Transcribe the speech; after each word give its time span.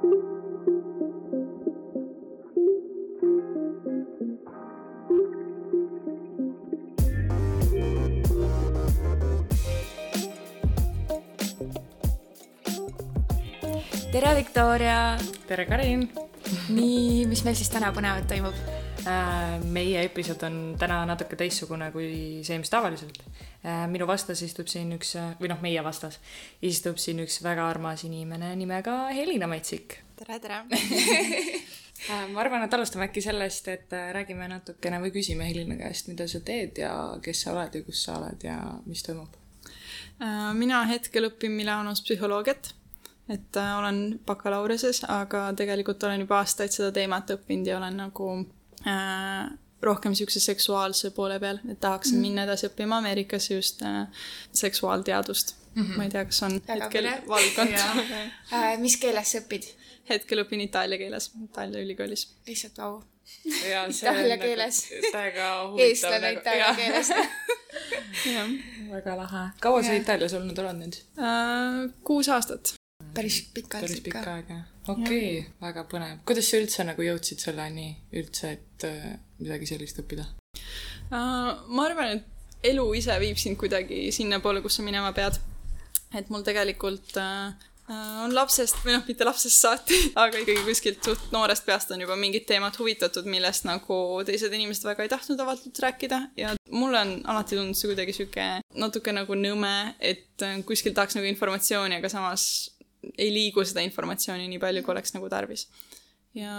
tere, 0.00 0.08
Viktoria! 14.36 15.18
tere, 15.46 15.66
Karin! 15.66 16.10
nii, 16.72 17.26
mis 17.28 17.44
meil 17.44 17.56
siis 17.58 17.68
täna 17.68 17.92
põnevat 17.92 18.24
toimub? 18.30 18.54
Äh, 19.04 19.60
meie 19.68 20.06
episood 20.08 20.40
on 20.48 20.56
täna 20.80 21.04
natuke 21.08 21.36
teistsugune 21.36 21.90
kui 21.92 22.40
see, 22.46 22.58
mis 22.60 22.72
tavaliselt. 22.72 23.20
Äh, 23.60 23.84
minu 23.92 24.06
vastas 24.08 24.40
istub 24.42 24.70
siin 24.72 24.92
üks, 24.96 25.14
või 25.40 25.50
noh, 25.52 25.60
meie 25.60 25.82
vastas 25.84 26.16
istub 26.64 26.96
siin 27.00 27.20
üks 27.24 27.42
väga 27.44 27.66
armas 27.68 28.06
inimene 28.08 28.54
nimega 28.56 29.10
Helina 29.12 29.48
Metsik. 29.50 29.98
tere, 30.16 30.38
tere 30.40 30.62
äh, 30.70 32.24
ma 32.32 32.40
arvan, 32.40 32.64
et 32.64 32.74
alustame 32.74 33.10
äkki 33.10 33.20
sellest, 33.24 33.68
et 33.68 33.92
räägime 34.16 34.48
natukene 34.48 35.02
või 35.04 35.12
küsime 35.12 35.48
Helina 35.48 35.76
käest, 35.76 36.08
mida 36.08 36.28
sa 36.28 36.40
teed 36.40 36.80
ja 36.80 36.94
kes 37.22 37.44
sa 37.44 37.54
oled 37.54 37.76
ja 37.76 37.84
kus 37.84 38.04
sa 38.06 38.16
oled 38.20 38.48
ja 38.48 38.56
mis 38.86 39.04
toimub. 39.04 39.36
mina 40.56 40.82
hetkel 40.88 41.28
õpin 41.28 41.52
Milanos 41.56 42.02
psühholoogiat 42.04 42.74
et 43.30 43.56
äh, 43.56 43.78
olen 43.78 44.20
bakalaureuse, 44.26 44.92
aga 45.08 45.50
tegelikult 45.56 46.02
olen 46.06 46.24
juba 46.24 46.40
aastaid 46.42 46.74
seda 46.74 46.90
teemat 46.94 47.30
õppinud 47.36 47.68
ja 47.70 47.78
olen 47.78 48.00
nagu 48.02 48.30
äh, 48.86 49.50
rohkem 49.82 50.12
niisuguse 50.12 50.40
seksuaalse 50.40 51.10
poole 51.16 51.38
peal, 51.40 51.58
et 51.70 51.80
tahaksin 51.80 52.14
mm 52.14 52.18
-hmm. 52.18 52.28
minna 52.28 52.44
edasi 52.44 52.66
õppima 52.68 52.98
Ameerikasse 52.98 53.54
just 53.54 53.82
äh, 53.82 54.06
seksuaalteadust 54.52 55.54
mm. 55.74 55.82
-hmm. 55.82 55.96
ma 55.96 56.04
ei 56.04 56.10
tea, 56.10 56.24
kas 56.24 56.42
on 56.42 56.60
Väga 56.68 56.84
hetkel 56.84 57.28
valdkond 57.28 57.74
äh, 57.78 58.78
mis 58.78 58.96
keeles 58.96 59.32
sa 59.32 59.38
õpid? 59.38 59.70
hetkel 60.10 60.42
õpin 60.44 60.60
itaalia 60.64 60.98
keeles, 60.98 61.30
Itaalia 61.44 61.84
ülikoolis. 61.84 62.26
lihtsalt 62.46 62.78
vau. 62.78 63.02
Itaalia 63.46 64.38
keeles. 64.38 64.82
täiega 65.12 65.46
huvitav. 65.68 65.86
eestlane 65.86 66.32
Itaalia 66.32 66.74
keeles 66.74 67.12
jah, 68.34 68.50
väga 68.90 69.16
lahe. 69.16 69.46
kaua 69.60 69.82
sa 69.82 69.92
Itaalias 69.92 70.34
olnud 70.34 70.58
oled 70.58 70.82
nüüd 70.82 71.00
uh,? 71.18 71.86
kuus 72.04 72.28
aastat 72.28 72.74
päris 73.14 73.42
pikalt 73.54 73.86
päris 73.86 74.00
pikka 74.00 74.34
aega. 74.34 74.60
Okei 74.94 75.30
okay,, 75.38 75.46
väga 75.62 75.86
põnev. 75.90 76.18
kuidas 76.28 76.50
sa 76.50 76.60
üldse 76.60 76.86
nagu 76.88 77.06
jõudsid 77.06 77.42
selleni 77.42 77.92
üldse, 78.16 78.56
et 78.58 78.88
äh, 78.88 79.08
midagi 79.40 79.70
sellist 79.70 80.02
õppida 80.02 80.26
uh,? 80.26 81.56
ma 81.70 81.86
arvan, 81.86 82.18
et 82.18 82.70
elu 82.72 82.84
ise 82.98 83.16
viib 83.22 83.40
sind 83.40 83.58
kuidagi 83.60 84.08
sinnapoole, 84.14 84.62
kus 84.64 84.78
sa 84.78 84.86
minema 84.86 85.12
pead. 85.16 85.38
et 86.16 86.30
mul 86.32 86.44
tegelikult 86.46 87.16
uh, 87.20 87.50
on 88.24 88.34
lapsest, 88.34 88.78
või 88.84 88.94
noh, 88.94 89.04
mitte 89.08 89.26
lapsest 89.26 89.64
saati, 89.64 89.96
aga 90.22 90.42
ikkagi 90.42 90.62
kuskilt 90.66 91.02
suht 91.06 91.30
noorest 91.34 91.66
peast 91.66 91.90
on 91.94 92.02
juba 92.04 92.16
mingid 92.18 92.46
teemad 92.48 92.76
huvitatud, 92.78 93.26
millest 93.30 93.66
nagu 93.66 94.00
teised 94.26 94.52
inimesed 94.54 94.86
väga 94.86 95.06
ei 95.06 95.12
tahtnud 95.12 95.40
avatult 95.42 95.80
rääkida 95.86 96.20
ja 96.38 96.54
mulle 96.70 97.00
on 97.00 97.14
alati 97.30 97.56
tundunud 97.56 97.78
see 97.78 97.90
kuidagi 97.90 98.14
sihuke 98.16 98.50
natuke 98.78 99.14
nagu 99.14 99.38
nõme, 99.38 99.74
et 99.98 100.46
kuskil 100.68 100.94
tahaks 100.94 101.18
nagu 101.18 101.30
informatsiooni, 101.30 101.98
aga 101.98 102.12
samas 102.12 102.44
ei 103.16 103.30
liigu 103.32 103.64
seda 103.64 103.84
informatsiooni 103.86 104.48
nii 104.50 104.60
palju, 104.62 104.82
kui 104.84 104.94
oleks 104.94 105.14
nagu 105.16 105.28
tarvis. 105.32 105.66
ja 106.34 106.52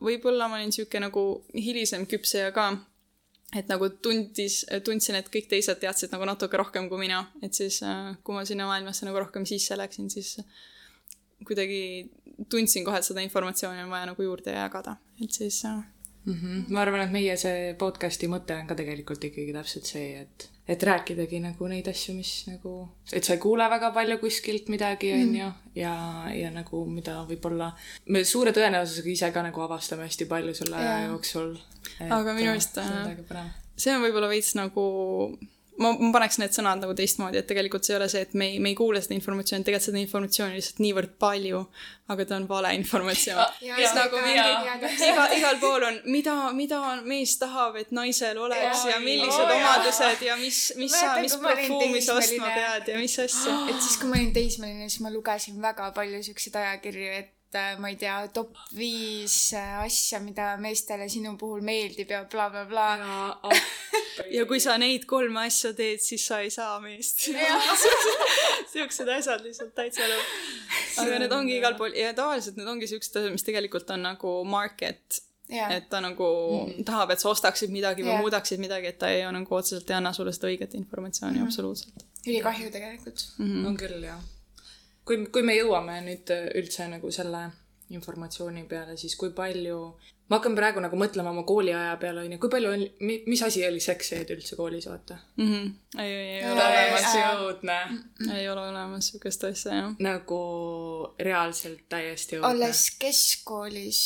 võib-olla 0.00 0.48
ma 0.48 0.56
olin 0.56 0.72
sihuke 0.72 1.00
nagu 1.02 1.24
hilisem 1.52 2.06
küpseja 2.08 2.52
ka, 2.56 2.70
et 3.56 3.68
nagu 3.68 3.90
tundis, 4.04 4.62
tundsin, 4.84 5.18
et 5.20 5.28
kõik 5.32 5.48
teised 5.50 5.80
teadsid 5.80 6.12
nagu 6.12 6.24
natuke 6.28 6.56
rohkem 6.60 6.88
kui 6.88 7.00
mina, 7.00 7.22
et 7.42 7.54
siis 7.54 7.82
äh, 7.84 8.14
kui 8.24 8.36
ma 8.36 8.44
sinna 8.48 8.68
maailmasse 8.68 9.08
nagu 9.08 9.20
rohkem 9.20 9.46
sisse 9.48 9.76
läksin, 9.76 10.10
siis 10.12 10.36
kuidagi 11.46 12.10
tundsin 12.50 12.84
kohe, 12.86 12.98
et 12.98 13.06
seda 13.06 13.24
informatsiooni 13.24 13.84
on 13.84 13.92
vaja 13.92 14.10
nagu 14.10 14.24
juurde 14.24 14.54
jagada, 14.54 14.96
et 15.22 15.32
siis 15.32 15.62
mm. 15.64 16.34
-hmm. 16.34 16.68
ma 16.68 16.80
arvan, 16.80 17.06
et 17.06 17.12
meie 17.12 17.36
see 17.36 17.74
podcast'i 17.78 18.28
mõte 18.28 18.56
on 18.56 18.66
ka 18.66 18.74
tegelikult 18.78 19.24
ikkagi 19.24 19.52
täpselt 19.52 19.92
see, 19.92 20.22
et 20.22 20.50
et 20.68 20.82
rääkidagi 20.84 21.40
nagu 21.40 21.68
neid 21.70 21.86
asju, 21.88 22.14
mis 22.18 22.32
nagu, 22.48 22.74
et 23.12 23.24
sa 23.24 23.34
ei 23.34 23.40
kuule 23.42 23.68
väga 23.72 23.90
palju 23.96 24.18
kuskilt 24.20 24.68
midagi, 24.72 25.12
on 25.16 25.34
ju, 25.38 25.50
ja, 25.80 25.94
ja 26.34 26.50
nagu 26.52 26.84
mida 26.90 27.22
võib-olla 27.28 27.70
me 28.12 28.24
suure 28.28 28.52
tõenäosusega 28.56 29.12
ise 29.14 29.30
ka 29.34 29.44
nagu 29.46 29.64
avastame 29.64 30.08
hästi 30.08 30.28
palju 30.28 30.56
selle 30.58 30.76
aja 30.76 30.98
jooksul. 31.08 31.54
aga 32.04 32.34
minu 32.34 32.52
meelest 32.52 32.80
äh, 32.82 33.46
see 33.78 33.94
on 33.94 34.04
võib-olla 34.04 34.28
veits 34.30 34.52
nagu 34.58 34.84
ma, 35.82 35.92
ma 35.94 36.10
paneks 36.14 36.38
need 36.42 36.54
sõnad 36.54 36.82
nagu 36.82 36.94
teistmoodi, 36.96 37.40
et 37.40 37.46
tegelikult 37.48 37.86
see 37.86 37.94
ei 37.94 37.98
ole 38.00 38.08
see, 38.10 38.24
et 38.26 38.34
me 38.38 38.50
ei, 38.52 38.58
me 38.62 38.72
ei 38.72 38.76
kuule 38.78 39.00
seda 39.02 39.14
informatsiooni, 39.16 39.66
tegelikult 39.66 39.86
seda 39.88 40.02
informatsiooni 40.02 40.58
lihtsalt 40.58 40.82
niivõrd 40.82 41.14
palju, 41.22 41.62
aga 42.14 42.26
ta 42.28 42.36
on 42.38 42.48
vale 42.50 42.72
informatsioon. 42.78 43.56
et 43.84 43.96
nagu 43.96 44.22
mingi, 44.24 44.90
iga, 45.08 45.28
igal 45.38 45.62
pool 45.62 45.88
on, 45.88 46.00
mida, 46.10 46.36
mida 46.56 46.82
mees 47.06 47.36
tahab, 47.40 47.78
et 47.82 47.94
naisel 47.94 48.42
oleks 48.48 48.84
ja, 48.88 48.96
ja 48.96 49.00
millised 49.04 49.46
oh, 49.46 49.54
omadused 49.56 50.26
ja 50.28 50.36
mis, 50.40 50.60
mis 50.80 50.98
sa, 50.98 51.16
mis 51.22 51.38
parfuumi 51.42 52.04
sa 52.04 52.18
ostma 52.18 52.52
pead 52.52 52.92
ja 52.94 53.00
mis 53.00 53.18
asja. 53.24 53.56
et 53.70 53.80
siis, 53.80 53.98
kui 54.00 54.10
ma 54.10 54.20
olin 54.20 54.34
teismeline, 54.36 54.90
siis 54.90 55.02
ma 55.04 55.14
lugesin 55.14 55.58
väga 55.62 55.92
palju 55.96 56.22
siukseid 56.30 56.58
ajakirju, 56.62 57.10
et 57.22 57.34
Äh, 57.54 57.78
ma 57.80 57.88
ei 57.88 57.96
tea, 57.96 58.26
top 58.28 58.52
viis 58.76 59.54
äh, 59.56 59.78
asja, 59.80 60.18
mida 60.20 60.50
meestele 60.60 61.06
sinu 61.08 61.30
puhul 61.40 61.62
meeldib 61.64 62.10
ja 62.12 62.26
blablabla 62.28 62.66
bla, 62.68 62.98
bla. 63.00 63.38
bla. 63.40 63.56
ja, 64.26 64.26
ja 64.36 64.44
kui 64.50 64.60
sa 64.60 64.74
neid 64.76 65.06
kolme 65.08 65.46
asja 65.46 65.72
teed, 65.78 66.02
siis 66.04 66.26
sa 66.28 66.42
ei 66.44 66.52
saa 66.52 66.74
meest 66.84 67.24
siuksed 68.74 69.08
asjad 69.16 69.48
lihtsalt 69.48 69.72
täitsa 69.80 70.10
lõpp. 70.12 70.36
aga 71.06 71.24
need 71.24 71.38
ongi 71.38 71.56
igal 71.56 71.80
pool 71.80 71.96
ja 71.96 72.12
tavaliselt 72.12 72.60
need 72.60 72.68
ongi 72.68 72.90
siuksed 72.92 73.16
asjad, 73.16 73.32
mis 73.38 73.48
tegelikult 73.48 73.96
on 73.96 74.04
nagu 74.10 74.36
market 74.44 75.22
Yeah. 75.48 75.70
et 75.72 75.86
ta 75.88 76.02
nagu 76.04 76.26
mm. 76.66 76.84
tahab, 76.84 77.14
et 77.14 77.22
sa 77.22 77.30
ostaksid 77.30 77.70
midagi 77.72 78.04
või 78.04 78.10
yeah. 78.10 78.20
muudaksid 78.20 78.60
midagi, 78.60 78.90
et 78.92 78.98
ta 79.00 79.08
ei 79.08 79.22
nagu 79.32 79.54
otseselt 79.56 79.88
ei 79.88 79.96
anna 79.96 80.10
sulle 80.12 80.34
seda 80.36 80.50
õiget 80.50 80.76
informatsiooni 80.76 81.38
mm 81.38 81.40
-hmm. 81.40 81.48
absoluutselt. 81.48 82.04
ülikahju 82.26 82.68
tegelikult 82.74 83.24
mm. 83.38 83.46
-hmm. 83.46 83.70
on 83.70 83.78
küll, 83.80 84.02
jah 84.04 84.20
kui, 85.08 85.24
kui 85.32 85.46
me 85.46 85.56
jõuame 85.56 85.98
nüüd 86.04 86.30
äh, 86.34 86.46
üldse 86.60 86.86
nagu 86.90 87.10
selle 87.14 87.48
informatsiooni 87.94 88.66
peale, 88.68 88.98
siis 89.00 89.14
kui 89.16 89.30
palju, 89.32 89.78
ma 90.28 90.36
hakkan 90.36 90.56
praegu 90.58 90.82
nagu 90.84 90.98
mõtlema 91.00 91.32
oma 91.32 91.44
kooliaja 91.48 91.94
peale, 92.00 92.26
onju, 92.26 92.38
kui 92.42 92.52
palju 92.52 92.72
oli, 92.74 92.88
mis 93.30 93.42
asi 93.46 93.64
oli 93.64 93.80
seksseed 93.80 94.34
üldse 94.34 94.58
koolis, 94.58 94.88
vaata 94.90 95.16
mm? 95.38 95.46
-hmm. 95.46 96.02
ei, 96.02 96.12
ei, 96.12 96.34
ei 96.42 96.50
ole 96.50 96.66
olemas. 96.66 97.16
õudne. 97.46 97.78
ei 98.36 98.48
ole 98.48 98.66
olemas 98.66 99.08
siukest 99.12 99.48
asja, 99.48 99.80
jah. 99.80 99.96
nagu 100.04 100.42
reaalselt 101.30 101.88
täiesti 101.88 102.36
õudne. 102.36 102.50
alles 102.50 102.90
keskkoolis 103.00 104.02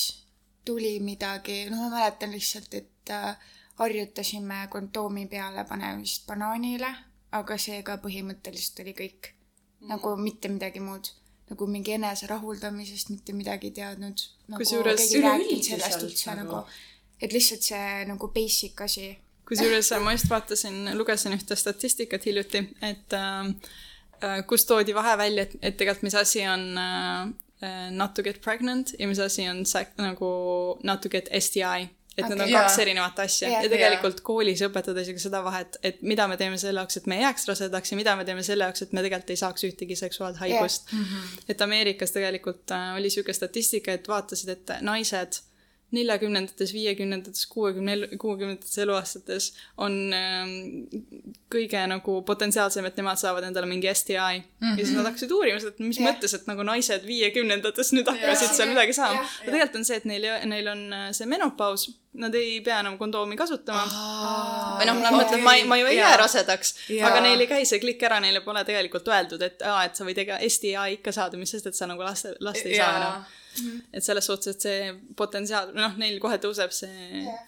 tuli 0.64 1.00
midagi, 1.00 1.64
no 1.70 1.82
ma 1.82 1.90
mäletan 1.96 2.30
lihtsalt, 2.30 2.74
et 2.74 3.10
äh, 3.10 3.36
harjutasime 3.82 4.66
kondoomi 4.70 5.26
peale 5.26 5.64
panemist 5.64 6.26
banaanile, 6.26 6.94
aga 7.32 7.58
see 7.58 7.82
ka 7.82 7.98
põhimõtteliselt 7.98 8.84
oli 8.84 8.94
kõik 8.94 9.34
nagu 9.88 10.14
mitte 10.16 10.48
midagi 10.52 10.80
muud 10.80 11.10
nagu 11.52 11.66
mingi 11.68 11.96
enese 11.96 12.28
rahuldamisest 12.30 13.12
mitte 13.12 13.34
midagi 13.36 13.72
teadnud 13.76 14.24
nagu,. 14.48 14.60
kusjuures 14.62 15.08
üldse 15.18 16.36
nagu, 16.38 16.38
nagu, 16.40 16.62
et 17.20 17.34
lihtsalt 17.34 17.66
see 17.68 17.86
nagu 18.08 18.30
basic 18.34 18.80
asi. 18.86 19.08
kusjuures 19.48 19.92
ma 20.04 20.16
just 20.16 20.30
vaatasin, 20.32 20.94
lugesin 20.98 21.36
ühte 21.36 21.58
statistikat 21.58 22.26
hiljuti, 22.28 22.64
et 22.82 23.18
äh, 23.18 23.48
äh 24.22 24.44
kus 24.48 24.66
toodi 24.68 24.94
vahe 24.96 25.16
välja, 25.18 25.48
et, 25.48 25.56
et 25.60 25.76
tegelikult 25.76 26.08
mis 26.08 26.18
asi 26.18 26.46
on 26.48 26.68
äh, 26.78 27.32
äh, 27.66 27.90
not 27.90 28.14
to 28.14 28.22
get 28.22 28.40
pregnant 28.44 28.94
ja 28.98 29.08
mis 29.10 29.20
asi 29.20 29.48
on 29.48 29.64
nagu 29.98 30.32
not 30.82 31.00
to 31.00 31.08
get 31.08 31.28
STI 31.40 31.90
et 32.12 32.24
okay, 32.24 32.36
need 32.36 32.42
on 32.44 32.52
kaks 32.52 32.78
erinevat 32.82 33.20
asja 33.24 33.48
yeah, 33.48 33.62
ja 33.64 33.70
tegelikult 33.72 34.18
yeah. 34.18 34.26
koolis 34.26 34.62
õpetada 34.66 35.04
isegi 35.04 35.22
seda 35.22 35.40
vahet, 35.44 35.78
et 35.82 36.02
mida 36.04 36.26
me 36.28 36.36
teeme 36.40 36.58
selle 36.60 36.82
jaoks, 36.82 37.00
et 37.00 37.06
me 37.08 37.16
ei 37.16 37.24
jääks 37.24 37.48
rasedaks 37.48 37.94
ja 37.94 37.98
mida 38.00 38.16
me 38.18 38.26
teeme 38.28 38.44
selle 38.46 38.68
jaoks, 38.68 38.84
et 38.84 38.92
me 38.92 39.04
tegelikult 39.04 39.32
ei 39.32 39.40
saaks 39.40 39.64
ühtegi 39.70 39.96
seksuaalhaigust 39.96 40.92
yeah.. 40.92 41.00
Mm 41.00 41.06
-hmm. 41.08 41.46
et 41.48 41.64
Ameerikas 41.68 42.12
tegelikult 42.12 42.76
äh, 42.76 42.92
oli 42.98 43.10
sihuke 43.10 43.32
statistika, 43.32 43.96
et 43.96 44.08
vaatasid, 44.08 44.52
et 44.52 44.76
naised 44.80 45.40
neljakümnendates, 45.92 46.72
viiekümnendates, 46.72 47.46
kuuekümne, 47.52 48.16
kuuekümnendates 48.18 48.78
eluaastates 48.78 49.48
on 49.76 49.94
ähm, 50.16 50.52
kõige 51.52 51.82
nagu 51.90 52.14
potentsiaalsem, 52.28 52.86
et 52.88 52.96
nemad 52.96 53.20
saavad 53.20 53.44
endale 53.44 53.68
mingi 53.68 53.90
STI 53.94 54.16
mm. 54.16 54.44
-hmm. 54.60 54.70
ja 54.70 54.76
siis 54.76 54.88
mhm. 54.88 54.98
nad 54.98 55.10
hakkasid 55.10 55.34
uurima 55.36 55.60
seda, 55.60 55.74
et 55.74 55.82
mis 55.84 56.00
yeah. 56.00 56.08
mõttes, 56.08 56.34
et 56.34 56.46
nagu 56.48 56.64
naised 56.64 57.04
viiekümnendates 57.06 57.92
nüüd 57.92 58.08
hakkasid 58.08 58.46
yeah. 58.48 58.56
seal 58.56 58.72
midagi 58.72 58.96
saama 58.96 59.18
yeah.. 59.20 59.34
aga 59.42 59.50
tegelikult 59.50 59.76
on 59.80 59.84
see, 59.84 59.98
et 60.00 60.08
neil, 60.08 60.28
neil 60.54 60.72
on 60.72 60.86
äh, 60.92 61.10
see 61.12 61.28
menopaus, 61.28 61.86
nad 62.24 62.34
ei 62.40 62.60
pea 62.64 62.80
enam 62.80 62.96
kondoomi 62.98 63.36
kasutama 63.36 63.84
oh,. 63.84 64.80
või 64.80 64.88
noh, 64.88 65.02
nad 65.04 65.12
mõtlevad 65.12 65.36
okay., 65.36 65.44
ma 65.44 65.54
ei, 65.58 65.68
ma 65.68 65.80
ju 65.80 65.92
ei 65.92 66.00
jää 66.00 66.16
rasedaks 66.24 66.74
yeah., 66.88 67.10
aga 67.10 67.20
neil 67.26 67.44
ei 67.44 67.50
käi 67.52 67.68
see 67.68 67.82
klikk 67.84 68.08
ära, 68.08 68.20
neile 68.24 68.40
pole 68.40 68.64
tegelikult 68.64 69.12
öeldud, 69.12 69.44
et 69.44 69.62
aa, 69.68 69.84
et 69.84 69.96
sa 69.96 70.08
võid 70.08 70.24
ega 70.24 70.40
STI 70.48 70.96
ikka 70.96 71.12
saada, 71.12 71.36
mis 71.36 71.52
sest, 71.52 71.68
et 71.68 71.76
sa 71.76 71.90
nagu 71.90 72.00
laste, 72.00 72.32
last 72.40 72.64
ei 72.64 72.78
yeah. 72.78 72.88
saa 72.88 73.04
enam 73.04 73.30
mm. 73.56 73.64
-hmm. 73.64 73.80
et 73.92 74.04
selles 74.04 74.26
suhtes, 74.26 74.56
et 74.56 74.68
see 74.68 74.92
potentsiaal, 75.16 75.74
noh, 75.76 75.98
neil 76.00 76.20
kohe 76.20 76.38
tõuseb 76.42 76.72
see 76.74 77.24
yeah, 77.24 77.42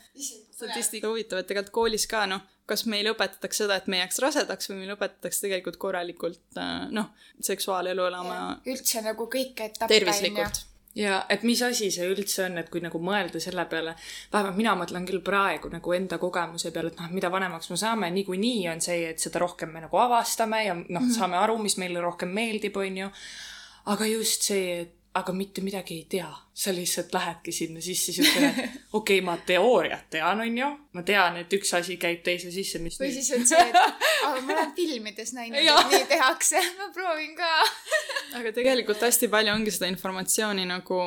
statistika 0.54 1.08
huvitav, 1.08 1.38
et 1.42 1.50
tegelikult 1.50 1.74
koolis 1.80 2.06
ka 2.10 2.26
noh, 2.30 2.44
kas 2.66 2.86
meil 2.90 3.10
õpetatakse 3.12 3.64
seda, 3.64 3.76
et 3.80 3.88
me 3.90 3.98
ei 3.98 4.04
jääks 4.04 4.20
rasedaks 4.24 4.70
või 4.70 4.82
meil 4.82 4.94
õpetatakse 4.96 5.46
tegelikult 5.46 5.80
korralikult 5.82 6.60
äh, 6.60 6.86
noh, 6.94 7.10
seksuaalelu 7.40 8.06
elama. 8.10 8.38
üldse 8.66 9.02
nagu 9.04 9.28
kõiki 9.30 9.68
etappe. 9.68 9.92
tervislikult 9.92 10.64
ja 10.94 11.18
et 11.28 11.42
mis 11.42 11.60
asi 11.66 11.90
see 11.92 12.06
üldse 12.10 12.44
on, 12.46 12.58
et 12.60 12.70
kui 12.70 12.82
nagu 12.82 13.00
mõelda 13.02 13.40
selle 13.42 13.66
peale, 13.70 13.96
vähemalt 14.32 14.58
mina 14.58 14.74
mõtlen 14.78 15.06
küll 15.08 15.22
praegu 15.26 15.70
nagu 15.72 15.96
enda 15.96 16.18
kogemuse 16.22 16.70
peale, 16.74 16.92
et 16.92 17.00
noh, 17.02 17.10
mida 17.14 17.30
vanemaks 17.34 17.70
me 17.72 17.78
saame, 17.80 18.10
niikuinii 18.14 18.68
on 18.72 18.82
see, 18.84 19.08
et 19.10 19.22
seda 19.22 19.42
rohkem 19.42 19.74
me 19.74 19.84
nagu 19.84 19.98
avastame 20.00 20.64
ja 20.64 20.76
noh 20.78 20.86
-hmm., 21.02 21.16
saame 21.18 21.40
aru, 21.40 21.58
mis 21.62 21.76
meile 21.82 22.00
rohkem 22.04 22.30
meeldib, 22.30 22.76
on 22.76 23.02
ju. 23.04 23.10
aga 23.86 24.06
just 24.06 24.42
see, 24.42 24.80
et 24.80 24.94
aga 25.14 25.32
mitte 25.32 25.62
midagi 25.62 25.94
ei 25.94 26.06
tea. 26.11 26.31
sa 26.55 26.70
lihtsalt 26.70 27.14
lähedki 27.14 27.52
sinna 27.52 27.81
sisse 27.82 28.12
siukene, 28.12 28.49
okei 28.93 29.19
okay,, 29.19 29.20
ma 29.26 29.37
teooriat 29.46 30.05
tean, 30.11 30.40
onju. 30.40 30.69
ma 30.93 31.02
tean, 31.02 31.37
et 31.43 31.52
üks 31.52 31.75
asi 31.75 31.96
käib 31.99 32.22
teise 32.22 32.50
sisse, 32.55 32.78
mis 32.78 32.99
või 33.00 33.11
nüüd... 33.11 33.16
siis 33.19 33.32
on 33.34 33.46
see, 33.46 33.64
et 33.70 33.78
aga 34.28 34.40
ma 34.40 34.55
olen 34.55 34.72
filmides 34.76 35.34
näinud, 35.34 35.58
et 35.58 35.90
nii 35.90 36.06
tehakse, 36.12 36.62
ma 36.78 36.90
proovin 36.94 37.34
ka 37.38 37.50
aga 38.38 38.55
tegelikult 38.55 39.02
hästi 39.02 39.31
palju 39.32 39.55
ongi 39.55 39.75
seda 39.75 39.90
informatsiooni 39.90 40.66
nagu 40.70 41.00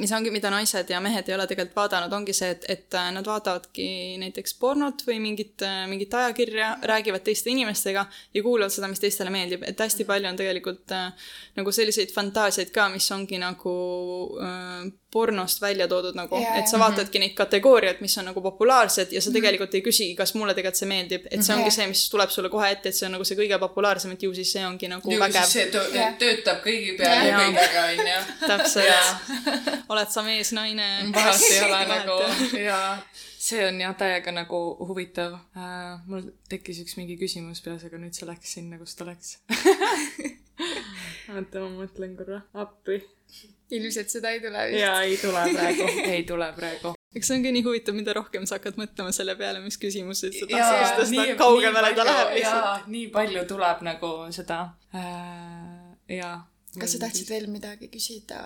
mis 0.00 0.12
ongi, 0.16 0.32
mida 0.34 0.50
naised 0.52 0.90
ja 0.90 1.00
mehed 1.04 1.28
ei 1.28 1.34
ole 1.36 1.46
tegelikult 1.50 1.76
vaadanud, 1.76 2.12
ongi 2.18 2.34
see, 2.36 2.50
et, 2.54 2.66
et 2.70 2.96
äh, 2.98 3.10
nad 3.14 3.26
vaatavadki 3.26 3.88
näiteks 4.22 4.54
pornot 4.60 5.04
või 5.08 5.18
mingit, 5.22 5.56
äh, 5.66 5.82
mingit 5.90 6.14
ajakirja, 6.14 6.74
räägivad 6.90 7.24
teiste 7.26 7.52
inimestega 7.52 8.06
ja 8.34 8.44
kuulavad 8.44 8.74
seda, 8.74 8.90
mis 8.90 9.02
teistele 9.02 9.32
meeldib, 9.34 9.66
et 9.68 9.80
hästi 9.80 10.06
palju 10.08 10.30
on 10.30 10.38
tegelikult 10.38 10.94
äh, 10.96 11.28
nagu 11.58 11.74
selliseid 11.74 12.14
fantaasiaid 12.14 12.72
ka, 12.74 12.88
mis 12.94 13.10
ongi 13.14 13.40
nagu 13.42 13.74
äh, 14.42 14.88
pornost 15.12 15.62
välja 15.62 15.88
toodud 15.88 16.16
nagu 16.16 16.36
yeah,, 16.36 16.58
et 16.60 16.68
sa 16.68 16.78
vaatadki 16.80 17.20
neid 17.22 17.32
kategooriaid, 17.36 18.02
mis 18.04 18.18
on 18.20 18.28
nagu 18.28 18.42
populaarsed 18.44 19.12
ja 19.12 19.22
sa 19.22 19.30
mhm. 19.30 19.38
tegelikult 19.38 19.76
ei 19.78 19.84
küsigi, 19.84 20.14
kas 20.18 20.34
mulle 20.36 20.52
tegelikult 20.56 20.82
see 20.82 20.90
meeldib, 20.90 21.28
et 21.30 21.44
see 21.44 21.54
ongi 21.56 21.72
see, 21.72 21.86
mis 21.88 22.02
tuleb 22.12 22.32
sulle 22.32 22.50
kohe 22.52 22.68
ette, 22.74 22.92
et 22.92 22.98
see 22.98 23.08
on 23.08 23.16
nagu 23.16 23.24
see 23.24 23.38
kõige 23.38 23.56
populaarsem, 23.62 24.12
et 24.14 24.26
ju 24.26 24.34
siis 24.36 24.52
see 24.52 24.66
ongi 24.68 24.90
nagu 24.92 25.12
ju 25.12 25.20
vägev. 25.20 25.48
see 25.48 25.70
tö 25.72 25.84
yeah. 25.94 26.12
töötab 26.20 26.60
kõigi 26.64 26.96
peal 27.00 27.24
ja 27.24 27.40
kõigega, 27.40 27.86
onju. 27.94 28.18
täpselt. 28.44 29.38
oled 29.88 30.12
sa 30.12 30.24
mees, 30.26 30.52
naine. 30.56 30.86
vahet 31.14 31.44
ei 31.50 31.60
ole 31.64 31.80
nagu 31.92 32.16
ja 32.68 32.78
see 33.38 33.62
on 33.68 33.80
jah 33.80 33.94
täiega 33.98 34.34
nagu 34.34 34.60
huvitav 34.88 35.38
uh,. 35.38 36.00
mul 36.06 36.30
tekkis 36.50 36.82
üks 36.84 36.98
mingi 37.00 37.18
küsimus 37.20 37.62
peas, 37.64 37.84
aga 37.88 38.00
nüüd 38.00 38.16
see 38.16 38.28
läks 38.28 38.58
sinna, 38.58 38.80
kus 38.80 38.98
ta 38.98 39.08
läks 39.08 39.38
oota, 41.34 41.62
ma 41.62 41.70
mõtlen 41.82 42.16
korra, 42.18 42.42
appi 42.58 43.00
ilmselt 43.76 44.12
seda 44.12 44.32
ei 44.32 44.40
tule 44.40 44.64
vist. 44.70 44.80
jaa, 44.80 45.02
ei 45.04 45.16
tule 45.20 45.44
praegu, 45.52 45.88
ei 46.14 46.24
tule 46.28 46.48
praegu. 46.56 46.94
eks 47.16 47.30
see 47.30 47.38
ongi 47.38 47.52
nii 47.56 47.64
huvitav, 47.66 47.96
mida 47.96 48.14
rohkem 48.16 48.46
sa 48.48 48.58
hakkad 48.58 48.80
mõtlema 48.80 49.12
selle 49.16 49.36
peale, 49.40 49.62
mis 49.64 49.80
küsimusi 49.80 50.32
sa 50.34 50.48
tahtsid, 50.50 51.12
seda 51.12 51.38
kaugemale 51.40 51.92
ta 51.96 52.06
läheb 52.08 52.34
lihtsalt. 52.38 52.88
nii 52.94 53.08
palju 53.14 53.44
tuleb 53.50 53.84
nagu 53.88 54.12
seda 54.34 54.60
äh,, 54.96 55.96
jaa. 56.18 56.36
kas 56.78 56.96
sa 56.96 57.04
tahtsid 57.06 57.32
veel 57.32 57.48
midagi 57.52 57.90
küsida 57.92 58.42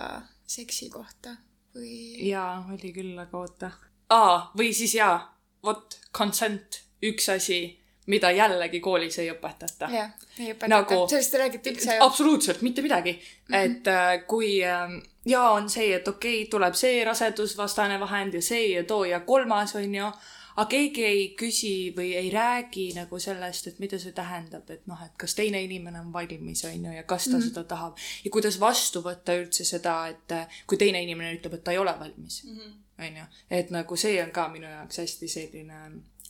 seksi 0.47 0.89
kohta 0.89 1.35
või? 1.75 2.27
jaa, 2.29 2.65
oli 2.73 2.93
küll, 2.93 3.15
aga 3.19 3.37
oota. 3.37 3.71
aa, 4.09 4.51
või 4.57 4.73
siis 4.73 4.95
jaa, 4.95 5.17
vot, 5.63 5.99
consent, 6.17 6.83
üks 7.03 7.29
asi 7.33 7.63
mida 8.07 8.31
jällegi 8.31 8.79
koolis 8.83 9.17
ei 9.19 9.31
õpetata. 9.31 9.87
jah, 9.91 10.11
ei 10.39 10.51
õpetata 10.51 10.71
nagu,. 10.71 10.99
sellest 11.09 11.33
ei 11.35 11.41
räägita 11.45 11.71
üldse 11.71 11.97
absoluutselt 12.03 12.61
mitte 12.61 12.81
midagi 12.81 13.13
mm. 13.13 13.53
-hmm. 13.53 13.59
et 13.59 13.87
äh, 13.87 14.27
kui 14.27 14.63
äh, 14.63 14.97
ja 15.25 15.41
on 15.51 15.69
see, 15.69 15.93
et 15.95 16.07
okei 16.07 16.41
okay,, 16.41 16.49
tuleb 16.51 16.75
see 16.75 17.03
rasedusvastane 17.05 17.99
vahend 17.99 18.33
ja 18.33 18.41
see 18.41 18.73
ja 18.73 18.83
too 18.83 19.05
ja 19.05 19.19
kolmas 19.19 19.75
on 19.75 19.95
ju, 19.95 20.11
aga 20.55 20.65
keegi 20.69 21.05
ei 21.05 21.23
küsi 21.39 21.73
või 21.95 22.13
ei 22.19 22.29
räägi 22.33 22.89
nagu 22.97 23.19
sellest, 23.19 23.67
et 23.67 23.81
mida 23.83 23.99
see 24.01 24.13
tähendab, 24.15 24.69
et 24.73 24.85
noh, 24.89 25.01
et 25.05 25.15
kas 25.19 25.35
teine 25.37 25.61
inimene 25.65 26.01
on 26.03 26.13
valmis, 26.13 26.63
on 26.69 26.87
ju, 26.87 26.95
ja 26.95 27.03
kas 27.03 27.25
ta 27.25 27.37
mm 27.37 27.39
-hmm. 27.39 27.49
seda 27.49 27.63
tahab 27.63 27.97
ja 28.23 28.31
kuidas 28.31 28.59
vastu 28.59 29.01
võtta 29.01 29.35
üldse 29.39 29.65
seda, 29.65 30.07
et 30.07 30.31
äh, 30.31 30.63
kui 30.67 30.77
teine 30.77 31.01
inimene 31.01 31.35
ütleb, 31.37 31.53
et 31.53 31.63
ta 31.63 31.71
ei 31.71 31.77
ole 31.77 31.93
valmis, 31.99 32.43
mhm. 32.43 32.73
on 32.99 33.17
ju, 33.17 33.25
et 33.49 33.69
nagu 33.71 33.95
see 33.95 34.23
on 34.23 34.31
ka 34.31 34.47
minu 34.47 34.67
jaoks 34.67 34.97
hästi 34.97 35.27
selline 35.27 35.79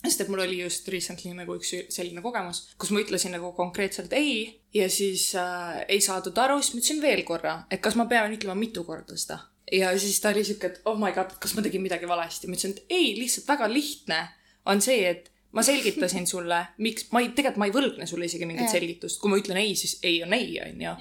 sest 0.03 0.21
et 0.21 0.27
mul 0.27 0.43
oli 0.43 0.59
just 0.59 0.87
recently 0.91 1.31
nagu 1.33 1.55
üks 1.55 1.71
selline 1.93 2.21
kogemus, 2.21 2.67
kus 2.77 2.91
ma 2.91 2.99
ütlesin 2.99 3.31
nagu 3.31 3.53
konkreetselt 3.55 4.13
ei 4.13 4.61
ja 4.73 4.89
siis 4.89 5.35
äh, 5.39 5.85
ei 5.87 6.01
saadud 6.01 6.37
aru, 6.37 6.59
siis 6.61 6.73
ma 6.73 6.81
ütlesin 6.81 7.01
veel 7.01 7.23
korra, 7.23 7.55
et 7.71 7.81
kas 7.81 7.95
ma 7.95 8.05
pean 8.05 8.35
ütlema 8.35 8.55
mitu 8.59 8.83
korda 8.83 9.17
seda. 9.17 9.39
Ja 9.73 9.91
siis 9.99 10.21
ta 10.21 10.31
oli 10.33 10.45
siuke, 10.45 10.69
et 10.71 10.81
oh 10.89 10.97
my 10.99 11.11
god, 11.15 11.35
kas 11.41 11.55
ma 11.57 11.65
tegin 11.65 11.83
midagi 11.83 12.09
valesti, 12.09 12.49
ma 12.49 12.57
ütlesin, 12.57 12.75
et 12.77 12.93
ei, 12.93 13.13
lihtsalt 13.17 13.47
väga 13.49 13.69
lihtne 13.71 14.19
on 14.69 14.81
see, 14.83 15.01
et 15.09 15.31
ma 15.53 15.61
selgitasin 15.65 16.25
sulle, 16.27 16.59
miks, 16.81 17.07
ma 17.13 17.21
ei, 17.21 17.29
tegelikult 17.29 17.59
ma 17.61 17.67
ei 17.69 17.73
võlgne 17.75 18.07
sulle 18.09 18.25
isegi 18.25 18.47
mingit 18.49 18.65
yeah. 18.65 18.73
selgitust, 18.73 19.19
kui 19.21 19.29
ma 19.29 19.37
ütlen 19.37 19.59
ei, 19.61 19.75
siis 19.77 19.99
ei 20.05 20.17
on 20.25 20.33
ei, 20.33 20.55
on 20.63 20.81
ju. 20.81 20.93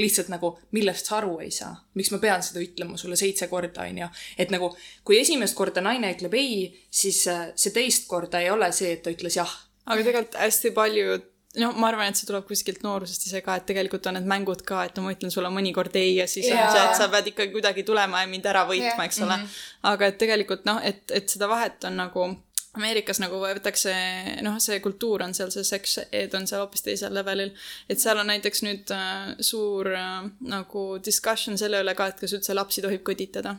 lihtsalt 0.00 0.30
nagu, 0.32 0.54
millest 0.76 1.10
sa 1.10 1.18
aru 1.18 1.34
ei 1.44 1.52
saa, 1.54 1.74
miks 1.98 2.12
ma 2.14 2.20
pean 2.22 2.44
seda 2.44 2.62
ütlema 2.64 2.96
sulle 3.00 3.18
seitse 3.20 3.50
korda, 3.52 3.84
on 3.84 4.02
ju. 4.04 4.10
et 4.40 4.52
nagu, 4.54 4.70
kui 5.04 5.20
esimest 5.20 5.56
korda 5.58 5.84
naine 5.84 6.14
ütleb 6.16 6.36
ei, 6.40 6.62
siis 6.88 7.20
äh, 7.28 7.50
see 7.56 7.74
teist 7.76 8.08
korda 8.08 8.40
ei 8.44 8.52
ole 8.52 8.70
see, 8.76 8.94
et 8.96 9.04
ta 9.04 9.12
ütles 9.12 9.36
jah. 9.40 9.52
aga 9.84 10.00
tegelikult 10.00 10.40
hästi 10.40 10.72
palju 10.76 11.20
no 11.56 11.70
ma 11.80 11.88
arvan, 11.88 12.10
et 12.10 12.18
see 12.18 12.28
tuleb 12.28 12.44
kuskilt 12.48 12.82
noorusest 12.84 13.28
ise 13.30 13.40
ka, 13.44 13.56
et 13.58 13.66
tegelikult 13.68 14.06
on 14.10 14.18
need 14.18 14.28
mängud 14.28 14.64
ka, 14.68 14.82
et 14.88 14.98
no 14.98 15.06
ma 15.06 15.14
ütlen 15.14 15.32
sulle 15.32 15.50
mõnikord 15.52 15.96
ei 16.00 16.18
ja 16.18 16.26
siis 16.28 16.50
yeah. 16.50 16.66
on 16.66 16.74
see, 16.74 16.82
et 16.90 17.00
sa 17.00 17.08
pead 17.12 17.30
ikkagi 17.32 17.54
kuidagi 17.54 17.86
tulema 17.88 18.22
ja 18.22 18.28
mind 18.30 18.48
ära 18.50 18.66
võitma 18.68 18.92
yeah., 18.92 19.06
eks 19.08 19.22
ole 19.24 19.36
mm. 19.36 19.46
-hmm. 19.46 19.88
aga 19.92 20.12
et 20.12 20.20
tegelikult 20.20 20.68
noh, 20.68 20.82
et, 20.84 21.02
et 21.10 21.36
seda 21.36 21.48
vahet 21.50 21.88
on 21.88 21.98
nagu 22.04 22.28
Ameerikas 22.78 23.18
nagu 23.18 23.38
võetakse, 23.40 23.92
noh, 24.44 24.58
see 24.62 24.76
kultuur 24.84 25.24
on 25.24 25.32
seal, 25.34 25.48
see 25.50 25.64
sex 25.66 25.96
ed 26.14 26.34
on 26.36 26.44
seal 26.46 26.60
hoopis 26.60 26.84
teisel 26.84 27.14
levelil. 27.16 27.50
et 27.88 27.98
seal 27.98 28.20
on 28.20 28.28
näiteks 28.28 28.62
nüüd 28.62 28.92
äh, 28.94 29.32
suur 29.40 29.88
äh, 29.96 30.28
nagu 30.52 30.82
discussion 31.02 31.58
selle 31.58 31.80
üle 31.82 31.94
ka, 31.98 32.10
et 32.12 32.20
kas 32.20 32.36
üldse 32.36 32.54
lapsi 32.54 32.84
tohib 32.84 33.02
kõditada. 33.08 33.56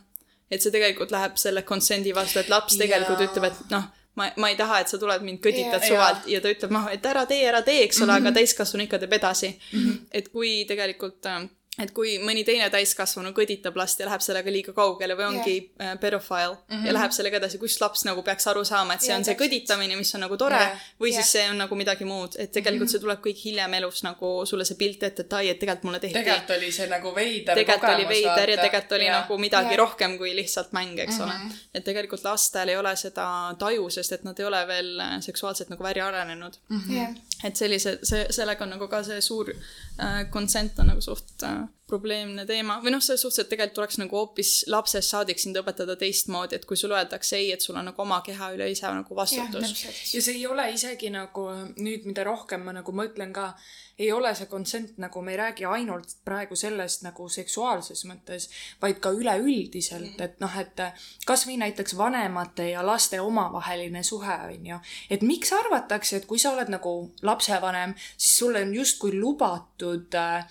et 0.51 0.61
see 0.61 0.71
tegelikult 0.71 1.11
läheb 1.11 1.35
selle 1.37 1.65
consent'i 1.65 2.13
vastu, 2.15 2.39
et 2.39 2.53
laps 2.53 2.77
tegelikult 2.77 3.19
yeah. 3.19 3.31
ütleb, 3.31 3.49
et 3.49 3.73
noh, 3.73 3.89
ma, 4.15 4.31
ma 4.37 4.49
ei 4.49 4.57
taha, 4.59 4.79
et 4.83 4.91
sa 4.91 4.97
tuled 5.01 5.23
mind 5.25 5.41
kõditad 5.43 5.79
yeah, 5.79 5.87
suvalt 5.87 6.25
yeah. 6.25 6.37
ja 6.37 6.41
ta 6.43 6.53
ütleb, 6.55 6.73
noh, 6.75 6.89
et 6.91 7.05
ära 7.05 7.25
tee, 7.29 7.43
ära 7.47 7.61
tee, 7.65 7.83
eks 7.83 8.01
ole 8.01 8.05
mm, 8.05 8.09
-hmm. 8.09 8.21
aga 8.21 8.29
mhm. 8.29 8.37
täiskasvanu 8.39 8.87
ikka 8.87 8.99
teeb 8.99 9.13
edasi 9.19 9.49
mm. 9.51 9.79
-hmm. 9.79 9.97
et 10.11 10.29
kui 10.33 10.65
tegelikult 10.67 11.25
äh, 11.25 11.43
et 11.83 11.91
kui 11.95 12.17
mõni 12.23 12.43
teine 12.47 12.67
täiskasvanu 12.73 13.31
kõditab 13.35 13.77
last 13.79 13.99
ja 13.99 14.07
läheb 14.09 14.23
sellega 14.23 14.51
liiga 14.51 14.73
kaugele 14.75 15.15
või 15.17 15.27
ongi 15.29 15.55
yeah. 15.57 15.95
pedofiil 15.99 16.55
mm 16.55 16.75
-hmm. 16.75 16.87
ja 16.87 16.93
läheb 16.93 17.15
sellega 17.15 17.39
edasi, 17.39 17.57
kus 17.61 17.79
laps 17.81 18.03
nagu 18.05 18.23
peaks 18.23 18.47
aru 18.51 18.65
saama, 18.65 18.93
et 18.93 19.01
see 19.01 19.11
yeah, 19.11 19.19
on 19.19 19.25
see 19.25 19.37
kõditamine, 19.39 19.97
mis 19.97 20.13
on 20.15 20.25
nagu 20.25 20.37
tore 20.37 20.59
yeah. 20.59 20.81
või 20.99 21.13
yeah. 21.13 21.23
siis 21.23 21.31
see 21.37 21.45
on 21.51 21.57
nagu 21.63 21.75
midagi 21.75 22.05
muud, 22.05 22.35
et 22.37 22.51
tegelikult 22.51 22.79
mm 22.79 22.85
-hmm. 22.85 22.91
see 22.91 23.05
tuleb 23.05 23.23
kõik 23.25 23.43
hiljem 23.45 23.73
elus 23.79 24.03
nagu 24.03 24.33
sulle 24.45 24.65
see 24.65 24.77
pilt 24.77 25.03
ette, 25.03 25.21
et 25.21 25.33
ai, 25.33 25.49
et 25.49 25.59
tegelikult 25.59 25.83
mulle 25.83 25.99
tehti. 25.99 26.19
tegelikult 26.19 26.57
oli 26.57 26.71
see 26.71 26.87
nagu 26.87 27.15
veider 27.15 27.55
tegelikult 27.55 27.95
oli 27.95 28.07
veider 28.07 28.49
ja 28.49 28.57
tegelikult 28.57 28.97
oli 28.99 29.09
yeah. 29.09 29.21
nagu 29.21 29.37
midagi 29.37 29.73
yeah. 29.73 29.77
rohkem 29.83 30.17
kui 30.17 30.35
lihtsalt 30.35 30.71
mäng, 30.71 30.99
eks 30.99 31.17
mm 31.17 31.19
-hmm. 31.19 31.23
ole. 31.23 31.37
Mhm. 31.37 31.51
et 31.73 31.83
tegelikult 31.83 32.23
lastel 32.23 32.69
ei 32.69 32.77
ole 32.77 32.95
seda 32.95 33.55
taju, 33.59 33.89
sest 33.89 34.11
et 34.11 34.23
nad 34.23 34.39
ei 34.39 34.45
ole 34.45 34.67
veel 34.67 35.01
seksuaalselt 35.19 35.69
nagu 35.69 35.83
välja 35.83 36.07
arenenud 36.07 36.53
mm. 36.69 36.77
-hmm. 36.77 36.93
Yeah. 36.93 37.15
et 37.43 37.55
sellise, 37.55 37.99
see, 38.03 38.25
sellega 38.29 38.63
on 38.63 38.69
nagu 38.69 38.87
ka 38.87 39.03
see 39.03 39.21
suur 39.21 39.49
äh, 39.49 40.29
consent 40.31 40.79
on 40.79 40.87
nagu 40.87 41.01
suht 41.01 41.43
äh, 41.43 41.68
probleemne 41.89 42.45
teema 42.45 42.77
või 42.83 42.93
noh, 42.93 43.01
selles 43.03 43.23
suhtes, 43.25 43.43
et 43.43 43.49
tegelikult 43.51 43.77
tuleks 43.79 43.99
nagu 44.01 44.17
hoopis 44.19 44.53
lapsest 44.69 45.13
saadik 45.13 45.41
sind 45.41 45.57
õpetada 45.59 45.95
teistmoodi, 45.99 46.59
et 46.59 46.65
kui 46.69 46.77
sulle 46.77 46.97
öeldakse 46.99 47.37
ei, 47.39 47.51
et 47.55 47.65
sul 47.65 47.77
on 47.79 47.89
nagu 47.89 48.03
oma 48.05 48.21
keha 48.25 48.51
üle 48.55 48.69
ise 48.71 48.89
nagu 48.93 49.17
vastutus. 49.17 49.85
ja 50.13 50.21
see 50.21 50.37
ei 50.37 50.47
ole 50.47 50.69
isegi 50.75 51.11
nagu 51.13 51.49
nüüd, 51.79 52.05
mida 52.09 52.25
rohkem 52.27 52.65
ma 52.67 52.75
nagu 52.75 52.93
mõtlen 52.95 53.33
ka, 53.35 53.53
ei 53.99 54.11
ole 54.15 54.31
see 54.35 54.47
consent 54.47 54.99
nagu, 55.01 55.21
me 55.21 55.33
ei 55.33 55.39
räägi 55.41 55.65
ainult 55.67 56.13
praegu 56.25 56.55
sellest 56.59 57.03
nagu 57.03 57.27
seksuaalses 57.29 58.05
mõttes, 58.07 58.47
vaid 58.81 59.01
ka 59.03 59.11
üleüldiselt, 59.15 60.13
mm. 60.13 60.23
et 60.23 60.39
noh, 60.43 60.55
et 60.61 60.85
kasvõi 61.27 61.57
näiteks 61.59 61.97
vanemate 61.99 62.69
ja 62.71 62.85
laste 62.85 63.19
omavaheline 63.21 64.03
suhe 64.07 64.37
on 64.53 64.71
ju. 64.71 64.79
et 65.09 65.25
miks 65.25 65.51
arvatakse, 65.53 66.21
et 66.21 66.29
kui 66.29 66.39
sa 66.39 66.53
oled 66.53 66.71
nagu 66.71 66.95
lapsevanem, 67.27 67.97
siis 68.17 68.37
sulle 68.39 68.63
on 68.63 68.73
justkui 68.75 69.17
lubatud 69.19 70.15
äh, 70.15 70.47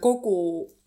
kogu 0.00 0.36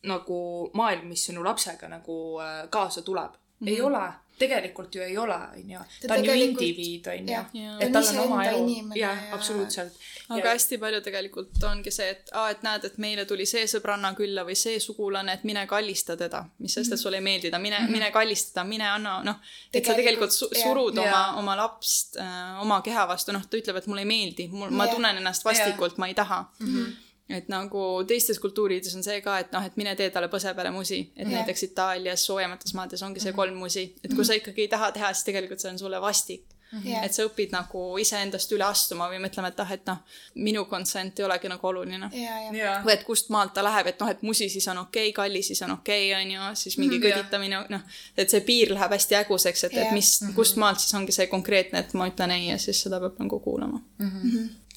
nagu 0.03 0.69
maailm, 0.73 1.11
mis 1.11 1.25
sinu 1.29 1.43
lapsega 1.43 1.89
nagu 1.91 2.39
äh, 2.39 2.69
kaasa 2.69 3.01
tuleb 3.01 3.31
mm. 3.31 3.67
-hmm. 3.67 3.69
ei 3.69 3.81
ole, 3.81 4.03
tegelikult 4.39 4.95
ju 4.95 5.01
ei 5.01 5.17
ole, 5.17 5.35
on 5.35 5.71
ju. 5.71 5.79
ta 6.07 6.13
on 6.13 6.25
ju 6.25 6.33
indiviid, 6.33 7.07
on 7.07 7.29
ju. 7.29 7.71
et 7.79 7.91
tal 7.91 8.07
on 8.07 8.19
oma 8.19 8.45
elu. 8.45 8.91
jah, 8.95 9.33
absoluutselt. 9.33 9.93
aga 10.29 10.47
ja... 10.47 10.51
hästi 10.51 10.77
palju 10.77 11.01
tegelikult 11.01 11.63
ongi 11.63 11.91
see, 11.91 12.09
et 12.09 12.31
aa, 12.31 12.49
et 12.49 12.63
näed, 12.63 12.85
et 12.85 12.97
meile 12.97 13.25
tuli 13.25 13.45
see 13.45 13.65
sõbranna 13.67 14.13
külla 14.15 14.45
või 14.47 14.55
see 14.55 14.79
sugulane, 14.79 15.33
et 15.33 15.43
mine 15.43 15.65
kallista 15.67 16.17
teda. 16.17 16.45
mis 16.57 16.73
sest, 16.73 16.87
et 16.87 16.95
mhm. 16.95 17.01
sulle 17.01 17.17
ei 17.17 17.23
meeldi 17.23 17.51
ta, 17.51 17.59
mine 17.59 17.79
mm, 17.79 17.85
-hmm. 17.85 17.91
mine 17.91 18.11
kallista 18.11 18.53
ta, 18.53 18.63
mine 18.63 18.87
anna, 18.89 19.19
noh. 19.23 19.35
et 19.73 19.85
sa 19.85 19.93
tegelikult 19.93 20.31
su 20.31 20.47
surud 20.63 20.95
ja. 20.95 21.03
oma, 21.03 21.35
oma 21.43 21.55
lapst 21.55 22.17
äh, 22.17 22.61
oma 22.61 22.81
keha 22.81 23.07
vastu, 23.07 23.31
noh, 23.31 23.45
ta 23.45 23.57
ütleb, 23.57 23.75
et 23.75 23.87
mulle 23.87 24.07
ei 24.07 24.11
meeldi, 24.15 24.47
mul, 24.47 24.69
ma 24.71 24.87
tunnen 24.87 25.17
ennast 25.17 25.45
vastikult, 25.45 25.97
ma 25.97 26.07
ei 26.07 26.13
taha 26.13 26.45
mm. 26.59 26.73
-hmm 26.75 27.08
et 27.29 27.49
nagu 27.51 27.81
teistes 28.09 28.39
kultuurides 28.41 28.95
on 28.97 29.05
see 29.05 29.21
ka, 29.21 29.39
et 29.43 29.51
noh, 29.53 29.65
et 29.65 29.75
mine 29.77 29.95
tee 29.95 30.09
talle 30.13 30.29
põse 30.31 30.53
peale 30.57 30.71
musi, 30.73 31.01
et 31.15 31.25
yeah. 31.27 31.39
näiteks 31.39 31.67
Itaalias 31.69 32.25
soojemates 32.25 32.73
maades 32.77 33.03
ongi 33.05 33.21
see 33.21 33.31
mhm. 33.31 33.41
kolm 33.41 33.59
musi, 33.65 33.85
et 34.03 34.13
kui 34.13 34.25
sa 34.25 34.33
mhm. 34.33 34.41
ikkagi 34.41 34.65
ei 34.65 34.71
taha 34.71 34.91
teha, 34.95 35.13
siis 35.13 35.29
tegelikult 35.29 35.61
see 35.61 35.73
on 35.73 35.81
sulle 35.81 36.01
vastik 36.01 36.47
Jah. 36.69 37.03
et 37.03 37.13
sa 37.13 37.25
õpid 37.25 37.49
nagu 37.55 37.83
iseendast 37.97 38.51
üle 38.53 38.65
astuma 38.67 39.07
või 39.09 39.17
mõtlema, 39.23 39.49
et 39.49 39.59
ah, 39.63 39.71
et 39.73 39.87
noh, 39.89 40.03
minu 40.35 40.65
consent 40.69 41.19
ei 41.19 41.25
olegi 41.25 41.49
nagu 41.49 41.67
oluline. 41.67 42.09
ja, 42.13 42.35
ja, 42.45 42.53
jaa. 42.53 42.75
või 42.85 42.93
et 42.93 43.03
kust 43.07 43.31
maalt 43.33 43.55
ta 43.57 43.63
läheb, 43.65 43.89
et 43.89 43.99
noh, 43.99 44.11
et 44.13 44.21
musi 44.21 44.49
siis 44.53 44.67
on 44.69 44.83
okei 44.85 45.09
okay,, 45.09 45.15
kalli 45.17 45.41
siis 45.43 45.61
on 45.65 45.73
okei 45.79 46.11
okay,, 46.11 46.21
on 46.21 46.31
ju, 46.35 46.55
siis 46.61 46.77
mingi 46.77 46.99
Mhm, 46.99 47.07
kõditamine, 47.07 47.59
noh, 47.69 47.81
et 48.17 48.31
see 48.31 48.41
piir 48.45 48.73
läheb 48.73 48.93
hästi 48.95 49.17
häguseks, 49.19 49.65
et, 49.67 49.77
et 49.81 49.91
mis, 49.95 50.11
kust 50.35 50.59
maalt 50.61 50.81
siis 50.83 50.93
ongi 50.97 51.15
see 51.15 51.27
konkreetne, 51.31 51.83
et 51.83 51.93
ma 51.97 52.07
ütlen 52.09 52.33
ei 52.35 52.49
ja 52.49 52.57
siis 52.61 52.81
seda 52.85 52.99
peab 52.99 53.19
nagu 53.21 53.39
kuulama. 53.43 53.81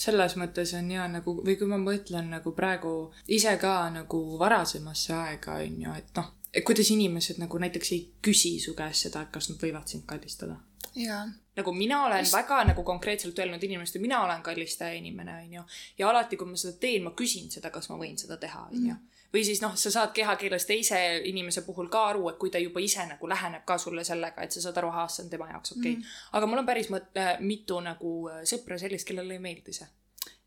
selles 0.03 0.37
mõttes 0.41 0.73
on 0.75 0.89
hea 0.91 1.05
nagu, 1.09 1.37
või 1.47 1.57
kui 1.59 1.69
ma 1.71 1.79
mõtlen 1.79 2.31
nagu 2.33 2.53
praegu 2.57 3.13
ise 3.29 3.57
ka 3.61 3.91
nagu 3.95 4.23
varasemasse 4.39 5.13
aega, 5.15 5.61
on 5.63 5.83
ju, 5.85 5.93
et 5.99 6.17
noh, 6.17 6.33
et 6.53 6.65
kuidas 6.65 6.91
inimesed 6.91 7.39
nagu 7.39 7.59
näiteks 7.59 7.93
ei 7.93 8.03
küsi 8.23 8.59
su 8.61 8.75
käest 8.75 9.09
seda, 9.09 9.23
et 9.23 9.33
kas 9.35 9.51
nad 9.51 9.63
võivad 9.63 9.87
sind 9.89 10.05
kallistada. 10.07 10.57
ja, 10.95 11.27
nagu 11.57 11.73
mina 11.73 12.05
olen 12.07 12.19
Just... 12.19 12.33
väga 12.33 12.65
nagu 12.65 12.83
konkreetselt 12.83 13.39
öelnud 13.39 13.63
inimestele, 13.63 14.03
mina 14.03 14.23
olen 14.25 14.43
kallistaja 14.43 14.93
inimene, 14.95 15.37
onju. 15.45 15.63
ja 15.99 16.11
alati, 16.11 16.37
kui 16.37 16.49
ma 16.49 16.57
seda 16.57 16.79
teen, 16.81 17.03
ma 17.05 17.13
küsin 17.17 17.51
seda, 17.53 17.71
kas 17.71 17.91
ma 17.93 17.99
võin 18.01 18.19
seda 18.19 18.37
teha, 18.41 18.67
onju. 18.73 18.97
või 19.35 19.45
siis 19.45 19.63
noh, 19.65 19.77
sa 19.77 19.93
saad 19.93 20.15
kehakeeles 20.17 20.67
teise 20.69 20.99
inimese 21.29 21.65
puhul 21.67 21.91
ka 21.93 22.07
aru, 22.13 22.29
et 22.33 22.39
kui 22.41 22.53
ta 22.53 22.61
juba 22.63 22.81
ise 22.81 23.05
nagu 23.09 23.29
läheneb 23.29 23.67
ka 23.69 23.79
sulle 23.79 24.05
sellega, 24.05 24.45
et 24.45 24.53
sa 24.53 24.65
saad 24.65 24.81
aru, 24.81 24.93
ahah, 24.95 25.09
see 25.13 25.27
on 25.27 25.33
tema 25.33 25.49
jaoks 25.53 25.77
okei 25.77 25.97
okay.. 25.99 26.13
aga 26.39 26.49
mul 26.49 26.63
on 26.63 26.69
päris 26.69 26.93
mõt-, 26.93 27.25
mitu 27.41 27.81
nagu 27.85 28.15
äh, 28.33 28.45
sõpra 28.49 28.81
sellist, 28.81 29.09
kellele 29.09 29.37
ei 29.37 29.45
meeldi 29.51 29.77
see. 29.77 29.89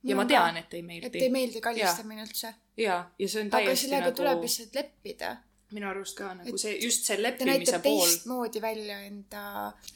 ja 0.10 0.18
ma 0.18 0.26
tean, 0.30 0.58
et 0.58 0.74
ei 0.74 0.82
et 0.82 0.90
meeldi 0.90 1.22
ei. 1.22 1.34
meeldi 1.34 1.62
kallistamine 1.62 2.26
üldse. 2.26 2.56
ja, 2.82 3.04
ja 3.20 3.30
see 3.30 3.46
on 3.46 3.54
aga 3.54 3.62
täiesti 3.62 3.92
sellega 3.92 4.10
nagu 4.10 4.24
tuleb 4.24 4.48
lihtsalt 4.48 4.82
leppida. 4.82 5.36
Minu 5.75 5.89
arust 5.91 6.17
ka 6.17 6.32
nagu 6.34 6.50
Et 6.55 6.60
see, 6.62 6.74
just 6.84 7.05
see 7.10 7.17
leppimise 7.22 7.79
pool. 7.84 8.01
teistmoodi 8.05 8.62
välja 8.63 9.00
enda 9.10 9.44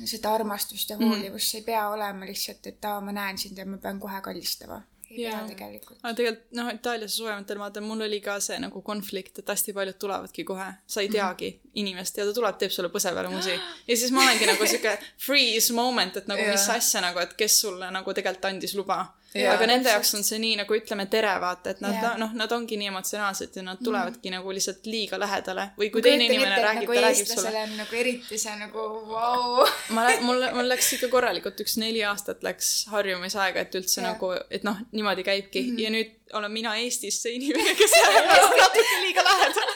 seda 0.06 0.34
armastust 0.36 0.90
ja 0.94 0.98
hoolivust, 1.00 1.50
see 1.54 1.62
ei 1.64 1.68
pea 1.72 1.88
olema 1.96 2.28
lihtsalt, 2.30 2.68
et 2.74 2.86
aa, 2.92 3.00
ma 3.02 3.12
näen 3.16 3.38
sind 3.42 3.58
ja 3.58 3.66
ma 3.66 3.78
pean 3.82 4.00
kohe 4.00 4.22
kallistama. 4.26 4.82
Ei 5.12 5.22
Jaa. 5.24 5.40
pea 5.40 5.48
tegelikult. 5.54 6.00
aga 6.04 6.14
tegelikult 6.18 6.60
noh, 6.60 6.72
Itaalias 6.74 7.18
soojematel 7.18 7.62
maadel 7.62 7.86
mul 7.86 8.06
oli 8.08 8.22
ka 8.26 8.40
see 8.44 8.60
nagu 8.62 8.82
konflikt, 8.86 9.42
et 9.42 9.54
hästi 9.54 9.74
paljud 9.78 10.00
tulevadki 10.02 10.46
kohe, 10.48 10.70
sa 10.88 11.02
ei 11.06 11.10
teagi 11.14 11.54
inimest 11.80 12.18
ja 12.18 12.26
ta 12.28 12.34
tuleb, 12.36 12.58
teeb 12.62 12.74
sulle 12.74 12.92
põse 12.94 13.14
peale 13.16 13.32
musi. 13.34 13.56
ja 13.90 13.98
siis 13.98 14.12
ma 14.16 14.26
olengi 14.26 14.50
nagu 14.50 14.66
sihuke 14.66 14.98
freeze 15.18 15.76
moment, 15.78 16.18
et 16.18 16.28
nagu 16.32 16.44
Jaa. 16.44 16.58
mis 16.58 16.68
asja 16.74 17.04
nagu, 17.06 17.22
et 17.24 17.34
kes 17.40 17.62
sulle 17.66 17.92
nagu 17.94 18.14
tegelikult 18.14 18.52
andis 18.52 18.76
luba. 18.78 19.06
Jaa. 19.30 19.52
aga 19.54 19.66
nende 19.70 19.92
jaoks 19.92 20.10
on 20.18 20.24
see 20.26 20.40
nii 20.42 20.56
nagu 20.58 20.74
ütleme 20.74 21.04
tere, 21.14 21.30
vaata, 21.42 21.76
et 21.76 21.82
nad 21.86 21.94
Jaa. 21.94 22.16
noh, 22.18 22.32
nad 22.34 22.50
ongi 22.56 22.80
nii 22.82 22.90
emotsionaalsed 22.90 23.60
ja 23.60 23.64
nad 23.68 23.82
tulevadki 23.86 24.32
nagu 24.34 24.54
lihtsalt 24.58 24.88
liiga 24.90 25.20
lähedale 25.22 25.68
või 25.78 25.92
kui 25.94 26.02
teine 26.02 26.26
inimene 26.26 26.56
räägib, 26.58 26.90
nagu 26.90 26.96
ta 26.98 27.04
räägib 27.06 27.30
sulle 27.30 27.52
on 27.62 27.76
nagu 27.78 28.00
eriti 28.00 28.40
see 28.42 28.56
nagu 28.58 28.86
vau. 29.12 29.68
ma, 29.94 30.08
mul, 30.26 30.48
mul 30.58 30.72
läks 30.74 30.96
ikka 30.98 31.12
korralikult 31.14 31.62
üks 31.62 31.78
neli 31.78 32.02
aastat 32.10 32.42
läks 32.46 32.72
harjumisaega, 32.90 33.68
et 33.68 33.78
üldse 33.78 34.02
Jah. 34.02 34.16
nagu, 34.16 34.32
et 34.50 34.66
noh, 34.66 34.82
niimoodi 35.00 35.26
käibki 35.26 35.64
mm 35.64 35.76
-hmm. 35.76 35.84
ja 35.84 35.90
nüüd 35.94 36.38
olen 36.38 36.52
mina 36.52 36.76
Eestis 36.78 37.22
see 37.24 37.36
inimene, 37.40 37.76
kes 37.76 37.96
läheb 37.98 38.30
vist 38.34 38.58
natuke 38.62 39.02
liiga 39.04 39.26
lähedale. 39.26 39.76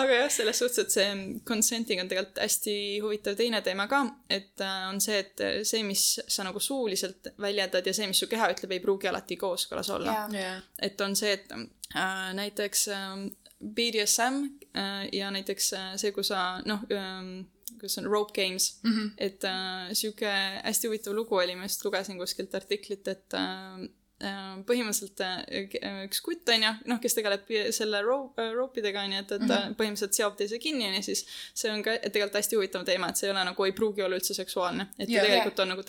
aga 0.00 0.18
jah, 0.20 0.30
selles 0.30 0.58
suhtes, 0.58 0.78
et 0.78 0.94
see 0.94 1.40
consenting 1.48 2.02
on 2.02 2.08
tegelikult 2.10 2.40
hästi 2.42 2.74
huvitav 3.02 3.36
teine 3.38 3.62
teema 3.66 3.88
ka, 3.90 4.02
et 4.30 4.60
äh, 4.60 4.78
on 4.90 5.00
see, 5.00 5.18
et 5.24 5.42
see, 5.66 5.82
mis 5.82 6.04
sa 6.28 6.44
nagu 6.46 6.60
suuliselt 6.60 7.32
väljendad 7.40 7.86
ja 7.86 7.94
see, 7.94 8.06
mis 8.06 8.20
su 8.20 8.28
keha 8.30 8.50
ütleb, 8.54 8.76
ei 8.76 8.84
pruugi 8.84 9.08
alati 9.08 9.36
kooskõlas 9.40 9.90
olla. 9.96 10.14
jaa, 10.32 10.56
et 10.82 11.00
on 11.00 11.16
see, 11.16 11.32
et 11.32 11.52
äh, 11.52 12.32
näiteks 12.34 12.88
äh, 12.94 13.28
BDSM 13.64 14.42
äh, 14.76 15.08
ja 15.12 15.30
näiteks 15.30 15.72
äh, 15.72 15.94
see, 15.96 16.12
kui 16.12 16.24
sa 16.24 16.60
noh 16.66 16.84
äh,, 16.92 17.46
kus 17.80 17.98
on 17.98 18.06
rope 18.06 18.32
games 18.34 18.80
mm, 18.82 18.92
-hmm. 18.92 19.10
et 19.18 19.44
äh, 19.44 19.92
sihuke 19.92 20.30
hästi 20.64 20.86
huvitav 20.88 21.14
lugu 21.14 21.36
oli, 21.36 21.56
ma 21.56 21.64
just 21.64 21.84
lugesin 21.84 22.18
kuskilt 22.18 22.54
artiklit, 22.54 23.08
et 23.08 23.34
äh, 23.34 23.88
põhimõtteliselt 24.18 25.20
äh, 25.22 26.06
üks 26.08 26.18
kutt 26.26 26.50
on 26.50 26.64
ju, 26.64 26.70
noh, 26.90 26.98
kes 26.98 27.14
tegeleb 27.14 27.50
selle 27.74 28.00
rope, 28.02 28.48
roopidega 28.54 29.04
on 29.06 29.12
ju, 29.14 29.20
et, 29.22 29.34
et 29.36 29.44
ta 29.46 29.58
põhimõtteliselt 29.78 30.16
seob 30.18 30.34
teise 30.40 30.58
kinni 30.62 30.88
on 30.88 30.96
ju, 30.98 31.02
siis 31.06 31.22
see 31.54 31.70
on 31.70 31.84
ka 31.86 31.94
tegelikult 32.02 32.40
hästi 32.40 32.58
huvitav 32.58 32.86
teema, 32.88 33.12
et 33.12 33.20
see 33.20 33.28
ei 33.28 33.34
ole 33.34 33.44
nagu, 33.46 33.66
ei 33.68 33.74
pruugi 33.76 34.02
olla 34.02 34.18
üldse 34.18 34.34
seksuaalne, 34.34 34.88
et 34.98 35.12
yeah. 35.12 35.22
tegelikult 35.22 35.62
on 35.62 35.70
nagu 35.74 35.86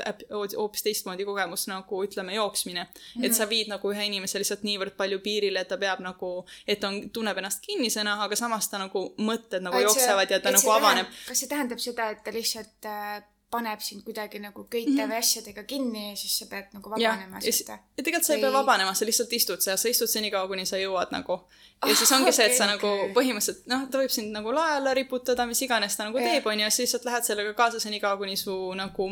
hoopis 0.59 0.85
teistmoodi 0.85 1.25
kogemus 1.25 1.65
nagu 1.71 2.03
ütleme 2.05 2.37
jooksmine 2.37 2.83
mm. 2.83 3.01
-hmm. 3.01 3.25
et 3.25 3.39
sa 3.39 3.49
viid 3.49 3.73
nagu 3.73 3.93
ühe 3.95 4.05
inimese 4.11 4.43
lihtsalt 4.43 4.67
niivõrd 4.67 4.93
palju 4.99 5.23
piirile, 5.25 5.65
et 5.65 5.73
ta 5.73 5.81
peab 5.81 6.05
nagu, 6.05 6.31
et 6.67 6.79
ta 6.79 6.93
on, 6.93 7.01
tunneb 7.09 7.41
ennast 7.41 7.65
kinnisena, 7.65 8.19
aga 8.27 8.37
samas 8.37 8.69
ta 8.69 8.77
nagu 8.77 9.07
mõtted 9.17 9.65
nagu 9.65 9.81
jooksevad 9.87 10.29
ja 10.29 10.39
ta 10.39 10.53
nagu 10.53 10.77
avaneb. 10.77 11.09
kas 11.27 11.41
see 11.41 11.49
tähendab 11.49 11.81
seda, 11.81 12.11
et 12.13 12.23
ta 12.23 12.35
lihtsalt 12.35 12.85
äh, 12.85 13.23
paneb 13.49 13.81
sind 13.81 14.03
kuidagi 14.05 14.39
nagu 14.39 14.63
köite 14.69 14.91
mm 14.91 15.11
-hmm. 15.11 15.17
asjadega 15.17 15.63
kinni 15.63 16.09
ja 16.09 16.15
siis 16.15 16.39
sa 16.39 16.45
pead 16.45 16.65
nagu 16.73 16.89
vabanema 16.89 17.41
sealt? 17.41 17.69
ja 17.69 18.03
tegelikult 18.03 18.25
sa 18.25 18.33
ei 18.33 18.41
pea 18.41 18.53
vabanema, 18.53 18.93
sa 18.93 19.05
lihtsalt 19.05 19.33
istud 19.33 19.61
seal, 19.61 19.77
sa 19.77 19.89
istud 19.89 20.07
senikaua, 20.07 20.47
kuni 20.47 20.65
sa 20.65 20.77
jõuad 20.77 21.11
nagu. 21.11 21.39
ja 21.87 21.95
siis 21.95 22.11
ongi 22.15 22.31
see, 22.31 22.45
et 22.45 22.57
sa 22.57 22.65
okei, 22.65 22.75
nagu 22.75 23.13
põhimõtteliselt, 23.15 23.63
noh, 23.71 23.87
ta 23.91 23.97
võib 23.97 24.11
sind 24.11 24.31
nagu 24.35 24.53
lae 24.53 24.75
alla 24.77 24.93
riputada, 24.93 25.45
mis 25.45 25.61
iganes 25.61 25.97
ta 25.97 26.03
nagu 26.03 26.19
Jah. 26.19 26.31
teeb, 26.31 26.45
onju, 26.45 26.61
ja 26.61 26.69
siis 26.69 26.79
lihtsalt 26.79 27.05
lähed 27.05 27.23
sellega 27.23 27.53
kaasa 27.53 27.79
senikaua, 27.79 28.17
kuni 28.17 28.37
su 28.37 28.55
nagu 28.77 29.09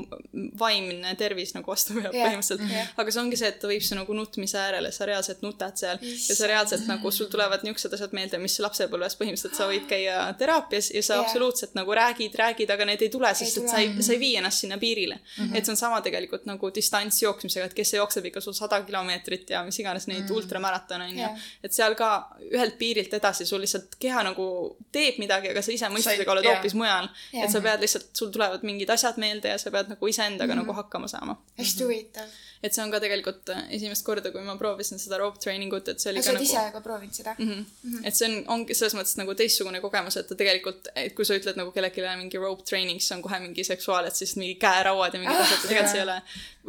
vaimne 0.60 1.16
tervis 1.16 1.54
nagu 1.56 1.72
vastu 1.72 1.94
peab 1.94 2.14
Jah, 2.14 2.28
põhimõtteliselt 2.28 2.74
jah.. 2.76 2.94
aga 2.98 3.12
see 3.12 3.22
ongi 3.22 3.38
see, 3.42 3.48
et 3.48 3.60
ta 3.60 3.68
viib 3.68 3.82
su 3.82 3.96
nagu 3.96 4.14
nutmise 4.14 4.60
äärele, 4.60 4.92
sa 4.92 5.06
reaalselt 5.06 5.42
nutad 5.42 5.78
seal 5.82 5.98
ja 6.04 6.36
sa 6.36 6.48
reaalselt 6.48 6.86
nagu, 6.88 7.12
sul 7.12 7.32
tulevad 7.32 7.64
niisugused 7.64 7.94
asjad 7.94 8.14
meelde, 8.14 8.38
mis 8.38 8.60
lapsepõlves 8.60 9.18
põhimõtteliselt 9.18 9.58
sa 9.58 9.68
võid 9.72 9.88
käia 9.90 10.34
teraapias 10.38 10.92
ja 10.94 11.02
sa 11.02 11.14
Jah. 11.14 11.26
absoluutselt 11.26 11.74
nagu 11.74 11.94
räägid, 11.94 12.36
räägid, 12.36 12.70
aga 12.70 12.86
need 12.86 13.02
ei 13.02 13.10
tule, 13.10 13.34
sest 13.34 13.58
et 13.58 13.64
tule. 13.64 13.72
sa 13.72 13.82
ei, 13.82 14.04
sa 14.04 14.14
ei 14.14 14.20
vii 14.20 14.27
ennast 14.36 14.60
sinna 14.60 14.78
piirile 14.78 15.16
mm. 15.16 15.44
-hmm. 15.44 15.58
et 15.58 15.66
see 15.66 15.72
on 15.72 15.78
sama 15.78 16.02
tegelikult 16.02 16.46
nagu 16.46 16.72
distantsjooksmisega, 16.76 17.66
et 17.66 17.74
kes 17.74 17.94
jookseb 17.94 18.26
ikka 18.26 18.42
sul 18.42 18.54
sada 18.54 18.82
kilomeetrit 18.82 19.50
ja 19.50 19.64
mis 19.64 19.80
iganes 19.80 20.08
neid 20.08 20.22
mm 20.22 20.28
-hmm. 20.28 20.36
ultramaratone 20.36 21.06
on 21.06 21.20
ju 21.20 21.28
et 21.64 21.74
seal 21.74 21.96
ka 22.00 22.10
ühelt 22.52 22.78
piirilt 22.80 23.14
edasi 23.18 23.46
sul 23.46 23.62
lihtsalt 23.64 23.96
keha 24.02 24.24
nagu 24.28 24.48
teeb 24.94 25.20
midagi, 25.22 25.52
aga 25.54 25.64
sa 25.66 25.74
ise 25.74 25.90
mõistusega 25.94 26.34
oled 26.34 26.50
hoopis 26.50 26.76
mujal. 26.78 27.10
Et 27.34 27.52
sa 27.52 27.62
pead 27.64 27.84
lihtsalt, 27.84 28.10
sul 28.18 28.34
tulevad 28.34 28.66
mingid 28.68 28.92
asjad 28.94 29.20
meelde 29.22 29.54
ja 29.54 29.62
sa 29.62 29.74
pead 29.74 29.94
nagu 29.94 30.12
iseendaga 30.12 30.54
mm 30.54 30.60
-hmm. 30.60 30.68
nagu 30.68 30.82
hakkama 30.82 31.08
saama. 31.08 31.38
hästi 31.58 31.84
huvitav. 31.84 32.30
et 32.64 32.74
see 32.74 32.84
on 32.84 32.92
ka 32.92 33.00
tegelikult 33.00 33.50
äh, 33.54 33.64
esimest 33.78 34.06
korda, 34.06 34.32
kui 34.32 34.42
ma 34.42 34.56
proovisin 34.58 35.00
seda 35.00 35.18
rope 35.18 35.40
training 35.40 35.74
ut, 35.74 35.88
et 35.88 36.00
see 36.00 36.10
oli 36.12 36.20
aga 36.20 36.26
ka 36.26 36.32
sa 36.32 36.38
oled 36.38 36.42
nagu 36.42 36.66
ise 36.66 36.72
ka 36.74 36.82
proovinud 36.82 37.14
seda? 37.14 37.36
mm. 37.38 37.66
-hmm. 37.84 38.08
et 38.08 38.16
see 38.16 38.30
on, 38.30 38.36
ongi 38.56 38.74
selles 38.80 38.96
mõttes 38.98 39.18
nagu 39.22 39.36
teistsugune 39.42 39.82
kogemus, 39.82 40.18
et 40.18 40.28
ta 40.28 40.36
tegelikult, 40.36 40.90
et 40.96 41.14
kui 41.16 41.26
sa 41.26 41.38
ütled 41.38 41.60
nagu 41.62 41.72
kellelegi 41.72 42.02
mingi 42.24 42.38
rope 42.38 42.64
training, 42.70 43.00
siis 43.02 43.12
on 43.12 43.22
kohe 43.22 43.40
mingi 43.40 43.64
seksuaal, 43.64 44.06
et 44.06 44.16
siis 44.18 44.36
mingi 44.40 44.56
käerauad 44.62 45.14
ja 45.14 45.22
mingid 45.22 45.38
Ah, 45.38 45.46
asjad 45.46 45.58
ja 45.58 45.68
tegelikult 45.68 45.92
see 45.92 46.02
ei 46.02 46.06
ole, 46.08 46.18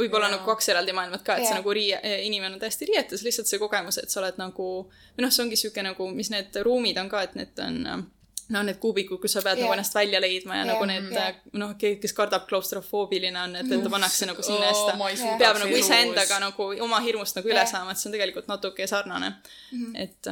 võib-olla 0.03 0.29
nagu 0.33 0.45
kaks 0.49 0.71
eraldi 0.75 0.95
maailmat 0.97 1.25
ka, 1.27 1.39
et 1.39 1.47
see 1.47 1.55
Jaa. 1.55 1.63
nagu 1.63 1.75
riie, 1.79 1.99
inimene 2.27 2.57
on 2.57 2.61
täiesti 2.63 2.89
riietes, 2.91 3.25
lihtsalt 3.27 3.51
see 3.51 3.63
kogemus, 3.63 3.99
et 4.03 4.13
sa 4.13 4.21
oled 4.23 4.39
nagu, 4.41 4.69
või 5.17 5.27
noh, 5.27 5.35
see 5.35 5.45
ongi 5.47 5.59
sihuke 5.61 5.85
nagu, 5.87 6.11
mis 6.15 6.31
need 6.35 6.61
ruumid 6.67 7.01
on 7.01 7.11
ka, 7.13 7.25
et 7.29 7.37
need 7.39 7.65
on 7.65 8.09
no 8.49 8.63
need 8.65 8.79
kuubikud, 8.81 9.21
kus 9.21 9.35
sa 9.37 9.43
pead 9.45 9.59
Jaa. 9.59 9.67
nagu 9.67 9.75
ennast 9.77 9.95
välja 9.95 10.21
leidma 10.21 10.57
ja 10.57 10.63
Jaa, 10.63 10.69
nagu 10.73 10.87
need 10.89 11.17
äh, 11.21 11.41
noh, 11.61 11.75
kes 11.79 12.15
kardab 12.17 12.47
klaustrofoobiline 12.49 13.41
on, 13.43 13.57
et, 13.61 13.73
et 13.73 13.83
ta 13.85 13.93
pannakse 13.93 14.29
nagu 14.29 14.45
sinna 14.45 14.71
ei 14.71 14.77
suudaks 14.79 15.25
peab 15.43 15.61
nagu 15.63 15.77
iseendaga 15.77 16.39
nagu 16.43 16.69
oma 16.87 17.01
hirmust 17.05 17.37
nagu 17.37 17.51
üle 17.51 17.61
Jah. 17.61 17.73
saama, 17.75 17.93
et 17.93 18.01
see 18.01 18.09
on 18.11 18.17
tegelikult 18.17 18.49
natuke 18.49 18.87
sarnane 18.89 19.29
mm. 19.35 19.83
-hmm. 19.83 19.99
et, 20.05 20.31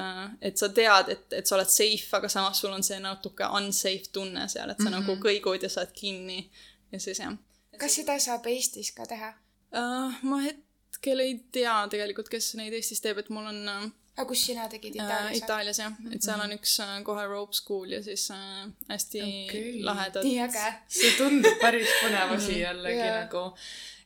et 0.50 0.56
sa 0.56 0.68
tead, 0.68 1.12
et, 1.12 1.26
et 1.40 1.46
sa 1.46 1.58
oled 1.58 1.72
safe, 1.72 2.08
aga 2.20 2.32
samas 2.32 2.60
sul 2.60 2.72
on 2.72 2.86
see 2.86 3.00
natuke 3.00 3.50
unsafe 3.60 4.12
tunne 4.12 4.48
seal, 4.48 4.70
et 4.70 4.80
sa 4.80 4.88
mm 4.88 4.94
-hmm. 4.94 5.00
nagu 5.00 5.20
kõigud 5.28 5.62
ja 5.62 5.68
saad 5.68 5.92
kinni 5.92 6.50
ja 6.92 7.00
siis 7.00 7.20
jah 7.20 7.36
kas 7.80 7.98
seda 8.00 8.16
saab 8.22 8.46
Eestis 8.50 8.92
ka 8.96 9.06
teha? 9.08 9.32
uh,. 9.76 10.16
ma 10.22 10.40
hetkel 10.44 11.22
ei 11.24 11.38
tea 11.52 11.76
tegelikult, 11.92 12.30
kes 12.32 12.54
neid 12.60 12.76
Eestis 12.76 13.02
teeb, 13.04 13.20
et 13.22 13.30
mul 13.34 13.48
on 13.50 13.62
uh, 13.72 13.86
aga 14.16 14.26
kus 14.30 14.46
sina 14.48 14.68
tegid 14.72 14.96
Itaalias, 14.96 15.40
Itaalias? 15.42 15.80
Itaalias 15.80 15.80
jah, 15.82 16.14
et 16.14 16.28
seal 16.28 16.44
on 16.44 16.54
üks 16.56 16.76
uh, 16.84 16.94
kohe 17.06 17.26
rope 17.30 17.56
school 17.56 17.96
ja 17.96 18.02
siis 18.04 18.28
uh, 18.34 18.62
hästi 18.90 19.24
okay. 19.24 19.74
lahedad. 19.86 20.24
nii 20.26 20.38
äge. 20.46 20.68
see 21.00 21.12
tundub 21.18 21.58
päris 21.62 21.90
põnev 22.02 22.36
asi 22.38 22.60
jällegi 22.62 23.02
Jaa. 23.02 23.18
nagu, 23.24 23.44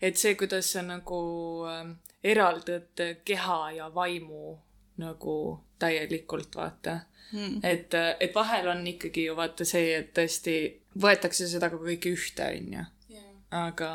et 0.02 0.18
see, 0.20 0.34
kuidas 0.40 0.72
sa 0.74 0.82
nagu 0.86 1.20
ähm, 1.70 1.94
eraldad 2.24 3.06
keha 3.24 3.60
ja 3.78 3.92
vaimu 3.94 4.58
nagu 5.00 5.36
täielikult, 5.80 6.54
vaata 6.56 7.00
Mm. 7.30 7.60
et, 7.62 7.94
et 8.20 8.34
vahel 8.34 8.66
on 8.72 8.80
ikkagi 8.90 9.28
ju 9.28 9.36
vaata 9.38 9.62
see, 9.62 9.92
et 9.94 10.08
tõesti 10.16 10.54
võetakse 10.98 11.48
seda 11.50 11.70
ka 11.70 11.78
kõike 11.80 12.14
ühte, 12.14 12.46
onju. 12.56 12.86
aga, 13.50 13.90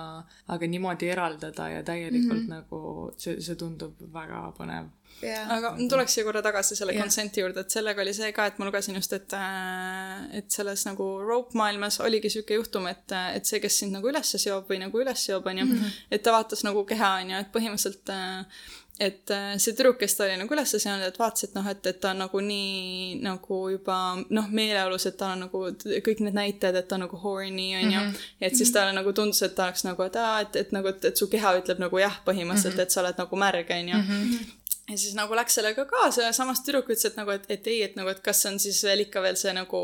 aga 0.51 0.67
niimoodi 0.67 1.07
eraldada 1.07 1.69
ja 1.71 1.83
täielikult 1.87 2.41
mm 2.41 2.41
-hmm. 2.41 2.49
nagu 2.49 3.11
see, 3.17 3.37
see 3.41 3.55
tundub 3.55 4.01
väga 4.13 4.41
põnev. 4.57 4.89
jaa. 5.21 5.45
aga 5.57 5.71
ma 5.77 5.87
tuleks 5.89 6.13
siia 6.13 6.25
korra 6.27 6.41
tagasi 6.41 6.75
selle 6.75 6.93
Jah. 6.93 7.01
consent'i 7.01 7.39
juurde, 7.39 7.59
et 7.59 7.71
sellega 7.71 8.01
oli 8.01 8.13
see 8.13 8.31
ka, 8.35 8.45
et 8.45 8.59
ma 8.59 8.65
lugesin 8.65 8.95
just, 8.95 9.13
et, 9.13 9.35
et 10.33 10.51
selles 10.51 10.85
nagu 10.85 11.07
rope 11.21 11.57
maailmas 11.57 11.99
oligi 11.99 12.29
sihuke 12.29 12.53
juhtum, 12.59 12.87
et, 12.87 13.11
et 13.35 13.45
see, 13.45 13.59
kes 13.59 13.79
sind 13.79 13.95
nagu 13.95 14.09
ülesse 14.11 14.37
seob 14.37 14.67
või 14.69 14.79
nagu 14.79 14.99
üles 14.99 15.25
seob, 15.25 15.47
onju, 15.47 15.67
et 16.11 16.23
ta 16.23 16.31
vaatas 16.31 16.63
nagu 16.63 16.83
keha, 16.83 17.15
onju, 17.21 17.37
et 17.39 17.51
põhimõtteliselt 17.55 18.09
äh, 18.09 18.45
et 18.99 19.31
äh, 19.31 19.55
see 19.59 19.73
tüdruk, 19.75 19.97
kes 19.99 20.15
ta 20.15 20.23
oli 20.23 20.37
nagu 20.39 20.55
ülesse 20.55 20.79
seadnud, 20.79 21.09
et 21.09 21.19
vaatas, 21.19 21.49
et 21.49 21.55
noh, 21.57 21.67
et, 21.67 21.81
et 21.91 21.99
ta 21.99 22.13
on 22.13 22.21
nagu 22.23 22.41
nii 22.43 23.17
nagu 23.25 23.59
juba 23.73 23.97
noh, 24.23 24.49
meeleolus, 24.55 25.07
et 25.09 25.17
tal 25.19 25.35
on 25.35 25.45
nagu 25.45 25.63
kõik 26.05 26.23
need 26.23 26.37
näitajad, 26.37 26.79
et 26.79 26.87
ta 26.87 26.95
on 26.95 27.05
nagu 27.05 27.19
horny, 27.19 27.69
on 27.81 27.95
ju. 27.97 28.03
et 28.47 28.55
siis 28.55 28.71
talle 28.75 28.95
nagu 28.95 29.11
tundus, 29.15 29.43
et 29.43 29.55
ta 29.57 29.67
oleks 29.67 29.83
nagu, 29.87 30.07
et 30.07 30.19
aa, 30.21 30.37
et, 30.45 30.61
et 30.63 30.75
nagu, 30.75 30.93
et, 30.93 31.09
et 31.11 31.23
su 31.23 31.27
keha 31.31 31.57
ütleb 31.59 31.81
nagu 31.83 31.99
jah, 31.99 32.21
põhimõtteliselt, 32.27 32.79
et 32.85 32.95
sa 32.95 33.03
oled 33.03 33.19
nagu 33.19 33.41
märg, 33.45 33.75
on 33.75 33.91
ju 33.95 34.03
ja 34.89 34.97
siis 34.97 35.15
nagu 35.17 35.33
läks 35.35 35.55
sellega 35.57 35.85
kaasa 35.89 36.27
ja 36.27 36.33
samas 36.35 36.59
tüdruk 36.61 36.91
ütles, 36.93 37.07
et 37.09 37.15
nagu, 37.17 37.31
et, 37.33 37.45
et 37.49 37.67
ei, 37.71 37.79
et 37.87 37.95
nagu, 37.97 38.09
et 38.11 38.19
kas 38.25 38.43
see 38.43 38.51
on 38.51 38.59
siis 38.61 38.83
veel 38.85 39.01
ikka 39.07 39.23
veel 39.23 39.37
see 39.39 39.53
nagu 39.57 39.79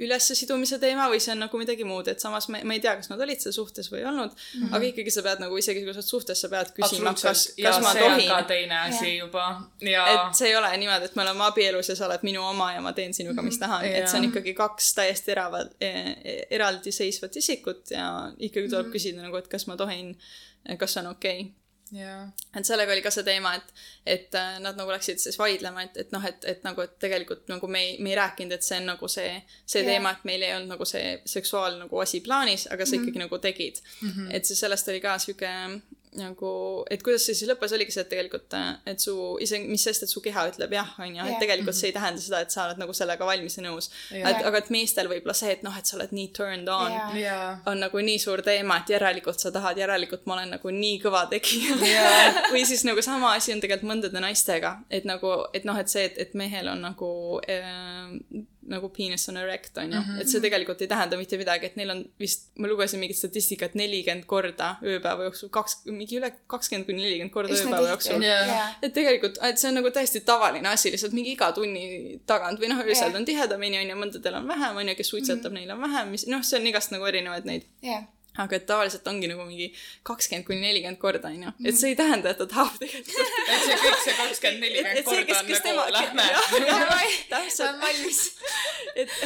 ülessesidumise 0.00 0.78
teema 0.80 1.10
või 1.12 1.20
see 1.20 1.34
on 1.34 1.42
nagu 1.44 1.60
midagi 1.60 1.84
muud, 1.84 2.08
et 2.08 2.24
samas 2.24 2.48
ma, 2.52 2.62
ma 2.64 2.76
ei 2.76 2.80
tea, 2.84 2.94
kas 2.96 3.10
nad 3.12 3.20
olid 3.20 3.42
seal 3.42 3.52
suhtes 3.52 3.90
või 3.92 4.00
ei 4.00 4.06
olnud 4.08 4.32
mm, 4.32 4.62
-hmm. 4.62 4.76
aga 4.78 4.88
ikkagi 4.88 5.12
sa 5.12 5.24
pead 5.26 5.42
nagu 5.44 5.58
isegi 5.60 5.82
kui 5.84 5.92
sa 5.92 6.00
oled 6.00 6.08
suhtes, 6.08 6.40
sa 6.40 6.50
pead 6.52 6.72
küsima, 6.78 7.12
kas, 7.20 7.42
kas 7.58 7.82
ma 7.84 7.92
tohin. 7.98 8.30
ka 8.30 8.40
teine 8.48 8.78
asi 8.86 9.12
juba. 9.18 9.44
Ja 9.84 10.06
et 10.14 10.40
see 10.40 10.48
ei 10.48 10.56
ole 10.56 10.72
niimoodi, 10.76 11.10
et 11.10 11.20
me 11.20 11.26
oleme 11.26 11.46
abielus 11.50 11.92
ja 11.92 11.98
sa 12.00 12.08
oled 12.08 12.24
minu 12.24 12.46
oma 12.46 12.70
ja 12.72 12.80
ma 12.80 12.94
teen 12.96 13.12
sinuga, 13.14 13.44
mis 13.44 13.60
tahan. 13.60 13.84
Mm, 13.84 13.92
-hmm. 13.92 14.00
et 14.00 14.08
see 14.08 14.22
on 14.22 14.30
ikkagi 14.30 14.56
kaks 14.56 14.94
täiesti 14.94 15.36
eravad 15.36 15.76
eh, 15.80 16.16
eraldiseisvat 16.50 17.36
isikut 17.36 17.90
ja 17.90 18.32
ikkagi 18.38 18.68
tuleb 18.68 18.86
mm 18.86 18.90
-hmm. 18.90 18.96
küsida 18.96 19.22
nagu, 19.22 19.36
et 19.36 19.48
kas 19.48 19.66
ma 19.66 19.76
tohin, 19.76 20.16
kas 20.78 20.96
see 20.96 21.04
on 21.04 21.12
okei. 21.12 21.40
okay 21.40 21.65
ja 21.92 22.28
et 22.56 22.66
sellega 22.66 22.92
oli 22.92 23.02
ka 23.04 23.12
see 23.14 23.24
teema, 23.26 23.54
et, 23.54 23.74
et 24.06 24.34
äh, 24.38 24.56
nad 24.62 24.78
nagu 24.78 24.90
läksid 24.90 25.20
siis 25.22 25.38
vaidlema, 25.38 25.84
et, 25.86 25.96
et 26.02 26.14
noh, 26.14 26.24
et, 26.26 26.44
et 26.48 26.64
nagu, 26.66 26.82
et 26.82 26.96
tegelikult 27.02 27.46
nagu 27.52 27.70
me 27.70 27.82
ei, 27.84 27.92
me 28.02 28.10
ei 28.10 28.18
rääkinud, 28.18 28.56
et 28.56 28.66
see 28.66 28.80
on 28.80 28.90
nagu 28.90 29.10
see, 29.12 29.36
see 29.64 29.84
Jah. 29.84 29.92
teema, 29.92 30.14
et 30.16 30.26
meil 30.28 30.42
ei 30.42 30.54
olnud 30.56 30.74
nagu 30.74 30.88
see 30.88 31.20
seksuaal 31.28 31.78
nagu 31.84 32.02
asi 32.02 32.22
plaanis, 32.26 32.66
aga 32.74 32.86
sa 32.86 32.98
ikkagi 32.98 33.22
nagu 33.22 33.38
tegid 33.38 33.78
mm. 34.00 34.10
-hmm. 34.10 34.34
et 34.38 34.44
siis 34.44 34.60
sellest 34.60 34.88
oli 34.88 35.00
ka 35.04 35.18
sihuke 35.22 35.52
nagu, 36.18 36.50
et 36.90 37.02
kuidas 37.04 37.26
see 37.26 37.36
siis 37.36 37.50
lõppes, 37.50 37.74
oligi 37.76 37.94
see, 37.94 38.04
et 38.06 38.10
tegelikult, 38.12 38.56
et 38.88 39.02
su 39.02 39.14
isegi, 39.42 39.68
mis 39.70 39.82
sest, 39.88 40.06
et 40.06 40.12
su 40.12 40.22
keha 40.24 40.46
ütleb 40.50 40.74
jah, 40.76 40.94
on 41.02 41.18
ju, 41.18 41.26
et 41.26 41.38
tegelikult 41.42 41.76
see 41.76 41.90
ei 41.90 41.96
tähenda 41.96 42.22
seda, 42.22 42.42
et 42.44 42.54
sa 42.54 42.64
oled 42.66 42.80
nagu 42.82 42.96
sellega 42.96 43.28
valmis 43.28 43.58
ja 43.58 43.66
nõus. 43.66 43.90
Et 44.16 44.24
aga 44.50 44.62
et 44.62 44.72
meestel 44.74 45.10
võib-olla 45.10 45.36
see, 45.36 45.52
et 45.56 45.64
noh, 45.66 45.76
et 45.76 45.88
sa 45.88 45.98
oled 45.98 46.14
nii 46.16 46.32
turned 46.36 46.70
on 46.72 46.96
on 47.66 47.82
nagu 47.82 48.02
nii 48.08 48.18
suur 48.22 48.42
teema, 48.46 48.80
et 48.80 48.92
järelikult 48.96 49.40
sa 49.42 49.52
tahad, 49.54 49.78
järelikult 49.80 50.26
ma 50.26 50.38
olen 50.38 50.56
nagu 50.56 50.72
nii 50.72 50.98
kõva 51.04 51.26
tegija. 51.30 51.76
Või 52.54 52.64
siis 52.68 52.84
nagu 52.88 53.02
sama 53.04 53.34
asi 53.36 53.54
on 53.54 53.62
tegelikult 53.62 53.90
mõndade 53.92 54.22
naistega, 54.22 54.76
et 54.90 55.06
nagu, 55.08 55.32
et 55.56 55.66
noh, 55.68 55.78
et 55.80 55.92
see, 55.92 56.06
et, 56.10 56.18
et 56.26 56.36
mehel 56.38 56.70
on 56.72 56.84
nagu 56.88 57.10
äh, 57.50 58.46
nagu 58.70 58.88
penis 58.96 59.28
on 59.28 59.36
erect 59.40 59.78
on 59.78 59.92
ju 59.92 59.98
-hmm. 60.00 60.20
et 60.20 60.28
see 60.28 60.40
tegelikult 60.40 60.82
ei 60.82 60.88
tähenda 60.88 61.16
mitte 61.16 61.38
midagi, 61.38 61.66
et 61.66 61.76
neil 61.76 61.90
on 61.90 62.04
vist, 62.20 62.48
ma 62.58 62.68
lugesin 62.68 63.00
mingit 63.00 63.16
statistikat 63.16 63.74
nelikümmend 63.74 64.26
korda 64.26 64.76
ööpäeva 64.82 65.28
jooksul, 65.28 65.48
kaks, 65.48 65.78
mingi 65.84 66.18
üle 66.18 66.32
kakskümmend 66.46 66.86
kuni 66.86 67.02
nelikümmend 67.02 67.32
korda 67.32 67.54
Üsna 67.54 67.70
ööpäeva 67.70 67.92
jooksul 67.94 68.26
jaa, 68.26 68.66
et 68.82 68.92
tegelikult, 68.92 69.38
et 69.42 69.58
see 69.58 69.70
on 69.70 69.78
nagu 69.80 69.90
täiesti 69.90 70.20
tavaline 70.20 70.68
asi, 70.68 70.90
lihtsalt 70.94 71.12
mingi 71.12 71.32
iga 71.36 71.52
tunni 71.52 72.20
tagant 72.26 72.60
või 72.60 72.72
noh, 72.72 72.82
öösel 72.84 73.10
Jah. 73.10 73.16
on 73.20 73.24
tihedamini 73.24 73.78
on 73.82 73.90
ju, 73.90 73.96
mõndadel 74.02 74.40
on 74.40 74.48
vähem 74.48 74.76
on 74.76 74.88
ju, 74.88 74.94
kes 74.94 75.08
suitsetab 75.14 75.52
mm, 75.52 75.56
-hmm. 75.56 75.60
neil 75.60 75.70
on 75.70 75.80
vähem, 75.80 76.08
mis 76.16 76.26
noh, 76.26 76.42
see 76.42 76.60
on 76.60 76.66
igast 76.66 76.90
nagu 76.90 77.04
erinevaid 77.04 77.44
neid 77.44 77.66
jah, 77.82 78.04
aga 78.42 78.56
et 78.56 78.66
tavaliselt 78.68 79.06
ongi 79.10 79.30
nagu 79.30 79.46
mingi 79.48 79.70
kakskümmend 80.06 80.46
kuni 80.48 80.60
nelikümmend 80.64 81.00
korda 81.00 81.30
onju, 81.32 81.54
et 81.64 81.78
see 81.78 81.92
ei 81.92 81.98
tähenda, 81.98 82.32
et 82.32 82.40
ta 82.42 82.48
tahab 82.50 82.76
tegelikult. 82.82 83.32
et 83.54 83.64
see 83.64 83.78
kõik 83.84 84.02
see 84.04 84.16
kakskümmend, 84.20 84.64
nelikümmend 84.66 85.08
korda 85.08 85.40
on 85.40 85.80
nagu 85.80 85.96
lähme. 85.96 86.28
täpselt, 87.32 87.80
valmis. 87.82 88.22
et, 89.00 89.16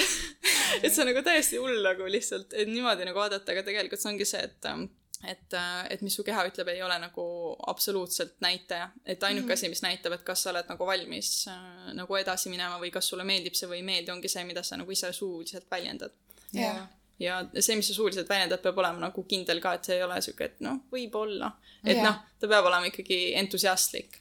et 0.83 0.89
see 0.93 1.03
on 1.03 1.11
nagu 1.13 1.27
täiesti 1.27 1.61
hull 1.61 1.83
nagu 1.85 2.09
lihtsalt, 2.11 2.55
et 2.55 2.71
niimoodi 2.71 3.09
nagu 3.09 3.23
vaadata, 3.23 3.55
aga 3.55 3.67
tegelikult 3.67 4.03
see 4.03 4.13
ongi 4.13 4.29
see, 4.29 4.43
et 4.51 4.71
ähm, 4.71 4.89
et, 5.29 5.57
et 5.93 6.01
mis 6.01 6.15
su 6.17 6.25
keha 6.25 6.47
ütleb, 6.49 6.71
ei 6.73 6.81
ole 6.81 6.97
nagu 7.03 7.25
absoluutselt 7.69 8.39
näitaja, 8.41 8.87
et 9.05 9.23
ainuke 9.29 9.53
asi, 9.53 9.69
mis 9.69 9.83
näitab, 9.85 10.15
et 10.17 10.25
kas 10.25 10.47
sa 10.47 10.55
oled 10.55 10.71
nagu 10.71 10.87
valmis 10.89 11.33
äh, 11.53 11.91
nagu 11.99 12.17
edasi 12.17 12.53
minema 12.53 12.79
või 12.81 12.89
kas 12.95 13.11
sulle 13.13 13.27
meeldib 13.29 13.59
see 13.59 13.69
või 13.69 13.83
ei 13.83 13.87
meeldi, 13.91 14.15
ongi 14.15 14.33
see, 14.33 14.47
mida 14.49 14.65
sa 14.65 14.81
nagu 14.81 14.97
ise 14.97 15.13
suuliselt 15.13 15.69
väljendad. 15.71 16.17
Jah, 16.57 16.81
ja 16.81 16.89
see, 17.21 17.77
mis 17.77 17.91
sa 17.91 17.97
suuliselt 17.97 18.31
väljendad, 18.31 18.63
peab 18.65 18.79
olema 18.81 19.07
nagu 19.09 19.25
kindel 19.29 19.61
ka, 19.63 19.77
et 19.77 19.91
see 19.91 19.99
ei 19.99 20.07
ole 20.07 20.17
sihuke, 20.25 20.51
et 20.51 20.65
noh, 20.65 20.81
võib-olla. 20.93 21.53
et 21.85 21.99
Jaa. 21.99 22.09
noh, 22.09 22.25
ta 22.41 22.51
peab 22.51 22.71
olema 22.71 22.91
ikkagi 22.91 23.21
entusiastlik. 23.41 24.19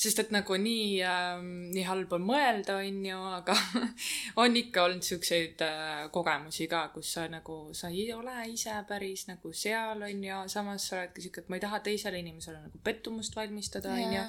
sest 0.00 0.22
et 0.22 0.30
nagu 0.32 0.56
nii 0.56 1.02
ähm,, 1.04 1.48
nii 1.74 1.82
halb 1.84 2.14
on 2.16 2.22
mõelda, 2.24 2.78
on 2.80 3.02
ju, 3.04 3.18
aga 3.36 3.56
on 4.40 4.56
ikka 4.56 4.86
olnud 4.86 5.04
siukseid 5.04 5.60
äh, 5.66 6.06
kogemusi 6.14 6.64
ka, 6.70 6.86
kus 6.94 7.10
sa 7.18 7.26
nagu, 7.28 7.58
sa 7.76 7.90
ei 7.92 8.06
ole 8.16 8.38
ise 8.54 8.72
päris 8.88 9.26
nagu 9.28 9.52
seal, 9.52 10.00
on 10.00 10.24
ju, 10.24 10.40
samas 10.48 10.88
sa 10.88 11.02
oledki 11.02 11.26
siuke, 11.26 11.44
et 11.44 11.52
ma 11.52 11.60
ei 11.60 11.66
taha 11.66 11.82
teisele 11.84 12.22
inimesele 12.24 12.62
nagu 12.62 12.80
pettumust 12.84 13.36
valmistada, 13.36 13.92
on 13.92 14.16
ju. 14.16 14.24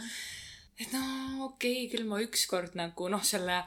Et 0.79 0.93
no 0.93 1.03
okei 1.45 1.86
okay,, 1.86 1.89
küll 1.91 2.07
ma 2.10 2.21
ükskord 2.23 2.77
nagu 2.79 3.10
noh, 3.12 3.23
selle 3.23 3.62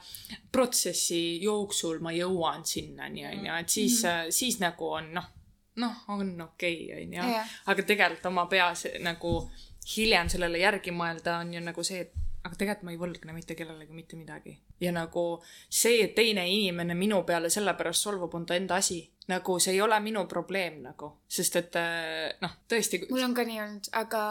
protsessi 0.51 1.41
jooksul 1.43 2.01
ma 2.03 2.13
jõuan 2.15 2.65
sinnani, 2.67 3.25
on 3.29 3.45
ju, 3.45 3.53
et 3.59 3.69
siis 3.69 4.03
mm, 4.03 4.09
-hmm. 4.09 4.35
siis 4.41 4.59
nagu 4.59 4.89
on 4.99 5.13
noh, 5.13 5.31
noh, 5.75 6.03
on 6.07 6.35
okei 6.41 6.85
okay,, 6.85 7.05
on 7.05 7.13
ju 7.13 7.31
Jah.. 7.31 7.55
aga 7.65 7.83
tegelikult 7.83 8.29
oma 8.31 8.45
peas 8.51 8.87
nagu 8.99 9.37
hiljem 9.95 10.29
sellele 10.29 10.59
järgi 10.59 10.91
mõelda 10.91 11.39
on 11.43 11.53
ju 11.53 11.61
nagu 11.61 11.83
see, 11.83 12.01
et 12.07 12.25
aga 12.45 12.57
tegelikult 12.59 12.85
ma 12.85 12.93
ei 12.93 12.99
võlgne 13.01 13.33
mitte 13.33 13.55
kellelegi 13.57 13.93
mitte 13.93 14.17
midagi. 14.17 14.53
ja 14.79 14.91
nagu 14.93 15.23
see, 15.69 16.03
et 16.03 16.15
teine 16.15 16.45
inimene 16.49 16.93
minu 16.97 17.23
peale 17.25 17.49
sellepärast 17.49 18.05
solvub, 18.05 18.33
on 18.37 18.45
ta 18.45 18.55
enda 18.55 18.77
asi. 18.81 18.99
nagu 19.27 19.57
see 19.59 19.73
ei 19.73 19.81
ole 19.81 19.97
minu 19.99 20.25
probleem 20.29 20.81
nagu, 20.83 21.09
sest 21.27 21.55
et 21.61 21.77
äh, 21.81 22.35
noh, 22.41 22.51
tõesti, 22.69 23.01
mul 23.09 23.25
on 23.25 23.33
ka 23.33 23.45
nii 23.47 23.61
olnud, 23.63 23.89
aga 23.97 24.25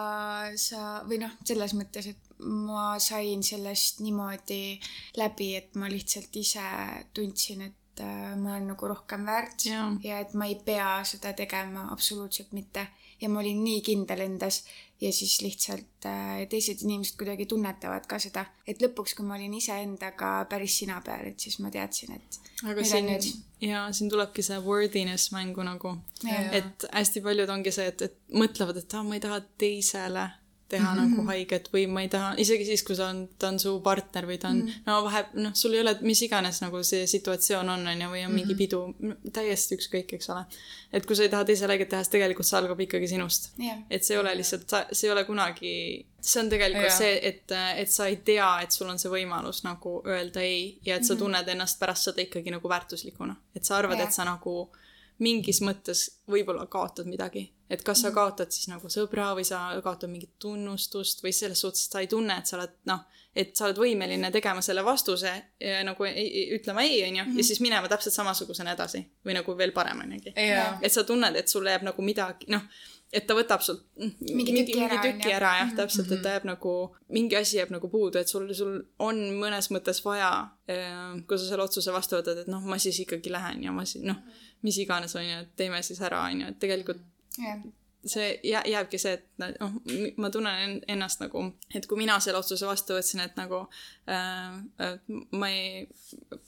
sa 0.60 1.00
või 1.08 1.18
noh, 1.24 1.34
selles 1.44 1.74
mõttes, 1.74 2.12
et 2.12 2.23
ma 2.38 2.98
sain 2.98 3.42
sellest 3.42 4.02
niimoodi 4.04 4.78
läbi, 5.20 5.54
et 5.56 5.74
ma 5.80 5.88
lihtsalt 5.90 6.36
ise 6.36 6.64
tundsin, 7.14 7.62
et 7.68 8.02
äh, 8.02 8.34
ma 8.36 8.54
olen 8.54 8.72
nagu 8.72 8.90
rohkem 8.90 9.26
väärt 9.26 9.66
Jaa. 9.66 9.88
ja 10.02 10.20
et 10.24 10.34
ma 10.34 10.50
ei 10.50 10.58
pea 10.64 10.98
seda 11.06 11.32
tegema 11.32 11.88
absoluutselt 11.92 12.52
mitte 12.52 12.88
ja 13.20 13.28
ma 13.30 13.40
olin 13.40 13.62
nii 13.64 13.80
kindel 13.84 14.20
endas 14.26 14.64
ja 15.00 15.12
siis 15.12 15.40
lihtsalt 15.42 16.06
äh, 16.06 16.44
teised 16.50 16.82
inimesed 16.82 17.16
kuidagi 17.18 17.46
tunnetavad 17.50 18.06
ka 18.08 18.18
seda, 18.22 18.44
et 18.66 18.82
lõpuks, 18.82 19.16
kui 19.16 19.26
ma 19.26 19.36
olin 19.38 19.54
iseendaga 19.58 20.36
päris 20.50 20.78
sina 20.82 21.00
peal, 21.04 21.28
et 21.32 21.40
siis 21.40 21.58
ma 21.62 21.72
teadsin, 21.74 22.14
et 22.16 22.38
aga 22.70 22.86
siin 22.86 23.08
nüüd?, 23.10 23.28
jaa, 23.64 23.86
siin 23.92 24.12
tulebki 24.12 24.44
see 24.44 24.60
worthiness 24.64 25.32
mängu 25.34 25.66
nagu. 25.66 25.96
Et 26.52 26.88
hästi 26.92 27.24
paljud 27.24 27.50
ongi 27.50 27.72
see, 27.74 27.90
et, 27.92 28.06
et 28.08 28.16
mõtlevad, 28.32 28.80
et 28.80 28.96
aa, 28.96 29.04
ma 29.06 29.18
ei 29.18 29.24
taha 29.24 29.40
teisele 29.60 30.28
teha 30.74 30.90
mm 30.90 31.00
-hmm. 31.00 31.16
nagu 31.16 31.26
haiget 31.30 31.68
või 31.72 31.84
ma 31.90 32.02
ei 32.04 32.10
taha, 32.12 32.34
isegi 32.44 32.66
siis, 32.68 32.82
kui 32.86 32.96
sa 32.98 33.08
on, 33.12 33.24
ta 33.38 33.48
on 33.52 33.58
su 33.62 33.74
partner 33.84 34.26
või 34.28 34.38
ta 34.42 34.48
on 34.48 34.60
mm, 34.60 34.68
-hmm. 34.68 34.86
no 34.86 34.98
vahe, 35.06 35.24
noh, 35.46 35.54
sul 35.54 35.74
ei 35.74 35.80
ole 35.80 35.96
mis 36.00 36.22
iganes 36.26 36.60
nagu 36.62 36.82
see 36.82 37.06
situatsioon 37.10 37.68
on, 37.76 37.86
on 37.92 38.04
ju, 38.04 38.10
või 38.14 38.24
on 38.26 38.34
mingi 38.34 38.56
pidu, 38.58 38.80
täiesti 39.32 39.78
ükskõik, 39.78 40.16
eks 40.18 40.30
ole. 40.34 40.44
et 40.92 41.06
kui 41.06 41.16
sa 41.16 41.22
ei 41.22 41.32
taha 41.32 41.44
teisele 41.44 41.76
haiget 41.76 41.88
teha, 41.88 42.02
siis 42.02 42.14
tegelikult 42.16 42.50
see 42.50 42.58
algab 42.58 42.80
ikkagi 42.86 43.08
sinust 43.08 43.50
jah, 43.58 43.82
et 43.90 44.04
see 44.04 44.16
ei 44.16 44.20
ole 44.20 44.36
lihtsalt, 44.40 44.76
see 44.92 45.08
ei 45.08 45.12
ole 45.16 45.24
kunagi, 45.24 45.74
see 46.20 46.42
on 46.42 46.50
tegelikult 46.50 46.90
Jaa. 46.90 46.98
see, 46.98 47.18
et, 47.32 47.58
et 47.76 47.90
sa 47.90 48.06
ei 48.06 48.16
tea, 48.16 48.50
et 48.62 48.72
sul 48.72 48.88
on 48.88 48.98
see 48.98 49.10
võimalus 49.10 49.64
nagu 49.64 50.00
öelda 50.06 50.40
ei 50.40 50.78
ja 50.86 50.96
et 50.96 51.04
sa 51.04 51.16
tunned 51.16 51.48
ennast 51.48 51.78
pärast 51.80 52.10
seda 52.10 52.22
ikkagi 52.22 52.50
nagu 52.50 52.68
väärtuslikuna. 52.68 53.36
et 53.56 53.64
sa 53.64 53.76
arvad, 53.76 53.98
Jaa. 53.98 54.08
et 54.08 54.12
sa 54.12 54.24
nagu 54.24 54.70
mingis 55.22 55.60
mõttes 55.62 56.06
võib-olla 56.30 56.66
kaotad 56.70 57.06
midagi. 57.06 57.50
et 57.70 57.82
kas 57.82 58.02
sa 58.04 58.10
kaotad 58.12 58.52
siis 58.52 58.68
nagu 58.68 58.88
sõbra 58.92 59.32
või 59.34 59.44
sa 59.48 59.80
kaotad 59.82 60.10
mingit 60.10 60.34
tunnustust 60.38 61.22
või 61.24 61.32
selles 61.32 61.60
suhtes, 61.60 61.86
et 61.86 61.92
sa 61.92 62.00
ei 62.04 62.06
tunne, 62.06 62.36
et 62.38 62.46
sa 62.46 62.58
oled 62.58 62.74
noh, 62.86 63.00
et 63.34 63.56
sa 63.56 63.66
oled 63.66 63.78
võimeline 63.80 64.30
tegema 64.30 64.62
selle 64.62 64.84
vastuse 64.84 65.32
ja 65.60 65.80
nagu 65.86 66.04
ei, 66.06 66.44
ütlema 66.54 66.84
ei, 66.84 67.00
onju, 67.08 67.24
ja 67.38 67.46
siis 67.46 67.62
minema 67.64 67.88
täpselt 67.90 68.14
samasugusena 68.14 68.74
edasi 68.76 69.00
või 69.26 69.38
nagu 69.38 69.56
veel 69.58 69.72
parem 69.74 70.04
ongi 70.04 70.34
jaa, 70.36 70.78
et 70.82 70.92
sa 70.92 71.06
tunned, 71.08 71.36
et 71.40 71.50
sul 71.50 71.66
jääb 71.66 71.86
nagu 71.88 72.04
midagi, 72.04 72.50
noh, 72.52 72.62
et 73.14 73.26
ta 73.26 73.36
võtab 73.36 73.62
sult 73.64 73.84
Mingi 73.96 74.36
mingi, 74.52 74.64
tüki 74.68 74.84
ära, 74.84 75.00
tüki 75.02 75.34
ära 75.34 75.52
jah, 75.60 75.74
täpselt, 75.78 76.10
et 76.14 76.22
ta 76.24 76.34
jääb 76.36 76.46
nagu, 76.48 76.74
mingi 77.14 77.38
asi 77.38 77.58
jääb 77.60 77.72
nagu 77.74 77.90
puudu, 77.90 78.20
et 78.20 78.30
sul, 78.30 78.48
sul 78.56 78.80
on 79.02 79.20
mõnes 79.38 79.70
mõttes 79.74 80.00
vaja, 80.04 80.30
kui 80.66 81.38
sa 81.38 81.44
selle 81.44 81.66
otsuse 81.66 81.94
vastu 81.94 82.18
võtad, 82.18 82.44
et 82.44 82.50
noh, 82.50 82.64
ma 82.66 82.78
siis 82.82 82.98
ikkagi 83.04 83.32
lähen 83.32 83.64
ja 83.66 83.74
ma 83.74 83.86
siis 83.88 84.04
noh, 84.06 84.20
mis 84.64 84.78
iganes 84.82 85.14
on 85.20 85.24
ju, 85.28 85.38
et 85.44 85.54
teeme 85.60 85.82
siis 85.84 86.00
ära, 86.00 86.24
on 86.30 86.40
ju, 86.44 86.52
et 86.54 86.58
tegelikult 86.62 87.00
jah, 87.38 87.60
see 88.04 88.26
jää-, 88.44 88.66
jääbki 88.68 88.98
see, 89.00 89.14
et 89.16 89.22
noh, 89.40 89.70
ma 90.20 90.28
tunnen 90.32 90.58
en- 90.64 90.80
ennast 90.92 91.22
nagu, 91.24 91.40
et 91.74 91.86
kui 91.88 91.96
mina 91.96 92.18
selle 92.20 92.36
otsuse 92.42 92.66
vastu 92.68 92.92
võtsin, 92.98 93.22
et 93.24 93.36
nagu 93.40 93.62
äh, 94.08 94.98
ma 95.32 95.48
ei, 95.48 95.86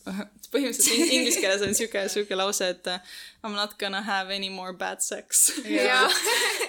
põhimõtteliselt 0.53 0.93
in- 1.01 1.13
inglise 1.17 1.41
keeles 1.41 1.65
on 1.65 1.73
sihuke, 1.79 2.03
sihuke 2.13 2.37
lause, 2.39 2.69
et 2.75 2.87
I 2.93 3.49
m 3.49 3.57
not 3.57 3.77
gonna 3.81 4.03
have 4.05 4.35
any 4.35 4.51
more 4.53 4.75
bad 4.77 5.01
sex. 5.01 5.47
jaa. 5.65 6.05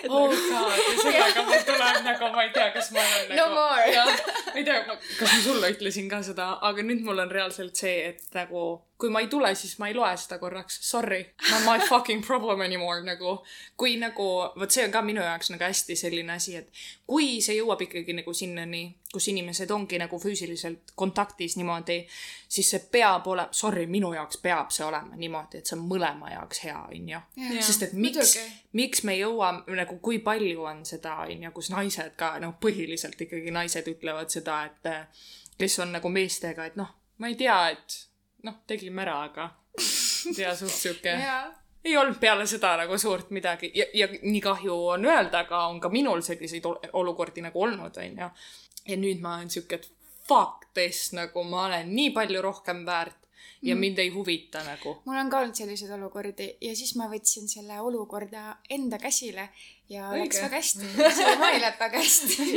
oh 0.07 0.31
god, 0.31 0.79
ja 0.79 0.95
sellega 1.03 1.43
mul 1.49 1.67
tuleb 1.67 2.01
nagu, 2.07 2.31
ma 2.39 2.47
ei 2.47 2.51
tea, 2.55 2.69
kas 2.75 2.91
ma 2.95 3.03
olen 3.03 3.35
No 3.35 3.43
nagu 3.43 3.59
more. 3.59 3.91
jah, 3.91 4.11
ma 4.53 4.55
ei 4.61 4.65
tea, 4.71 4.79
kas 4.87 5.27
ma 5.35 5.39
sulle 5.49 5.73
ütlesin 5.75 6.07
ka 6.11 6.23
seda, 6.31 6.53
aga 6.71 6.87
nüüd 6.87 7.03
mul 7.07 7.19
on 7.27 7.31
reaalselt 7.31 7.75
see, 7.75 7.97
et 8.13 8.23
nagu 8.39 8.63
kui 8.97 9.09
ma 9.13 9.21
ei 9.21 9.27
tule, 9.29 9.51
siis 9.55 9.77
ma 9.77 9.87
ei 9.91 9.93
loe 9.93 10.09
seda 10.17 10.39
korraks, 10.41 10.79
sorry, 10.89 11.19
not 11.51 11.65
my 11.65 11.77
fucking 11.89 12.23
problem 12.25 12.61
anymore 12.65 13.03
nagu. 13.05 13.37
kui 13.77 13.97
nagu, 14.01 14.27
vot 14.57 14.73
see 14.73 14.85
on 14.87 14.91
ka 14.91 15.03
minu 15.05 15.21
jaoks 15.21 15.51
nagu 15.53 15.63
hästi 15.63 15.95
selline 15.95 16.33
asi, 16.33 16.55
et 16.57 16.71
kui 17.05 17.37
see 17.45 17.59
jõuab 17.59 17.83
ikkagi 17.85 18.15
nagu 18.17 18.33
sinnani, 18.33 18.81
kus 19.13 19.29
inimesed 19.29 19.69
ongi 19.71 19.99
nagu 20.01 20.17
füüsiliselt 20.19 20.95
kontaktis 20.97 21.59
niimoodi, 21.59 21.99
siis 22.49 22.71
see 22.73 22.81
peab 22.91 23.29
olema, 23.29 23.53
sorry, 23.53 23.85
minu 23.85 24.11
jaoks 24.17 24.41
peab 24.41 24.73
see 24.73 24.85
olema 24.87 25.15
niimoodi, 25.15 25.61
et 25.61 25.69
see 25.69 25.77
on 25.77 25.85
mõlema 25.85 26.33
jaoks 26.33 26.63
hea, 26.65 26.81
onju. 26.97 27.21
Sest 27.61 27.89
et 27.89 27.93
miks 27.93 28.33
miks 28.77 29.05
me 29.05 29.13
jõuame 29.17 29.77
nagu, 29.77 29.99
kui 30.01 30.19
palju 30.25 30.65
on 30.69 30.83
seda, 30.89 31.19
onju, 31.27 31.53
kus 31.53 31.69
naised 31.73 32.17
ka, 32.17 32.33
noh, 32.41 32.57
põhiliselt 32.61 33.21
ikkagi 33.27 33.53
naised 33.53 33.87
ütlevad 33.93 34.33
seda, 34.33 34.63
et 34.71 35.57
kes 35.57 35.79
on 35.85 35.93
nagu 35.97 36.09
meestega, 36.13 36.65
et 36.65 36.77
noh, 36.79 36.89
ma 37.21 37.29
ei 37.29 37.37
tea, 37.37 37.57
et 37.73 38.06
noh, 38.43 38.53
tegime 38.67 39.01
ära, 39.01 39.15
aga 39.29 39.49
tea, 40.35 40.55
suht 40.55 40.73
sihuke 40.73 41.13
ei 41.87 41.93
olnud 41.97 42.17
peale 42.19 42.45
seda 42.49 42.73
nagu 42.77 42.97
suurt 42.99 43.29
midagi 43.31 43.69
ja, 43.75 43.85
ja 43.93 44.07
nii 44.21 44.41
kahju 44.43 44.73
on 44.95 45.05
öelda, 45.07 45.39
aga 45.45 45.65
on 45.71 45.79
ka 45.79 45.89
minul 45.89 46.21
selliseid 46.25 46.65
ol- 46.67 46.81
olukordi 46.99 47.41
nagu 47.45 47.61
olnud, 47.63 47.95
onju. 47.97 48.29
ja 48.87 48.97
nüüd 48.97 49.21
ma 49.23 49.35
olen 49.37 49.49
sihuke, 49.49 49.75
et 49.79 49.87
fuck 50.27 50.65
this 50.75 51.13
nagu 51.15 51.43
ma 51.47 51.65
olen 51.69 51.93
nii 51.95 52.09
palju 52.15 52.41
rohkem 52.43 52.83
väärt 52.85 53.15
ja 53.61 53.73
Mhm. 53.75 53.79
mind 53.79 53.97
ei 53.99 54.09
huvita 54.13 54.59
nagu. 54.63 54.97
mul 55.05 55.17
on 55.17 55.29
ka 55.29 55.39
olnud 55.39 55.55
selliseid 55.55 55.91
olukordi 55.95 56.49
ja 56.61 56.75
siis 56.75 56.95
ma 56.95 57.07
võtsin 57.09 57.47
selle 57.49 57.79
olukorda 57.81 58.57
enda 58.69 58.99
käsile 58.99 59.47
ja 59.91 60.09
Õige. 60.11 60.23
läks 60.25 60.41
väga 60.43 60.59
hästi. 60.61 60.89
see 61.19 61.35
mai 61.41 61.53
läheb 61.61 61.79
väga 61.79 62.03
hästi. 62.03 62.47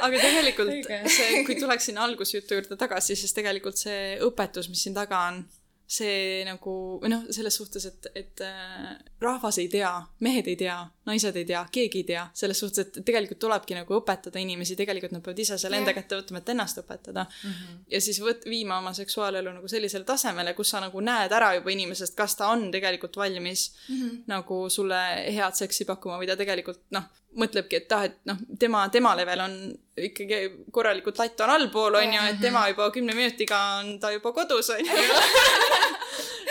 aga 0.00 0.22
tegelikult 0.22 0.72
Õige. 0.72 1.00
see, 1.18 1.44
kui 1.48 1.58
tuleks 1.60 1.90
sinna 1.90 2.06
algusjutu 2.08 2.58
juurde 2.58 2.78
tagasi, 2.80 3.16
siis 3.18 3.36
tegelikult 3.36 3.80
see 3.80 4.16
õpetus, 4.24 4.70
mis 4.72 4.84
siin 4.86 4.96
taga 4.96 5.26
on, 5.30 5.42
see 5.86 6.42
nagu, 6.46 6.72
või 7.02 7.10
noh, 7.12 7.22
selles 7.30 7.54
suhtes, 7.54 7.84
et, 7.86 8.08
et 8.18 8.42
äh, 8.42 8.96
rahvas 9.22 9.60
ei 9.62 9.68
tea, 9.70 9.90
mehed 10.26 10.48
ei 10.50 10.56
tea, 10.58 10.76
naised 11.06 11.36
ei 11.38 11.46
tea, 11.46 11.60
keegi 11.72 12.02
ei 12.02 12.06
tea, 12.08 12.24
selles 12.34 12.58
suhtes, 12.58 12.88
et 12.88 12.98
tegelikult 13.06 13.38
tulebki 13.44 13.76
nagu 13.78 13.94
õpetada 14.00 14.42
inimesi, 14.42 14.74
tegelikult 14.78 15.14
nad 15.14 15.22
peavad 15.22 15.42
ise 15.44 15.58
selle 15.62 15.78
enda 15.78 15.94
kätte 15.94 16.18
võtma, 16.18 16.42
et 16.42 16.50
ennast 16.54 16.80
õpetada 16.82 17.26
mm. 17.28 17.52
-hmm. 17.52 17.84
ja 17.94 18.00
siis 18.02 18.18
võt-, 18.22 18.48
viima 18.50 18.80
oma 18.82 18.92
seksuaalelu 18.98 19.52
nagu 19.60 19.70
sellisele 19.70 20.04
tasemele, 20.04 20.56
kus 20.58 20.74
sa 20.74 20.82
nagu 20.82 21.00
näed 21.00 21.32
ära 21.32 21.52
juba 21.54 21.70
inimesest, 21.70 22.16
kas 22.18 22.34
ta 22.36 22.50
on 22.50 22.70
tegelikult 22.74 23.16
valmis 23.16 23.68
mm 23.88 23.94
-hmm. 24.00 24.18
nagu 24.26 24.66
sulle 24.70 25.02
head 25.38 25.54
seksi 25.54 25.84
pakkuma 25.84 26.18
või 26.18 26.26
ta 26.26 26.36
tegelikult 26.36 26.82
noh, 26.90 27.06
mõtlebki, 27.40 27.80
et 27.82 27.92
ah, 27.96 28.06
et 28.08 28.16
noh, 28.28 28.38
tema, 28.60 28.86
tema 28.92 29.14
level 29.18 29.42
on 29.44 29.56
ikkagi 29.96 30.40
korralikult 30.72 31.18
latt 31.20 31.40
on 31.44 31.52
allpool, 31.54 31.98
on 32.00 32.16
ju, 32.16 32.24
et 32.32 32.40
tema 32.42 32.66
juba 32.70 32.88
kümne 32.94 33.16
minutiga 33.16 33.60
on 33.80 33.96
ta 34.00 34.12
juba 34.14 34.32
kodus, 34.36 34.70
on 34.74 34.82
ju. 34.84 34.96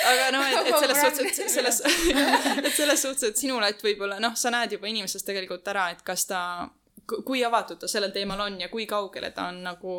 aga 0.06 0.32
noh, 0.36 0.45
et, 0.45 0.69
et 0.69 0.80
selles 0.80 1.04
suhtes, 1.04 1.39
et 1.39 1.54
selles, 1.58 1.82
et 2.63 2.71
selles 2.74 3.06
suhtes, 3.08 3.30
et 3.30 3.43
sinu 3.45 3.60
latt 3.62 3.82
võib-olla 3.86 4.19
noh, 4.24 4.38
sa 4.39 4.54
näed 4.54 4.78
juba 4.78 4.89
inimesest 4.91 5.28
tegelikult 5.28 5.67
ära, 5.74 5.89
et 5.95 6.04
kas 6.06 6.28
ta, 6.30 6.41
kui 7.06 7.43
avatud 7.45 7.82
ta 7.82 7.89
sellel 7.89 8.13
teemal 8.15 8.48
on 8.48 8.60
ja 8.62 8.69
kui 8.71 8.88
kaugele 8.89 9.32
ta 9.36 9.50
on 9.52 9.62
nagu 9.65 9.98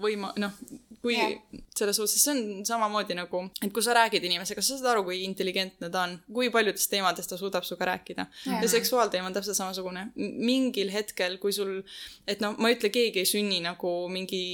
võima-, 0.00 0.32
noh, 0.40 0.54
kui 1.02 1.16
Jah. 1.16 1.32
selles 1.76 1.98
suhtes, 1.98 2.22
see 2.22 2.32
on 2.32 2.66
samamoodi 2.66 3.16
nagu, 3.18 3.42
et 3.58 3.72
kui 3.74 3.82
sa 3.82 3.94
räägid 3.96 4.22
inimesega, 4.28 4.62
sa 4.62 4.76
saad 4.78 4.92
aru, 4.92 5.04
kui 5.08 5.22
intelligentne 5.26 5.90
ta 5.92 6.04
on, 6.06 6.14
kui 6.32 6.50
paljudest 6.54 6.90
teemadest 6.92 7.32
ta 7.32 7.38
suudab 7.40 7.66
sinuga 7.66 7.90
rääkida. 7.90 8.26
ja 8.46 8.68
seksuaalteema 8.68 9.26
on 9.26 9.34
täpselt 9.34 9.58
samasugune. 9.58 10.06
mingil 10.14 10.92
hetkel, 10.94 11.38
kui 11.42 11.52
sul, 11.52 11.80
et 12.26 12.40
noh, 12.40 12.54
ma 12.58 12.70
ei 12.70 12.78
ütle, 12.78 12.92
keegi 12.94 13.24
ei 13.24 13.26
sünni 13.26 13.58
nagu 13.64 13.90
mingi 14.12 14.44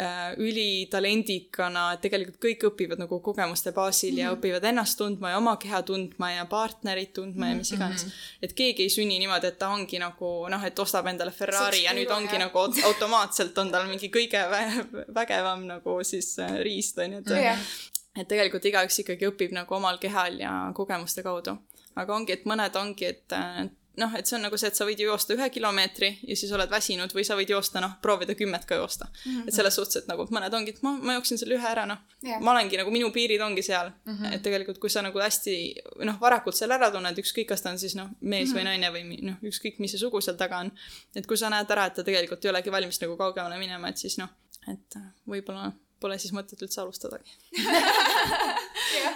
äh, 0.00 0.34
ülitalendikana, 0.34 1.92
et 1.94 2.02
tegelikult 2.06 2.40
kõik 2.42 2.66
õpivad 2.72 3.04
nagu 3.04 3.20
kogemuste 3.22 3.72
baasil 3.72 4.12
mm 4.12 4.18
-hmm. 4.18 4.22
ja 4.24 4.34
õpivad 4.34 4.68
ennast 4.72 4.98
tundma 4.98 5.30
ja 5.30 5.38
oma 5.38 5.56
keha 5.56 5.82
tundma 5.82 6.32
ja 6.32 6.44
partnerit 6.44 7.12
tundma 7.12 7.52
ja 7.52 7.54
mis 7.54 7.72
iganes 7.72 8.04
mm. 8.04 8.10
-hmm. 8.10 8.42
et 8.42 8.52
keegi 8.52 8.82
ei 8.82 8.90
sünni 8.90 9.18
niimoodi, 9.18 9.46
et 9.46 9.58
ta 9.58 9.68
ongi 9.68 9.98
nagu 9.98 10.48
noh, 10.48 10.64
et 10.64 10.78
ostab 10.78 11.06
endale 11.06 11.30
Ferrari 11.30 11.84
ja 11.84 11.94
nüüd 11.94 12.10
ongi 12.10 12.34
jah. 12.34 12.44
nagu 12.46 12.58
aut- 12.58 12.84
automaatselt 12.84 13.58
on 13.58 13.70
tal 13.70 13.86
mingi 13.86 14.10
kõige 14.10 14.42
vä- 14.58 15.06
vägevam 15.14 15.66
nagu 15.66 15.98
siis 16.04 16.34
äh, 16.42 16.58
riist 16.64 16.98
on 16.98 17.12
ju, 17.12 17.22
et 17.24 17.34
jah, 17.44 17.64
et 18.18 18.28
tegelikult 18.28 18.64
igaüks 18.64 19.02
ikkagi 19.04 19.28
õpib 19.30 19.54
nagu 19.56 19.74
omal 19.74 19.98
kehal 20.02 20.40
ja 20.40 20.52
kogemuste 20.74 21.22
kaudu. 21.22 21.58
aga 21.98 22.14
ongi, 22.14 22.32
et 22.32 22.44
mõned 22.46 22.76
ongi, 22.78 23.04
et 23.04 23.34
äh, 23.34 23.66
noh, 23.98 24.14
et 24.18 24.26
see 24.26 24.36
on 24.38 24.44
nagu 24.46 24.58
see, 24.60 24.70
et 24.70 24.78
sa 24.78 24.86
võid 24.86 25.00
ju 25.00 25.08
joosta 25.08 25.34
ühe 25.34 25.48
kilomeetri 25.52 26.10
ja 26.28 26.36
siis 26.38 26.50
oled 26.54 26.70
väsinud 26.70 27.12
või 27.14 27.24
sa 27.26 27.36
võid 27.38 27.50
joosta, 27.52 27.82
noh, 27.82 27.96
proovida 28.02 28.34
kümmet 28.38 28.64
ka 28.68 28.78
joosta 28.78 29.08
mm. 29.08 29.32
-hmm. 29.32 29.48
et 29.48 29.56
selles 29.56 29.78
suhtes, 29.78 30.02
et 30.02 30.10
nagu 30.10 30.26
mõned 30.34 30.54
ongi, 30.54 30.74
et 30.76 30.82
ma, 30.86 30.94
ma 31.02 31.16
jooksin 31.18 31.40
selle 31.40 31.58
ühe 31.58 31.68
ära, 31.70 31.86
noh 31.88 32.00
Jah. 32.24 32.40
ma 32.42 32.52
olengi 32.54 32.78
nagu, 32.80 32.92
minu 32.94 33.10
piirid 33.14 33.42
ongi 33.44 33.62
seal 33.66 33.90
mm. 33.90 34.14
-hmm. 34.14 34.34
et 34.36 34.42
tegelikult, 34.42 34.78
kui 34.82 34.90
sa 34.90 35.02
nagu 35.02 35.22
hästi 35.22 35.56
noh, 36.08 36.20
varakult 36.20 36.56
selle 36.56 36.78
ära 36.78 36.90
tunned, 36.94 37.22
ükskõik, 37.24 37.48
kas 37.52 37.64
ta 37.64 37.74
on 37.74 37.78
siis 37.78 37.96
noh, 37.98 38.10
mees 38.20 38.48
mm 38.48 38.54
-hmm. 38.54 38.58
või 38.58 38.64
naine 38.64 38.92
või 38.94 39.22
noh, 39.30 39.38
ükskõik, 39.50 39.78
mis 39.78 39.94
see 39.94 40.04
sugu 40.04 40.20
seal 40.20 40.36
taga 40.36 40.62
on. 40.64 40.72
et 41.14 41.26
kui 41.26 41.36
sa 41.36 41.50
näed 41.50 41.70
ära, 41.70 41.86
et 41.86 41.94
ta 41.94 42.04
tegelikult 42.04 42.44
ei 42.44 42.50
olegi 42.50 42.72
valmis 42.72 43.00
nagu 43.00 43.16
kaugemale 43.16 43.58
minema, 43.58 43.88
et 43.88 43.96
siis 43.96 44.18
noh, 44.18 44.28
et 44.72 44.98
äh, 45.00 45.10
võib-olla 45.28 45.72
pole 46.00 46.18
siis 46.18 46.34
mõtet 46.36 46.62
üldse 46.62 46.82
alustadagi. 46.82 47.34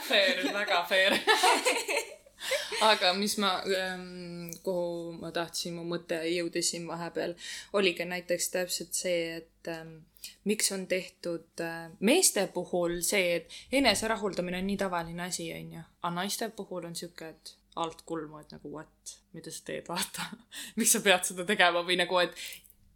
Fair, 0.08 0.42
väga 0.52 0.82
fair. 0.88 1.14
aga 2.82 3.12
mis 3.14 3.36
ma, 3.38 3.52
kuhu 4.66 5.12
ma 5.20 5.30
tahtsin, 5.34 5.76
mu 5.78 5.84
mõte 5.86 6.18
jõudis 6.26 6.72
siin 6.72 6.88
vahepeal, 6.90 7.36
oligi 7.78 8.06
näiteks 8.08 8.50
täpselt 8.56 8.98
see, 8.98 9.38
et 9.38 9.70
ähm, 9.70 10.00
miks 10.48 10.72
on 10.74 10.86
tehtud 10.90 11.62
äh, 11.62 11.88
meeste 12.00 12.46
puhul 12.54 13.00
see, 13.06 13.38
et 13.38 13.78
eneserahuldamine 13.78 14.58
on 14.58 14.70
nii 14.72 14.80
tavaline 14.82 15.28
asi, 15.28 15.48
onju, 15.54 15.84
aga 16.02 16.14
naiste 16.18 16.50
puhul 16.56 16.90
on 16.90 16.98
sihuke, 16.98 17.30
et 17.30 17.54
alt 17.82 18.02
kulmu, 18.04 18.42
et 18.42 18.50
nagu 18.52 18.68
what, 18.74 19.14
mida 19.32 19.52
sa 19.54 19.62
teed, 19.64 19.86
vaata. 19.88 20.26
miks 20.78 20.92
sa 20.96 21.00
pead 21.04 21.30
seda 21.30 21.46
tegema 21.48 21.84
või 21.86 21.96
nagu, 22.00 22.18
et 22.20 22.34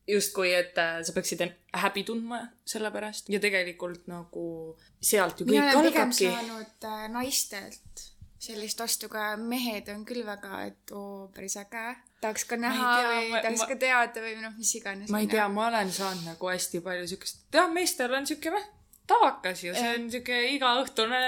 justkui, 0.06 0.52
et 0.54 0.78
äh, 0.78 1.00
sa 1.02 1.14
peaksid 1.16 1.42
häbi 1.82 2.04
tundma 2.06 2.42
selle 2.68 2.90
pärast 2.94 3.30
ja 3.32 3.40
tegelikult 3.42 4.06
nagu 4.10 4.76
sealt 5.02 5.40
ju 5.40 5.48
kõik 5.48 5.80
algabki. 5.80 6.28
saanud 6.30 6.86
äh, 6.90 7.08
naistelt 7.12 8.06
sellist 8.46 8.80
vastu 8.80 9.08
ka 9.10 9.32
mehed 9.40 9.88
on 9.92 10.04
küll 10.06 10.24
väga, 10.26 10.60
et 10.70 10.92
oo, 10.94 11.26
päris 11.34 11.56
äge. 11.60 11.84
tahaks 12.20 12.44
ka 12.48 12.58
näha 12.60 12.92
tea, 13.00 13.10
või 13.10 13.42
tahaks 13.42 13.62
ma- 13.62 13.68
ka 13.70 13.76
teada 13.82 14.24
või 14.24 14.34
noh, 14.42 14.54
mis 14.58 14.74
iganes. 14.78 15.10
ma 15.10 15.22
ei 15.24 15.30
tea, 15.30 15.48
ma 15.52 15.68
olen 15.70 15.92
saanud 15.92 16.26
nagu 16.30 16.50
hästi 16.52 16.82
palju 16.84 17.08
siukest, 17.12 17.46
jah, 17.54 17.70
meestel 17.72 18.14
on 18.14 18.28
siuke 18.28 18.52
noh, 18.54 18.68
tavakas 19.06 19.62
ju, 19.64 19.74
see 19.76 19.94
on 19.94 20.10
siuke 20.12 20.38
igaõhtune 20.56 21.20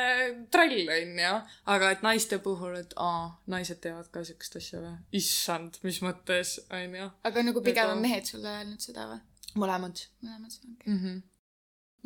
trall 0.55 0.93
onju. 0.97 1.33
aga 1.75 1.91
et 1.95 2.05
naiste 2.07 2.41
puhul, 2.45 2.77
et 2.81 2.95
aa, 2.97 3.31
naised 3.55 3.81
teevad 3.85 4.11
ka 4.15 4.25
siukest 4.27 4.59
asja 4.61 4.83
või? 4.83 4.95
issand, 5.21 5.81
mis 5.87 6.03
mõttes 6.05 6.59
onju. 6.69 7.11
aga 7.31 7.47
nagu 7.47 7.65
pigem 7.65 7.95
on 7.95 8.03
mehed 8.05 8.29
sulle 8.31 8.51
öelnud 8.61 8.83
seda 8.85 9.09
või? 9.13 9.21
mõlemad 9.59 10.05
mõlemad 10.23 10.55
okei. 10.59 10.93
mm. 10.93 10.99
-hmm. 11.03 11.23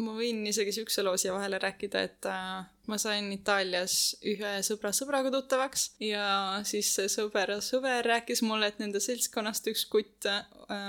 Ma 0.01 0.15
võin 0.17 0.41
isegi 0.49 0.73
siukse 0.73 1.03
loo 1.05 1.19
siia 1.21 1.35
vahele 1.35 1.59
rääkida, 1.61 2.03
et 2.07 2.29
äh, 2.31 2.63
ma 2.89 2.99
sain 3.01 3.29
Itaalias 3.35 3.97
ühe 4.29 4.53
sõbra 4.65 4.93
sõbraga 4.97 5.33
tuttavaks 5.35 5.91
ja 6.03 6.25
siis 6.69 6.89
see 6.97 7.11
sõber, 7.13 7.55
sõber 7.65 8.07
rääkis 8.09 8.43
mulle, 8.47 8.71
et 8.73 8.81
nende 8.81 9.03
seltskonnast 9.05 9.69
üks 9.73 9.85
kutt 9.93 10.29
äh, 10.31 10.41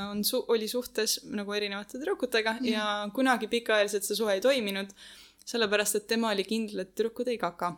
on 0.09 0.23
su-, 0.27 0.45
oli 0.53 0.69
suhtes 0.71 1.19
nagu 1.27 1.53
erinevate 1.53 1.99
tüdrukutega 1.99 2.57
mm. 2.59 2.71
ja 2.71 2.87
kunagi 3.15 3.51
pikaajaliselt 3.51 4.07
see 4.07 4.19
suhe 4.21 4.37
ei 4.39 4.45
toiminud, 4.45 4.95
sellepärast 5.43 5.99
et 5.99 6.07
tema 6.07 6.31
oli 6.31 6.47
kindel, 6.47 6.85
et 6.85 6.95
tüdrukud 6.95 7.27
ei 7.33 7.41
kaka. 7.41 7.75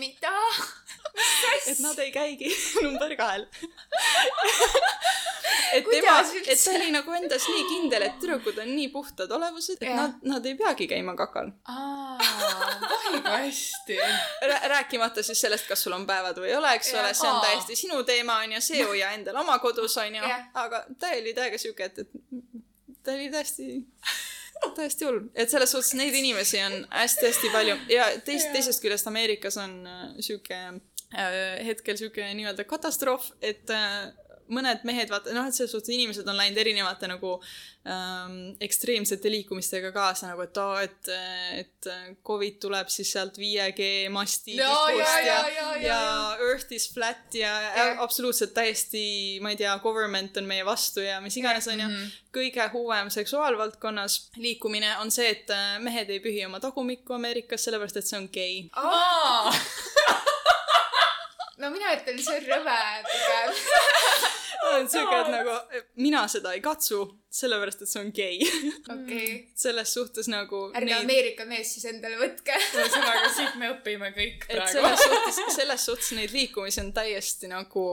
mida? 0.00 0.34
Et 1.66 1.78
nad 1.84 1.98
ei 1.98 2.12
käigi 2.12 2.52
number 2.82 3.16
kahel. 3.16 3.46
et 5.72 5.84
tema 5.90 6.14
et 6.46 6.60
ta 6.64 6.74
oli 6.74 6.90
nagu 6.92 7.14
endas 7.18 7.46
nii 7.48 7.64
kindel, 7.68 8.04
et 8.06 8.18
tüdrukud 8.22 8.58
on 8.62 8.70
nii 8.72 8.88
puhtad 8.92 9.32
olevused, 9.34 9.78
et 9.80 9.88
Jah. 9.88 9.98
nad, 9.98 10.16
nad 10.32 10.46
ei 10.46 10.56
peagi 10.58 10.88
käima 10.90 11.14
kakal. 11.18 11.52
kui 13.08 13.22
hästi. 13.44 13.98
rääkimata 14.74 15.22
siis 15.22 15.40
sellest, 15.40 15.68
kas 15.68 15.82
sul 15.84 15.96
on 15.96 16.06
päevad 16.08 16.40
või 16.40 16.52
ei 16.52 16.56
ole, 16.58 16.72
eks 16.78 16.92
Jah. 16.92 17.04
ole, 17.04 17.14
see 17.14 17.30
on 17.30 17.40
täiesti 17.44 17.78
sinu 17.84 18.02
teema 18.08 18.40
onju, 18.44 18.62
see 18.64 18.84
hoia 18.84 19.12
endal 19.16 19.42
oma 19.44 19.58
kodus 19.62 19.96
onju 20.00 20.24
Jah., 20.24 20.48
aga 20.66 20.84
ta 20.98 21.12
oli 21.16 21.34
täiega 21.36 21.60
siuke, 21.60 21.90
et, 21.90 22.04
et 22.04 22.10
ta 23.02 23.16
oli 23.16 23.30
täiesti, 23.32 23.82
täiesti 24.76 25.08
hull, 25.08 25.24
et 25.34 25.50
selles 25.50 25.72
suhtes 25.72 25.94
neid 25.98 26.14
inimesi 26.14 26.62
on 26.64 26.80
hästi-hästi 26.90 27.52
palju 27.54 27.80
ja 27.92 28.10
teist, 28.24 28.52
teisest 28.54 28.84
küljest 28.84 29.08
Ameerikas 29.10 29.56
on 29.60 29.80
äh, 29.86 30.06
siuke 30.24 30.58
äh, 30.58 30.80
hetkel 31.12 31.96
siuke 31.96 32.26
nii-öelda 32.36 32.64
katastroof, 32.68 33.30
et 33.40 33.70
äh, 33.72 34.10
mõned 34.52 34.84
mehed 34.88 35.10
vaata 35.12 35.32
noh 35.36 35.48
et 35.48 35.56
selles 35.56 35.72
suhtes 35.74 35.92
inimesed 35.92 36.28
on 36.28 36.36
läinud 36.38 36.58
erinevate 36.60 37.08
nagu 37.10 37.34
ähm, 37.88 38.54
ekstreemsete 38.64 39.30
liikumistega 39.32 39.90
kaasa 39.92 40.30
nagu 40.30 40.44
et 40.44 40.60
oo 40.62 40.76
et 40.80 41.10
et 41.58 41.88
Covid 42.26 42.58
tuleb 42.62 42.88
siis 42.92 43.12
sealt 43.12 43.38
5G 43.40 44.08
masti 44.12 44.56
Ja, 44.58 44.72
ja, 44.92 44.96
ja 44.96 45.02
ja, 45.02 45.18
ja, 45.26 45.42
ja, 45.48 45.66
ja 45.76 45.88
ja. 45.88 46.48
earth 46.48 46.72
is 46.72 46.88
flat 46.94 47.34
ja 47.36 47.52
Jah. 47.76 48.00
absoluutselt 48.04 48.54
täiesti 48.56 49.04
ma 49.44 49.52
ei 49.52 49.60
tea 49.60 49.76
government 49.84 50.36
on 50.40 50.48
meie 50.48 50.64
vastu 50.66 51.04
ja 51.04 51.20
mis 51.24 51.36
iganes 51.40 51.68
onju 51.68 51.88
kõige 52.34 52.64
hullem 52.72 53.12
seksuaalvaldkonnas 53.12 54.18
liikumine 54.40 54.96
on 55.02 55.12
see 55.12 55.28
et 55.34 55.52
äh, 55.54 55.76
mehed 55.84 56.10
ei 56.12 56.20
pühi 56.24 56.44
oma 56.48 56.60
tagumikku 56.64 57.16
Ameerikas 57.20 57.68
sellepärast 57.68 58.00
et 58.00 58.08
see 58.08 58.20
on 58.20 58.28
gei 58.32 58.64
aa, 58.76 59.52
no 61.58 61.70
mina 61.74 61.94
ütlen, 61.96 62.20
see 62.22 62.38
on 62.38 62.50
rõve 62.52 62.76
pigem. 63.12 64.34
on 64.72 64.88
siuke 64.92 65.20
et 65.20 65.32
nagu 65.32 65.56
mina 65.96 66.26
seda 66.28 66.54
ei 66.56 66.60
katsu 66.64 67.04
sellepärast 67.28 67.82
et 67.84 67.90
see 67.90 68.00
on 68.00 68.08
gei 68.14 68.38
okei. 68.94 69.32
selles 69.56 69.90
suhtes 69.94 70.30
nagu 70.32 70.62
ärge 70.76 70.94
Ameerika 70.96 71.44
mees 71.48 71.74
siis 71.74 71.84
endale 71.90 72.16
võtke. 72.16 72.54
ühesõnaga 72.78 73.28
siit 73.34 73.58
me 73.60 73.68
õpime 73.74 74.08
kõik 74.16 74.46
praegu. 74.48 74.70
selles 74.72 75.02
suhtes, 75.04 75.40
selles 75.58 75.84
suhtes 75.90 76.12
neid 76.16 76.32
liikumisi 76.32 76.80
on 76.80 76.88
täiesti 76.96 77.50
nagu 77.50 77.84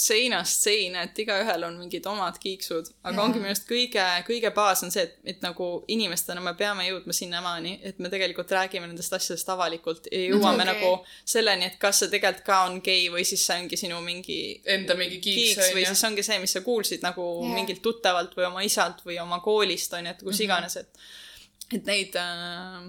seinast 0.00 0.66
seina, 0.68 1.06
et 1.08 1.18
igaühel 1.24 1.64
on 1.68 1.78
mingid 1.80 2.06
omad 2.10 2.36
kiiksud, 2.42 2.90
aga 3.08 3.24
ongi 3.24 3.40
minu 3.40 3.54
arust 3.54 3.64
kõige, 3.68 4.04
kõige 4.28 4.52
baas 4.52 4.84
on 4.84 4.92
see, 4.92 5.06
et, 5.08 5.16
et 5.34 5.40
nagu 5.44 5.70
inimestena 5.92 6.44
me 6.44 6.52
peame 6.58 6.84
jõudma 6.90 7.16
sinnamaani, 7.16 7.78
et 7.88 7.98
me 8.02 8.12
tegelikult 8.12 8.52
räägime 8.52 8.90
nendest 8.90 9.16
asjadest 9.16 9.48
avalikult 9.56 10.10
ja 10.12 10.20
jõuame 10.34 10.66
okay. 10.66 10.68
nagu 10.68 10.92
selleni, 11.24 11.70
et 11.72 11.80
kas 11.80 12.04
see 12.04 12.12
tegelikult 12.12 12.44
ka 12.44 12.60
on 12.68 12.78
gei 12.84 13.08
või 13.14 13.24
siis 13.24 13.48
see 13.48 13.56
ongi 13.64 13.80
sinu 13.80 14.04
mingi 14.04 14.40
Enda 14.68 14.94
mingi 14.98 15.16
kiiks, 15.22 15.56
kiiks 15.56 15.72
või 15.72 15.86
on 15.86 15.88
ju. 15.88 15.94
siis 15.94 16.06
ongi 16.12 16.22
see, 16.26 16.38
mis 16.44 16.52
sa 16.58 16.62
kuulsid 16.64 17.02
nagu 17.02 17.26
yeah. 17.42 17.56
mingilt 17.56 17.82
tuttavalt 17.82 18.36
või 18.38 18.46
oma 18.50 18.62
isalt 18.68 19.02
või 19.08 19.18
oma 19.22 19.40
koolist 19.44 19.92
on 19.98 20.06
ju, 20.06 20.14
et 20.14 20.22
kus 20.22 20.36
Mhm. 20.38 20.44
iganes, 20.44 20.76
et 20.84 21.04
et 21.72 21.86
neid 21.88 22.16
äh,, 22.20 22.82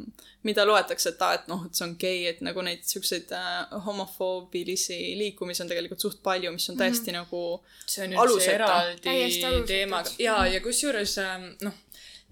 mida 0.44 0.66
loetakse, 0.68 1.14
et 1.14 1.22
aa, 1.24 1.38
et 1.38 1.46
noh, 1.48 1.62
et 1.66 1.78
see 1.78 1.86
on 1.86 1.94
gei, 2.00 2.26
et 2.28 2.42
nagu 2.44 2.62
neid 2.66 2.82
siukseid 2.84 3.32
äh, 3.32 3.78
homofoobilisi 3.86 4.98
liikumisi 5.22 5.64
on 5.64 5.70
tegelikult 5.72 6.04
suht 6.04 6.20
palju, 6.26 6.52
mis 6.52 6.68
on 6.70 6.78
täiesti 6.82 7.12
mm 7.12 7.16
-hmm. 7.16 7.24
nagu 7.24 7.64
see 7.86 8.04
on 8.08 8.18
üldse 8.26 8.52
eraldi 8.58 9.10
alusetud. 9.10 9.68
teema 9.68 10.04
ja, 10.20 10.36
ja 10.48 10.60
kusjuures 10.62 11.18
ähm, 11.18 11.48
noh, 11.62 11.74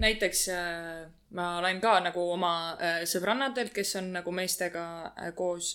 näiteks 0.01 0.49
äh, 0.49 1.09
ma 1.29 1.57
olen 1.57 1.81
ka 1.81 1.97
nagu 2.03 2.23
oma 2.33 2.53
äh, 2.75 3.01
sõbrannadelt, 3.09 3.73
kes 3.75 3.95
on 4.01 4.11
nagu 4.17 4.33
meestega 4.35 4.85
äh, 5.11 5.33
koos 5.35 5.73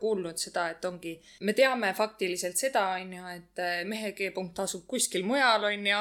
kuulnud 0.00 0.38
seda, 0.40 0.68
et 0.74 0.84
ongi, 0.84 1.16
me 1.46 1.54
teame 1.56 1.92
faktiliselt 1.96 2.60
seda, 2.60 2.84
on 3.00 3.12
ju, 3.12 3.34
et 3.34 3.64
mehe 3.88 4.12
G-punkt 4.16 4.62
asub 4.64 4.86
kuskil 4.88 5.26
mujal, 5.26 5.68
on 5.70 5.86
ju. 5.86 6.00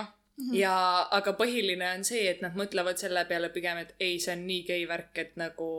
ja, 0.53 0.77
aga 1.17 1.33
põhiline 1.33 1.87
on 1.97 2.03
see, 2.05 2.27
et 2.29 2.43
nad 2.45 2.57
mõtlevad 2.57 2.99
selle 3.01 3.23
peale 3.29 3.49
pigem, 3.49 3.79
et 3.81 3.95
ei, 3.99 4.19
see 4.21 4.35
on 4.35 4.43
nii 4.45 4.63
gei 4.67 4.83
värk, 4.89 5.15
et 5.23 5.39
nagu 5.41 5.69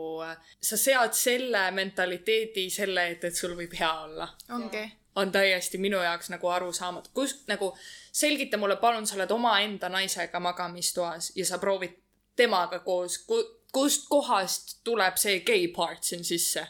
sa 0.59 0.77
sead 0.77 1.15
selle 1.15 1.69
mentaliteedi 1.71 2.67
selle 2.73 3.07
ette, 3.13 3.31
et 3.31 3.39
sul 3.39 3.55
võib 3.55 3.77
hea 3.79 3.93
olla 4.03 4.27
ongi. 4.57 4.83
On 5.19 5.31
täiesti 5.31 5.77
minu 5.77 6.01
jaoks 6.01 6.29
nagu 6.33 6.47
arusaamatu. 6.47 7.09
kus 7.13 7.35
nagu 7.47 7.73
selgita 8.11 8.57
mulle 8.57 8.75
palun, 8.81 9.07
sa 9.07 9.15
oled 9.15 9.31
omaenda 9.31 9.89
naisega 9.89 10.39
magamistoas 10.39 11.31
ja 11.35 11.45
sa 11.45 11.57
proovid 11.57 11.95
temaga 12.35 12.79
koos, 12.79 13.25
kust 13.71 14.07
kohast 14.09 14.77
tuleb 14.83 15.17
see 15.17 15.39
gay 15.39 15.67
part 15.67 16.03
siin 16.03 16.23
sisse? 16.23 16.67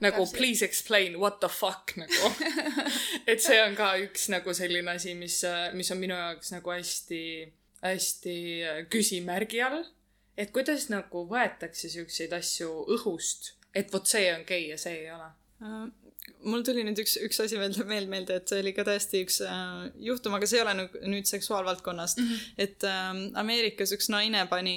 nagu. 0.00 0.26
please 0.36 0.64
explain 0.64 1.18
what 1.20 1.40
the 1.40 1.48
fuck 1.48 1.96
nagu. 1.96 2.32
et 3.30 3.42
see 3.42 3.60
on 3.62 3.76
ka 3.78 3.94
üks 4.02 4.28
nagu 4.32 4.54
selline 4.56 4.96
asi, 4.96 5.14
mis, 5.14 5.40
mis 5.78 5.90
on 5.94 6.02
minu 6.02 6.16
jaoks 6.18 6.52
nagu 6.56 6.74
hästi, 6.74 7.22
hästi 7.84 8.36
küsimärgi 8.90 9.62
all. 9.66 9.84
et 10.36 10.52
kuidas 10.54 10.88
nagu 10.90 11.24
võetakse 11.30 11.90
siukseid 11.92 12.34
asju 12.34 12.70
õhust, 12.96 13.54
et 13.74 13.92
vot 13.92 14.06
see 14.06 14.26
on 14.34 14.46
gei 14.48 14.70
ja 14.72 14.78
see 14.80 15.04
ei 15.04 15.10
ole. 15.14 15.30
Äh, 16.28 16.34
mul 16.44 16.62
tuli 16.66 16.84
nüüd 16.86 17.00
üks, 17.02 17.16
üks 17.24 17.40
asi 17.44 17.58
veel 17.60 17.74
veel 17.88 18.06
meelde, 18.10 18.40
et 18.40 18.50
see 18.50 18.60
oli 18.62 18.74
ka 18.76 18.84
täiesti 18.88 19.24
üks 19.24 19.40
äh, 19.46 19.88
juhtum, 20.10 20.36
aga 20.36 20.48
see 20.48 20.60
ei 20.60 20.64
ole 20.64 20.76
nüüd, 20.82 21.00
nüüd 21.14 21.30
seksuaalvaldkonnast 21.30 22.20
mm. 22.20 22.30
-hmm. 22.30 22.54
et 22.66 22.88
äh, 22.88 23.40
Ameerikas 23.42 23.94
üks 23.96 24.10
naine 24.12 24.44
pani 24.50 24.76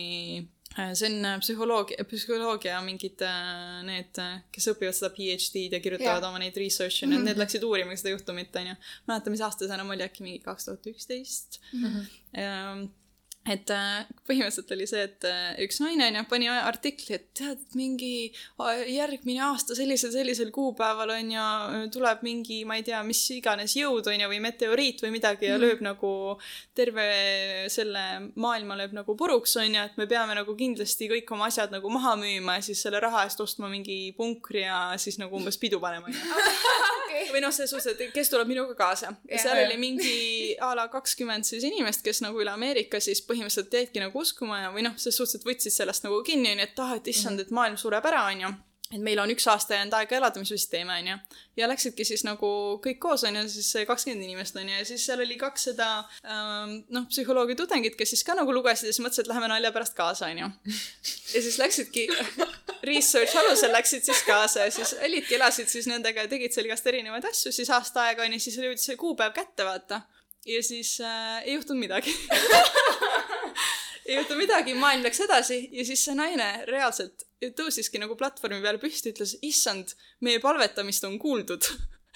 äh, 0.78 0.94
see 0.94 1.12
on 1.12 1.30
äh, 1.30 1.38
psühholoogia, 1.44 2.08
psühholoogia 2.10 2.80
mingid 2.86 3.22
äh, 3.28 3.84
need, 3.88 4.24
kes 4.56 4.72
õpivad 4.74 4.98
seda 4.98 5.14
PhD-d 5.16 5.78
ja 5.78 5.84
kirjutavad 5.84 6.24
Jah. 6.24 6.32
oma 6.32 6.42
neid 6.44 6.58
research'e 6.58 7.08
mm, 7.08 7.14
-hmm. 7.14 7.30
need 7.30 7.44
läksid 7.44 7.64
uurima 7.64 7.96
seda 8.00 8.16
juhtumit, 8.16 8.56
onju. 8.56 8.76
mäleta, 9.08 9.34
mis 9.34 9.46
aasta 9.46 9.68
see 9.68 9.80
enam 9.80 9.96
oli, 9.96 10.04
äkki 10.08 10.28
mingi 10.28 10.44
kaks 10.44 10.70
tuhat 10.70 10.92
üksteist. 10.96 11.62
Et 13.44 13.72
äh, 13.76 14.06
põhimõtteliselt 14.24 14.72
oli 14.72 14.86
see, 14.88 15.04
et 15.04 15.26
äh, 15.28 15.56
üks 15.66 15.82
naine 15.84 16.06
onju 16.08 16.24
pani 16.32 16.48
artikli, 16.52 17.18
et 17.18 17.26
tead, 17.36 17.60
mingi 17.76 18.32
järgmine 18.88 19.44
aasta 19.50 19.76
sellisel, 19.76 20.14
sellisel 20.16 20.52
kuupäeval 20.56 21.12
onju 21.18 21.90
tuleb 21.94 22.24
mingi, 22.24 22.62
ma 22.70 22.78
ei 22.80 22.86
tea, 22.88 23.02
mis 23.04 23.20
iganes 23.36 23.76
jõud 23.76 24.08
onju 24.14 24.30
või 24.32 24.40
meteoriit 24.44 25.04
või 25.04 25.12
midagi 25.18 25.50
ja 25.50 25.60
lööb 25.60 25.84
nagu 25.84 26.14
terve 26.78 27.08
selle 27.74 28.06
maailma 28.40 28.80
lööb 28.80 28.96
nagu 28.96 29.18
puruks 29.20 29.58
onju, 29.60 29.90
et 29.90 30.00
me 30.00 30.08
peame 30.08 30.38
nagu 30.40 30.56
kindlasti 30.56 31.12
kõik 31.12 31.36
oma 31.36 31.52
asjad 31.52 31.74
nagu 31.76 31.92
maha 31.92 32.16
müüma 32.22 32.60
ja 32.60 32.68
siis 32.70 32.86
selle 32.86 33.04
raha 33.04 33.26
eest 33.28 33.44
ostma 33.44 33.68
mingi 33.72 34.14
punkri 34.16 34.64
ja 34.64 34.86
siis 35.02 35.20
nagu 35.20 35.36
umbes 35.36 35.60
pidu 35.60 35.84
panema 35.84 36.08
onju 36.08 36.24
või 37.34 37.42
noh, 37.44 37.54
selles 37.54 37.72
suhtes, 37.74 37.94
et 37.94 38.14
kes 38.14 38.32
tuleb 38.32 38.50
minuga 38.50 38.76
kaasa. 38.78 39.14
ja 39.28 39.36
Jah. 39.36 39.44
seal 39.46 39.62
oli 39.66 39.78
mingi 39.82 40.16
a 40.62 40.74
la 40.78 40.88
kakskümmend 40.92 41.48
siis 41.48 41.66
inimest, 41.68 42.04
kes 42.06 42.22
nagu 42.26 42.40
üle 42.42 42.54
Ameerika 42.54 43.02
siis 43.04 43.22
põhimõtteliselt 43.34 43.80
jäidki 43.80 44.04
nagu 44.04 44.22
uskuma 44.22 44.62
ja, 44.62 44.70
või 44.76 44.86
noh, 44.88 44.96
selles 45.02 45.18
suhtes, 45.20 45.42
et 45.42 45.50
võtsid 45.50 45.76
sellest 45.76 46.06
nagu 46.06 46.22
kinni, 46.26 46.54
onju, 46.54 46.70
et 46.70 46.86
ah, 46.86 46.94
et 47.00 47.10
issand, 47.12 47.42
et 47.44 47.52
maailm 47.52 47.82
sureb 47.82 48.06
ära, 48.14 48.28
onju 48.30 48.54
et 48.94 49.02
meil 49.02 49.20
on 49.22 49.32
üks 49.34 49.46
aasta 49.50 49.78
jäänud 49.78 49.96
aega 49.98 50.18
elada, 50.18 50.42
mis 50.42 50.52
me 50.52 50.58
siis 50.58 50.70
teeme, 50.70 50.96
onju. 51.02 51.16
ja 51.58 51.70
läksidki 51.70 52.06
siis 52.06 52.24
nagu 52.28 52.50
kõik 52.84 53.00
koos, 53.02 53.24
onju, 53.28 53.44
siis 53.50 53.88
kakskümmend 53.90 54.26
inimest, 54.26 54.58
onju, 54.60 54.76
ja 54.78 54.86
siis 54.88 55.06
seal 55.08 55.24
oli 55.24 55.38
kaks 55.42 55.70
seda 55.70 55.90
ähm, 56.22 56.76
noh, 56.94 57.08
psühholoogia 57.10 57.58
tudengit, 57.60 57.98
kes 58.00 58.14
siis 58.14 58.26
ka 58.28 58.38
nagu 58.38 58.54
lugesid 58.54 58.90
ja 58.90 58.94
siis 58.94 59.02
mõtlesid, 59.04 59.26
et 59.26 59.32
läheme 59.34 59.50
nalja 59.52 59.74
pärast 59.76 59.98
kaasa, 59.98 60.30
onju. 60.30 60.50
ja 61.34 61.44
siis 61.48 61.58
läksidki 61.62 62.08
research 62.92 63.38
alusel 63.42 63.74
läksid 63.74 64.06
siis 64.06 64.24
kaasa 64.28 64.68
ja 64.68 64.74
siis 64.76 64.96
olidki, 65.00 65.38
elasid 65.40 65.72
siis 65.72 65.90
nendega 65.90 66.28
ja 66.28 66.32
tegid 66.32 66.54
seal 66.56 66.70
igast 66.70 66.88
erinevaid 66.92 67.32
asju, 67.32 67.54
siis 67.56 67.72
aasta 67.74 68.10
aega 68.10 68.28
onju, 68.28 68.42
siis 68.44 68.60
jõudis 68.62 68.92
see 68.92 69.00
kuupäev 69.00 69.34
kätte, 69.36 69.66
vaata. 69.68 70.04
Ja 70.46 70.64
siis 70.64 70.96
äh, 71.02 71.42
ei 71.46 71.54
juhtunud 71.58 71.80
midagi 71.80 72.14
ei 74.06 74.16
juhtu 74.18 74.36
midagi, 74.36 74.74
maailm 74.76 75.04
läks 75.06 75.22
edasi 75.24 75.58
ja 75.72 75.86
siis 75.88 76.02
see 76.06 76.16
naine 76.18 76.48
reaalselt 76.68 77.24
tõusiski 77.58 78.00
nagu 78.00 78.16
platvormi 78.20 78.62
peale 78.64 78.80
püsti, 78.80 79.12
ütles, 79.12 79.34
issand, 79.44 79.94
meie 80.24 80.40
palvetamist 80.44 81.04
on 81.08 81.18
kuuldud. 81.20 81.66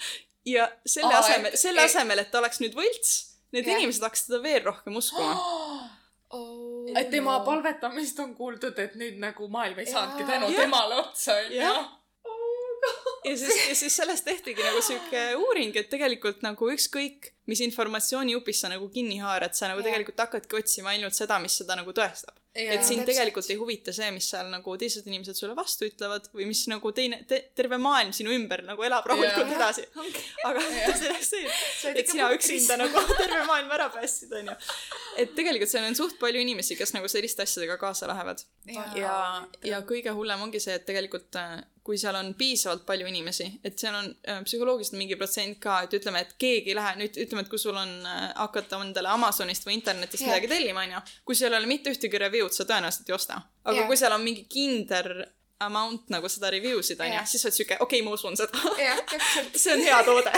ja 0.54 0.68
selle 0.88 1.12
Aa, 1.12 1.20
asemel, 1.24 1.52
et- 1.52 1.60
selle 1.60 1.82
et- 1.84 1.90
asemel, 1.90 2.22
et 2.22 2.30
ta 2.32 2.40
oleks 2.40 2.60
nüüd 2.64 2.76
võlts, 2.78 3.10
need 3.52 3.68
Jah. 3.68 3.76
inimesed 3.80 4.04
hakkasid 4.06 4.30
teda 4.30 4.40
veel 4.46 4.62
rohkem 4.64 4.96
uskuma. 4.96 5.34
et 7.00 7.10
tema 7.12 7.38
palvetamist 7.44 8.20
on 8.24 8.32
kuuldud, 8.36 8.76
et 8.80 8.96
nüüd 9.00 9.20
nagu 9.20 9.48
maailm 9.52 9.78
ei 9.84 9.88
saanudki 9.92 10.24
tänu 10.28 10.48
temale 10.56 10.96
otsa, 11.02 11.36
onju. 11.44 11.76
Ja 13.24 13.36
siis, 13.36 13.68
ja 13.68 13.74
siis 13.74 13.96
sellest 13.96 14.24
tehtigi 14.24 14.62
nagu 14.62 14.82
sihuke 14.84 15.24
uuring, 15.38 15.76
et 15.76 15.90
tegelikult 15.90 16.42
nagu 16.46 16.70
ükskõik, 16.74 17.32
mis 17.48 17.62
informatsioonijupist 17.64 18.64
sa 18.64 18.72
nagu 18.72 18.90
kinni 18.92 19.18
haarad, 19.22 19.56
sa 19.56 19.70
nagu 19.70 19.80
Jah. 19.80 19.88
tegelikult 19.90 20.20
hakkadki 20.26 20.60
otsima 20.60 20.92
ainult 20.92 21.16
seda, 21.16 21.38
mis 21.42 21.56
seda 21.62 21.78
nagu 21.78 21.94
tõestab. 21.96 22.36
Et 22.58 22.82
sind 22.82 23.04
tegelikult 23.06 23.46
ei 23.52 23.58
huvita 23.60 23.92
see, 23.94 24.08
mis 24.10 24.26
seal 24.32 24.48
nagu 24.50 24.72
teised 24.80 25.06
inimesed 25.06 25.36
sulle 25.38 25.54
vastu 25.54 25.86
ütlevad 25.86 26.26
või 26.34 26.48
mis 26.48 26.64
nagu 26.70 26.90
teine 26.96 27.20
te,, 27.28 27.38
terve 27.54 27.78
maailm 27.78 28.10
sinu 28.16 28.32
ümber 28.34 28.64
nagu 28.66 28.82
elab 28.82 29.06
rahulikult 29.06 29.46
Jaa. 29.52 29.58
edasi. 29.60 29.84
aga 30.48 30.64
see 30.64 31.10
oleks 31.12 31.30
see, 31.30 31.92
et 31.92 32.10
sina 32.10 32.32
üksinda 32.34 32.80
nagu 32.80 33.04
terve 33.20 33.44
maailma 33.46 33.78
ära 33.78 33.88
päästsid, 33.94 34.34
onju. 34.40 34.56
et 35.22 35.36
tegelikult 35.38 35.70
seal 35.70 35.86
on 35.86 35.98
suht 35.98 36.18
palju 36.18 36.42
inimesi, 36.42 36.74
kes 36.80 36.96
nagu 36.96 37.10
selliste 37.12 37.46
asjadega 37.46 37.78
kaasa 37.78 38.10
lähevad. 38.10 38.42
ja, 38.98 39.18
ja 39.62 39.82
kõige 39.86 40.16
hullem 40.16 40.48
ongi 40.48 40.62
see, 40.64 40.74
et 40.80 40.88
tegelikult 40.88 41.38
äh, 41.38 41.60
kui 41.88 41.96
seal 41.96 42.16
on 42.18 42.34
piisavalt 42.36 42.82
palju 42.84 43.06
inimesi, 43.08 43.46
et 43.64 43.80
seal 43.80 43.94
on 43.96 44.10
äh, 44.28 44.42
psühholoogiliselt 44.44 44.98
mingi 45.00 45.16
protsent 45.16 45.56
ka, 45.62 45.78
et 45.86 45.94
ütleme, 45.96 46.20
et 46.20 46.34
keegi 46.36 46.74
ei 46.74 46.76
lähe 46.76 46.90
nüüd, 47.00 47.16
ütleme, 47.24 47.46
et 47.46 47.48
kui 47.48 47.60
sul 47.62 47.78
on 47.80 47.94
äh, 48.04 48.26
hakata 48.36 48.76
endale 48.84 49.08
Amazonist 49.08 49.64
või 49.64 49.78
internetist 49.78 50.20
Jah. 50.20 50.34
midagi 50.34 50.50
tellima, 50.52 50.84
onju, 50.84 51.00
kui 51.24 51.38
seal 51.38 51.56
ei 51.56 51.62
ole 51.62 51.70
mitte 51.70 51.94
ühtegi 51.94 52.20
review'd, 52.20 52.52
sa 52.52 52.68
tõenäoliselt 52.68 53.08
ei 53.08 53.16
osta. 53.16 53.40
aga 53.64 53.80
Jah. 53.80 53.88
kui 53.88 53.96
seal 53.96 54.12
on 54.18 54.26
mingi 54.26 54.44
kindel 54.52 55.24
amount 55.64 56.12
nagu 56.12 56.28
seda 56.28 56.52
review 56.52 56.84
sid, 56.84 57.00
onju 57.00 57.16
Jah., 57.16 57.30
siis 57.32 57.46
sa 57.46 57.48
oled 57.48 57.56
siuke, 57.56 57.80
okei 57.80 58.02
okay,, 58.02 58.04
ma 58.04 58.12
usun 58.18 58.36
seda. 58.36 58.64
täpselt. 59.08 59.56
see 59.64 59.72
on 59.72 59.86
hea 59.88 60.02
toode. 60.04 60.34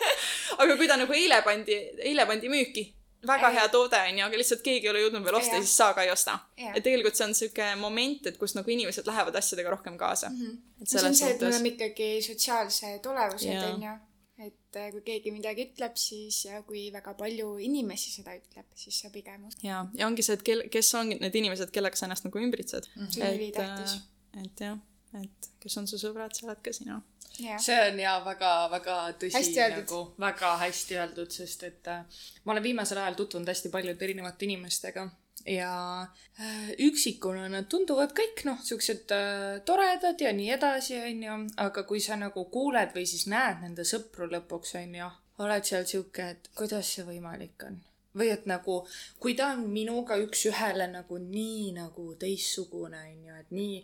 aga 0.62 0.78
kui 0.78 0.86
ta 0.92 1.00
nagu 1.02 1.18
eile 1.18 1.42
pandi, 1.42 1.80
eile 2.06 2.30
pandi 2.30 2.54
müüki, 2.54 2.86
väga 3.26 3.50
Jah. 3.50 3.58
hea 3.58 3.68
toode 3.72 4.00
onju, 4.10 4.24
aga 4.26 4.40
lihtsalt 4.40 4.64
keegi 4.64 4.88
ei 4.88 4.92
ole 4.92 5.02
jõudnud 5.04 5.26
veel 5.26 5.38
osta, 5.40 5.56
Jah. 5.56 5.64
siis 5.64 5.76
sa 5.80 5.90
ka 5.96 6.06
ei 6.06 6.12
osta. 6.12 6.38
Et 6.70 6.82
tegelikult 6.84 7.18
see 7.18 7.26
on 7.26 7.36
siuke 7.38 7.68
moment, 7.80 8.26
et 8.30 8.38
kus 8.40 8.56
nagu 8.58 8.74
inimesed 8.76 9.06
lähevad 9.10 9.36
asjadega 9.40 9.74
rohkem 9.74 9.98
kaasa 10.00 10.30
mm. 10.30 10.40
-hmm. 10.40 10.82
et 10.82 10.88
see 10.88 11.04
on 11.04 11.14
see, 11.14 11.30
et 11.30 11.40
me 11.40 11.52
oleme 11.52 11.72
ikkagi 11.74 12.10
sotsiaalsed 12.28 13.06
olevused, 13.12 13.52
Jaa. 13.52 13.74
onju. 13.74 13.94
et 14.46 14.76
äh, 14.76 14.90
kui 14.92 15.02
keegi 15.10 15.30
midagi 15.30 15.68
ütleb, 15.68 15.92
siis 15.96 16.44
ja 16.44 16.62
kui 16.62 16.88
väga 16.92 17.14
palju 17.14 17.58
inimesi 17.58 18.10
seda 18.10 18.34
ütleb, 18.34 18.66
siis 18.74 19.00
sa 19.00 19.10
pigem 19.10 19.46
uskud. 19.46 19.68
ja, 19.68 19.86
ja 19.94 20.06
ongi 20.06 20.22
see, 20.22 20.34
et 20.34 20.42
kel-, 20.42 20.66
kes 20.70 20.94
on 20.94 21.14
need 21.20 21.34
inimesed, 21.34 21.70
kellega 21.70 21.96
sa 21.96 22.06
ennast 22.06 22.26
nagu 22.26 22.38
ümbritsed. 22.38 22.90
see 23.10 23.22
on 23.28 23.38
ülitähtis. 23.38 24.00
et 24.44 24.60
jah, 24.60 24.78
et 25.20 25.50
kes 25.62 25.76
on 25.80 25.90
su 25.90 26.00
sõbrad, 26.00 26.34
see 26.36 26.48
oled 26.48 26.62
ka 26.64 26.72
sina. 26.74 27.00
jah, 27.38 27.58
see 27.62 27.80
on 27.88 27.98
ja 28.02 28.14
väga-väga 28.24 29.00
tõsi 29.20 29.58
nagu, 29.74 30.04
väga 30.20 30.54
hästi 30.62 31.00
öeldud, 31.00 31.34
sest 31.34 31.66
et 31.70 31.92
äh, 31.92 32.22
ma 32.44 32.54
olen 32.54 32.66
viimasel 32.70 33.02
ajal 33.02 33.18
tutvunud 33.18 33.50
hästi 33.50 33.72
paljude 33.74 34.04
erinevate 34.04 34.48
inimestega 34.48 35.08
ja 35.46 36.06
äh, 36.40 36.70
üksikuna 36.78 37.48
nad 37.52 37.68
tunduvad 37.68 38.14
kõik 38.16 38.44
noh, 38.48 38.60
siuksed 38.64 39.12
äh, 39.12 39.60
toredad 39.66 40.20
ja 40.20 40.32
nii 40.32 40.50
edasi, 40.56 40.98
onju, 41.00 41.38
aga 41.60 41.84
kui 41.88 42.00
sa 42.00 42.16
nagu 42.20 42.46
kuuled 42.52 42.94
või 42.96 43.06
siis 43.08 43.26
näed 43.30 43.64
nende 43.64 43.84
sõpru 43.88 44.28
lõpuks, 44.30 44.76
onju, 44.80 45.10
oled 45.44 45.68
seal 45.68 45.86
siuke, 45.88 46.30
et 46.36 46.48
kuidas 46.56 46.94
see 46.94 47.06
võimalik 47.06 47.66
on? 47.68 47.82
Või 48.14 48.28
et 48.30 48.44
nagu, 48.46 48.84
kui 49.18 49.34
ta 49.34 49.50
on 49.56 49.64
minuga 49.74 50.16
üks-ühele 50.22 50.86
nagu 50.92 51.18
nii 51.18 51.72
nagu 51.74 52.12
teistsugune, 52.18 53.00
onju, 53.10 53.38
et 53.40 53.50
nii 53.50 53.80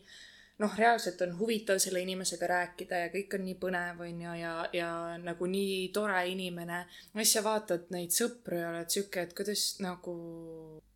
noh, 0.61 0.75
reaalselt 0.77 1.21
on 1.25 1.37
huvitav 1.39 1.79
selle 1.81 2.03
inimesega 2.05 2.49
rääkida 2.51 3.05
ja 3.05 3.11
kõik 3.13 3.37
on 3.37 3.47
nii 3.47 3.57
põnev, 3.61 4.03
onju, 4.05 4.35
ja, 4.41 4.55
ja 4.77 4.91
nagu 5.23 5.49
nii 5.49 5.89
tore 5.95 6.21
inimene. 6.29 6.83
ja 7.15 7.23
siis 7.23 7.37
sa 7.39 7.45
vaatad 7.45 7.89
neid 7.95 8.15
sõpru 8.15 8.61
ja 8.61 8.69
oled 8.73 8.93
sihuke, 8.93 9.25
et 9.25 9.35
kuidas 9.37 9.65
nagu, 9.85 10.15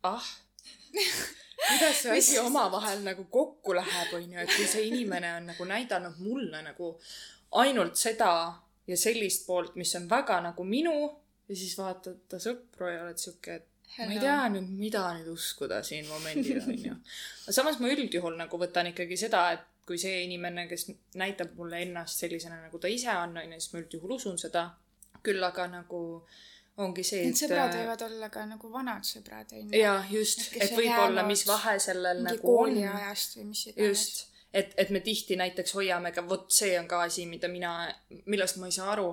ah, 0.05 0.29
kuidas 1.69 2.03
see 2.03 2.17
asi 2.17 2.39
omavahel 2.41 3.01
nagu 3.05 3.25
kokku 3.31 3.75
läheb, 3.77 4.13
onju, 4.19 4.39
et 4.43 4.53
kui 4.53 4.69
see 4.69 4.87
inimene 4.91 5.33
on 5.39 5.51
nagu 5.53 5.69
näidanud 5.71 6.21
mulle 6.21 6.61
nagu 6.65 6.93
ainult 7.61 7.97
seda 7.97 8.31
ja 8.87 8.97
sellist 8.99 9.47
poolt, 9.47 9.75
mis 9.79 9.95
on 9.97 10.09
väga 10.09 10.41
nagu 10.45 10.67
minu 10.67 10.97
ja 11.49 11.55
siis 11.55 11.73
vaatad 11.77 12.25
ta 12.29 12.41
sõpru 12.41 12.91
ja 12.91 13.05
oled 13.05 13.21
sihuke, 13.21 13.57
et 13.61 13.74
ma 13.97 14.03
ei 14.03 14.17
Hello. 14.17 14.21
tea 14.21 14.39
nüüd, 14.55 14.71
mida 14.79 15.05
nüüd 15.17 15.29
uskuda 15.31 15.81
siin 15.87 16.07
momendil, 16.09 16.59
onju. 16.63 16.97
aga 17.45 17.55
samas 17.55 17.79
ma 17.79 17.91
üldjuhul 17.93 18.35
nagu 18.39 18.59
võtan 18.59 18.91
ikkagi 18.91 19.17
seda, 19.19 19.45
et 19.55 19.63
kui 19.85 19.99
see 20.01 20.23
inimene, 20.25 20.65
kes 20.67 20.89
näitab 21.21 21.53
mulle 21.59 21.83
ennast 21.85 22.23
sellisena, 22.23 22.57
nagu 22.65 22.81
ta 22.81 22.89
ise 22.91 23.13
on, 23.21 23.37
onju, 23.43 23.61
siis 23.61 23.73
ma 23.73 23.81
üldjuhul 23.83 24.17
usun 24.17 24.41
seda. 24.41 24.69
küll 25.25 25.41
aga 25.41 25.63
nagu 25.65 25.99
ongi 26.77 27.03
see, 27.07 27.23
need 27.25 27.39
sõbrad 27.39 27.71
et 27.71 27.79
võivad 27.79 28.01
olla 28.05 28.27
ka 28.29 28.43
nagu 28.45 28.69
vanad 28.69 29.07
sõbrad, 29.07 29.53
onju. 29.57 29.73
jaa, 29.79 29.99
just, 30.11 30.43
et 30.59 30.75
võib-olla, 30.75 31.23
mis 31.25 31.45
vahe 31.47 31.77
sellel 31.81 32.21
nagu 32.25 32.41
on. 32.41 32.45
kooliajast 32.45 33.37
või 33.39 33.47
mis 33.53 33.63
iganes. 33.71 33.87
just, 33.89 34.25
et, 34.55 34.73
et 34.77 34.89
me 34.89 34.99
tihti 34.99 35.35
näiteks 35.35 35.75
hoiame 35.75 36.11
ka, 36.15 36.23
vot 36.29 36.47
see 36.51 36.73
on 36.79 36.87
ka 36.87 37.01
asi, 37.05 37.25
mida 37.29 37.49
mina, 37.51 37.75
millest 38.25 38.59
ma 38.61 38.71
ei 38.71 38.77
saa 38.77 38.91
aru. 38.93 39.09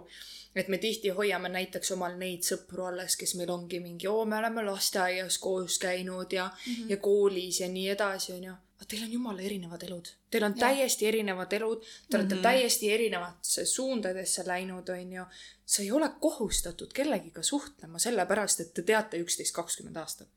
et 0.54 0.68
me 0.68 0.76
tihti 0.78 1.08
hoiame 1.16 1.48
näiteks 1.48 1.94
omal 1.94 2.18
neid 2.20 2.44
sõpru 2.44 2.84
alles, 2.84 3.14
kes 3.16 3.30
meil 3.38 3.50
ongi 3.54 3.78
mingi, 3.80 4.08
oo, 4.10 4.26
me 4.28 4.36
oleme 4.36 4.64
lasteaias 4.66 5.38
koos 5.40 5.78
käinud 5.80 6.32
ja 6.32 6.50
mm, 6.50 6.74
-hmm. 6.74 6.90
ja 6.90 6.96
koolis 6.96 7.60
ja 7.60 7.68
nii 7.68 7.88
edasi, 7.94 8.32
onju. 8.32 8.52
aga 8.76 8.88
teil 8.88 9.06
on 9.06 9.12
jumala 9.12 9.40
erinevad 9.42 9.82
elud. 9.88 10.10
Teil 10.30 10.44
on 10.44 10.52
Jah. 10.52 10.60
täiesti 10.60 11.08
erinevad 11.08 11.52
elud, 11.52 11.86
te 12.10 12.16
olete 12.16 12.34
mm 12.34 12.38
-hmm. 12.38 12.42
täiesti 12.42 12.92
erinevatesse 12.92 13.64
suundadesse 13.64 14.46
läinud, 14.46 14.88
onju. 14.88 15.24
sa 15.66 15.82
ei 15.82 15.90
ole 15.92 16.10
kohustatud 16.20 16.92
kellegiga 16.92 17.42
suhtlema 17.42 17.98
sellepärast, 17.98 18.60
et 18.60 18.74
te 18.74 18.82
teate 18.82 19.16
üksteist 19.24 19.54
kakskümmend 19.54 19.96
aastat 19.96 20.28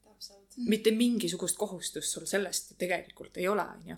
mitte 0.55 0.91
mingisugust 0.91 1.57
kohustust 1.57 2.13
sul 2.13 2.25
sellest 2.25 2.73
tegelikult 2.79 3.37
ei 3.37 3.47
ole, 3.47 3.61
onju. 3.61 3.95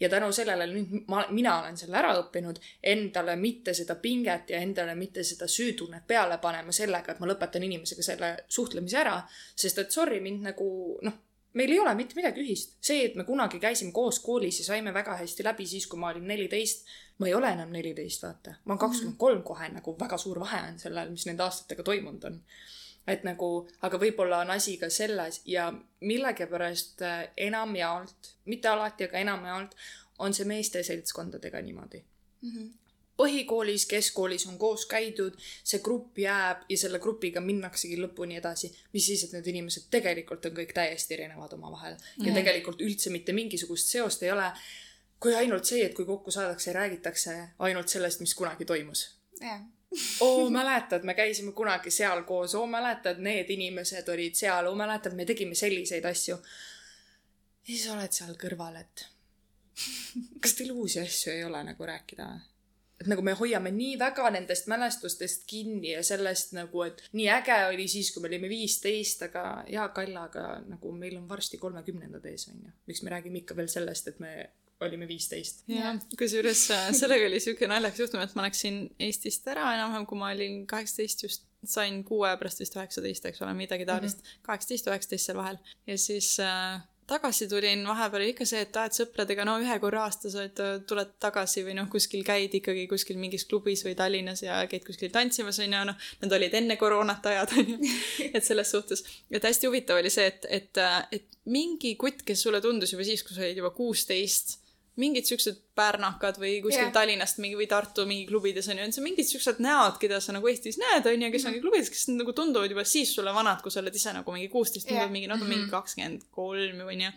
ja 0.00 0.08
tänu 0.08 0.30
sellele 0.32 0.66
nüüd 0.70 1.08
ma, 1.10 1.24
mina 1.34 1.58
olen 1.60 1.76
selle 1.76 1.98
ära 1.98 2.12
õppinud, 2.20 2.60
endale 2.82 3.36
mitte 3.36 3.74
seda 3.74 3.96
pinget 4.02 4.50
ja 4.54 4.60
endale 4.62 4.94
mitte 4.94 5.24
seda 5.26 5.48
süütunnet 5.50 6.06
peale 6.06 6.38
panema 6.42 6.72
sellega, 6.72 7.12
et 7.12 7.22
ma 7.22 7.30
lõpetan 7.30 7.66
inimesega 7.66 8.06
selle 8.06 8.32
suhtlemise 8.48 9.00
ära, 9.02 9.16
sest 9.56 9.82
et 9.82 9.90
sorry, 9.90 10.20
mind 10.22 10.46
nagu 10.46 10.68
noh, 11.02 11.18
meil 11.56 11.72
ei 11.72 11.80
ole 11.80 11.94
mitte 11.98 12.18
midagi 12.18 12.44
ühist. 12.44 12.76
see, 12.80 13.02
et 13.08 13.18
me 13.18 13.24
kunagi 13.24 13.58
käisime 13.60 13.92
koos 13.92 14.20
koolis 14.22 14.60
ja 14.60 14.70
saime 14.70 14.94
väga 14.94 15.16
hästi 15.22 15.44
läbi 15.44 15.66
siis, 15.66 15.86
kui 15.90 15.98
ma 15.98 16.12
olin 16.12 16.26
neliteist, 16.28 16.86
ma 17.18 17.26
ei 17.26 17.34
ole 17.34 17.50
enam 17.50 17.72
neliteist, 17.72 18.22
vaata. 18.22 18.58
ma 18.64 18.74
olen 18.74 18.84
kakskümmend 18.86 19.18
kolm 19.18 19.42
kohe, 19.42 19.68
nagu 19.74 19.96
väga 20.00 20.18
suur 20.20 20.40
vahe 20.40 20.62
on 20.70 20.78
sellel, 20.78 21.10
mis 21.10 21.26
nende 21.26 21.42
aastatega 21.46 21.82
toimunud 21.82 22.30
on 22.30 22.42
et 23.06 23.22
nagu, 23.26 23.50
aga 23.86 23.98
võib-olla 24.00 24.40
on 24.44 24.50
asi 24.50 24.76
ka 24.80 24.90
selles 24.90 25.40
ja 25.46 25.68
millegipärast 26.00 27.02
äh, 27.06 27.28
enamjaolt, 27.48 28.32
mitte 28.50 28.68
alati, 28.68 29.06
aga 29.06 29.22
enamjaolt 29.22 29.76
on 30.18 30.34
see 30.34 30.48
meeste 30.48 30.82
seltskondadega 30.82 31.60
niimoodi 31.62 32.00
mm. 32.00 32.50
-hmm. 32.50 32.70
põhikoolis, 33.16 33.86
keskkoolis 33.88 34.46
on 34.46 34.58
koos 34.58 34.86
käidud, 34.86 35.38
see 35.64 35.80
grupp 35.80 36.18
jääb 36.18 36.64
ja 36.68 36.78
selle 36.78 36.98
grupiga 36.98 37.40
minnaksegi 37.40 38.00
lõpuni 38.02 38.40
edasi, 38.40 38.72
mis 38.92 39.06
siis, 39.06 39.24
et 39.24 39.32
need 39.32 39.46
inimesed 39.54 39.86
tegelikult 39.90 40.46
on 40.46 40.58
kõik 40.58 40.74
täiesti 40.74 41.14
erinevad 41.14 41.52
omavahel 41.52 41.92
ja 41.92 42.00
mm 42.00 42.24
-hmm. 42.24 42.34
tegelikult 42.34 42.80
üldse 42.80 43.10
mitte 43.10 43.32
mingisugust 43.32 43.86
seost 43.86 44.22
ei 44.22 44.30
ole. 44.30 44.52
kui 45.20 45.34
ainult 45.34 45.64
see, 45.64 45.84
et 45.84 45.94
kui 45.94 46.04
kokku 46.04 46.30
saadakse, 46.30 46.72
räägitakse 46.72 47.48
ainult 47.58 47.88
sellest, 47.88 48.20
mis 48.20 48.34
kunagi 48.34 48.64
toimus 48.64 49.16
jah, 49.40 49.60
oo, 50.20 50.50
mäletad, 50.50 51.04
me 51.04 51.14
käisime 51.14 51.52
kunagi 51.52 51.90
seal 51.90 52.22
koos, 52.28 52.54
oo, 52.54 52.66
mäletad, 52.66 53.20
need 53.22 53.50
inimesed 53.50 54.08
olid 54.08 54.34
seal, 54.34 54.66
oo, 54.66 54.74
mäletad, 54.78 55.14
me 55.14 55.24
tegime 55.24 55.54
selliseid 55.54 56.04
asju. 56.04 56.36
ja 56.36 57.72
siis 57.74 57.88
oled 57.90 58.12
seal 58.12 58.34
kõrval, 58.40 58.80
et 58.80 59.06
kas 60.40 60.54
teil 60.58 60.72
uusi 60.72 61.00
asju 61.00 61.32
ei 61.32 61.44
ole 61.44 61.62
nagu 61.64 61.86
rääkida 61.86 62.28
või? 62.32 62.44
et 63.00 63.08
nagu 63.12 63.22
me 63.22 63.34
hoiame 63.36 63.70
nii 63.76 63.98
väga 64.00 64.30
nendest 64.32 64.70
mälestustest 64.72 65.44
kinni 65.50 65.90
ja 65.92 66.02
sellest 66.06 66.54
nagu, 66.56 66.82
et 66.86 67.02
nii 67.12 67.26
äge 67.28 67.58
oli 67.68 67.88
siis, 67.92 68.08
kui 68.12 68.24
me 68.24 68.30
olime 68.30 68.48
viisteist, 68.48 69.26
aga 69.28 69.42
jaa, 69.68 69.90
Kallaga 69.96 70.46
nagu 70.64 70.92
meil 70.96 71.18
on 71.18 71.26
varsti 71.28 71.60
kolmekümnendad 71.60 72.24
ees, 72.30 72.48
onju. 72.52 72.72
miks 72.86 73.02
me 73.04 73.12
räägime 73.12 73.42
ikka 73.42 73.56
veel 73.58 73.68
sellest, 73.68 74.08
et 74.08 74.22
me 74.24 74.32
olime 74.84 75.08
viisteist? 75.08 75.64
jah, 75.70 76.00
kusjuures 76.18 76.64
äh, 76.74 76.88
sellega 76.96 77.28
oli 77.30 77.40
siuke 77.42 77.68
naljakas 77.70 78.02
juhtum, 78.04 78.24
et 78.24 78.34
ma 78.36 78.46
läksin 78.46 78.82
Eestist 79.08 79.46
ära 79.52 79.70
enam-vähem, 79.76 80.08
kui 80.08 80.20
ma 80.20 80.32
olin 80.34 80.64
kaheksateist 80.70 81.24
just, 81.26 81.46
sain 81.66 82.02
kuue 82.06 82.28
pärast 82.40 82.60
vist 82.62 82.76
üheksateist, 82.76 83.30
eks 83.30 83.40
ole, 83.42 83.54
midagi 83.58 83.86
taolist. 83.88 84.20
kaheksateist, 84.46 84.90
üheksateist 84.92 85.30
seal 85.30 85.40
vahel. 85.40 85.58
ja 85.88 85.96
siis 86.00 86.34
äh, 86.44 86.82
tagasi 87.06 87.48
tulin, 87.48 87.86
vahepeal 87.88 88.22
oli 88.22 88.32
ikka 88.34 88.46
see, 88.48 88.60
et 88.66 88.76
et 88.82 88.98
sõpradega 88.98 89.46
no 89.46 89.56
ühe 89.62 89.78
korra 89.82 90.02
aastas 90.06 90.34
oled, 90.38 90.60
tuled 90.90 91.12
tagasi 91.22 91.62
või 91.66 91.76
noh, 91.78 91.88
kuskil 91.90 92.24
käid 92.26 92.54
ikkagi 92.58 92.86
kuskil 92.90 93.18
mingis 93.20 93.46
klubis 93.48 93.84
või 93.86 93.94
Tallinnas 93.98 94.42
ja 94.42 94.58
käid 94.70 94.84
kuskil 94.86 95.12
tantsimas 95.14 95.60
onju, 95.62 95.84
noh, 95.90 96.08
need 96.22 96.36
olid 96.38 96.58
enne 96.60 96.76
koroonat 96.80 97.30
ajad 97.32 97.56
onju. 97.62 97.78
et 98.36 98.44
selles 98.44 98.70
suhtes, 98.74 99.04
et 99.30 99.48
hästi 99.48 99.70
huvitav 99.70 100.02
oli 100.02 100.12
see, 100.12 100.26
et, 100.32 100.46
et, 100.50 100.84
et 101.14 101.40
mingi 101.52 101.94
kutt, 102.00 102.26
kes 102.26 102.42
sulle 102.42 102.60
tundus 102.64 102.94
juba 102.94 103.06
siis, 103.06 103.22
kui 103.26 103.36
sa 103.36 103.46
olid 103.46 103.62
juba 103.62 103.70
kuusteist, 103.76 104.58
mingid 104.96 105.28
siuksed 105.28 105.60
pärnakad 105.76 106.38
või 106.40 106.56
kuskil 106.64 106.86
yeah. 106.86 106.92
Tallinnast 106.94 107.40
mingi 107.42 107.56
või 107.58 107.66
Tartu 107.68 108.06
mingi 108.08 108.24
klubides 108.28 108.68
on 108.72 108.78
ju, 108.80 108.86
on 108.88 108.94
see 108.94 109.04
mingid 109.04 109.28
siuksed 109.28 109.58
näod, 109.60 109.98
keda 110.00 110.22
sa 110.24 110.32
nagu 110.32 110.48
Eestis 110.48 110.78
näed, 110.80 111.04
on 111.10 111.24
ju, 111.26 111.28
kes 111.34 111.44
ongi 111.50 111.60
klubides, 111.60 111.90
kes 111.92 112.06
nagu 112.14 112.32
tunduvad 112.36 112.72
juba 112.72 112.84
siis 112.88 113.12
sulle 113.12 113.34
vanad, 113.36 113.60
kui 113.64 113.72
sa 113.72 113.82
oled 113.82 113.96
ise 113.96 114.14
nagu 114.16 114.32
mingi 114.32 114.48
kuusteist, 114.52 114.88
tunduvad 114.88 115.04
Jah. 115.04 115.12
mingi, 115.12 115.28
nad 115.28 115.42
on 115.42 115.50
mingi 115.50 115.68
kakskümmend 115.72 116.24
kolm 116.32 116.80
või 116.80 116.96
onju. 116.96 117.10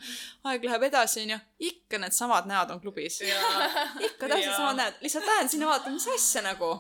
aeg 0.52 0.68
läheb 0.68 0.86
edasi, 0.90 1.24
onju, 1.24 1.38
ikka 1.70 2.02
needsamad 2.04 2.50
näod 2.52 2.74
on 2.76 2.82
klubis. 2.84 3.22
ikka 3.24 4.28
täpselt 4.28 4.50
Jaa. 4.50 4.58
samad 4.58 4.82
näod, 4.82 5.00
lihtsalt 5.06 5.32
lähen 5.32 5.54
sinna 5.56 5.72
vaatama, 5.72 5.96
mis 5.96 6.10
asja 6.18 6.44
nagu. 6.44 6.74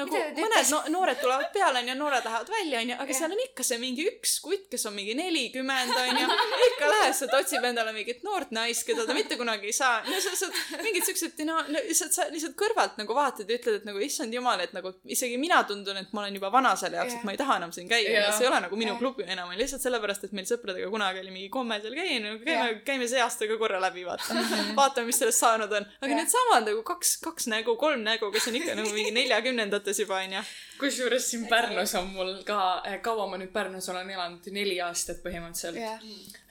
nagu 0.00 0.22
mõned 0.40 0.72
no, 0.72 0.82
noored 0.96 1.20
tulevad 1.20 1.52
peale 1.52 1.84
onju, 1.84 1.98
noored 2.00 2.24
lähevad 2.30 2.54
välja 2.56 2.80
onju, 2.80 2.96
aga 3.04 3.18
seal 3.20 3.36
on 3.36 3.44
ikka 3.44 3.68
see 3.72 3.80
mingi 3.82 4.08
üks 4.08 4.38
kutt, 4.44 4.70
kes 4.72 4.88
on 4.88 4.96
mingi 4.96 5.18
nelikümmend 5.20 5.92
onju. 6.06 6.40
ikka 6.70 6.90
läheb 6.94 7.20
sealt, 7.20 7.36
otsib 7.42 7.68
endale 7.68 7.92
mingit 7.92 8.24
noort 8.24 8.56
naist, 8.56 8.88
keda 8.88 9.04
ta 9.04 9.16
mitte 9.16 9.36
kunagi 9.36 9.68
ei 9.68 9.76
saa. 9.76 10.00
no 10.08 10.24
sa 10.24 10.45
saad 10.46 10.84
mingid 10.84 11.06
siuksed, 11.06 11.42
no 11.46 11.58
lihtsalt 11.72 12.14
sa 12.16 12.26
lihtsalt 12.32 12.56
kõrvalt 12.58 12.98
nagu 13.00 13.16
vaatad 13.16 13.50
ja 13.50 13.58
ütled, 13.58 13.80
et 13.80 13.88
nagu 13.88 14.00
issand 14.02 14.34
jumal, 14.34 14.60
et 14.62 14.74
nagu 14.76 14.92
isegi 15.04 15.38
mina 15.40 15.62
tundun, 15.68 15.98
et 16.00 16.12
ma 16.16 16.24
olen 16.24 16.38
juba 16.38 16.50
vana 16.54 16.74
selle 16.78 17.00
jaoks, 17.00 17.14
Jah. 17.14 17.20
et 17.20 17.28
ma 17.28 17.34
ei 17.34 17.40
taha 17.40 17.58
enam 17.60 17.74
siin 17.74 17.90
käia 17.90 18.08
yeah.. 18.10 18.30
see 18.36 18.46
ei 18.46 18.50
ole 18.50 18.60
nagu 18.64 18.78
minu 18.78 18.94
Jah. 18.94 19.00
klubi 19.00 19.26
enam, 19.32 19.52
lihtsalt 19.58 19.84
sellepärast, 19.84 20.26
et 20.28 20.36
meil 20.36 20.48
sõpradega 20.48 20.90
kunagi 20.92 21.22
oli 21.24 21.34
mingi 21.34 21.50
komme 21.52 21.78
seal 21.82 21.96
käia, 21.98 22.36
käime, 22.46 22.70
käime 22.86 23.10
see 23.10 23.22
aasta 23.22 23.48
ka 23.50 23.58
korra 23.60 23.80
läbi, 23.82 24.06
vaata. 24.08 24.38
vaatame, 24.78 25.10
mis 25.10 25.20
sellest 25.22 25.42
saanud 25.42 25.76
on. 25.80 25.88
aga 26.00 26.12
Jah. 26.12 26.22
needsamad 26.22 26.70
nagu 26.70 26.86
kaks, 26.86 27.16
kaks 27.24 27.50
nägu, 27.52 27.76
kolm 27.80 28.06
nägu, 28.06 28.30
kes 28.34 28.48
on 28.50 28.60
ikka 28.60 28.78
nagu 28.78 28.94
mingi 28.96 29.14
neljakümnendates 29.16 30.02
juba 30.04 30.22
onju. 30.24 30.44
kusjuures 30.80 31.30
siin 31.32 31.46
Pärnus 31.50 31.94
on 31.98 32.10
mul 32.14 32.34
ka, 32.48 32.60
kaua 33.04 33.28
ma 33.30 33.40
nüüd 33.40 33.52
Pärnus 33.54 33.88
olen 33.92 34.10
elanud, 34.16 34.50
neli 34.54 34.80
aastat 34.84 35.22
põhimõtteliselt 35.24 35.80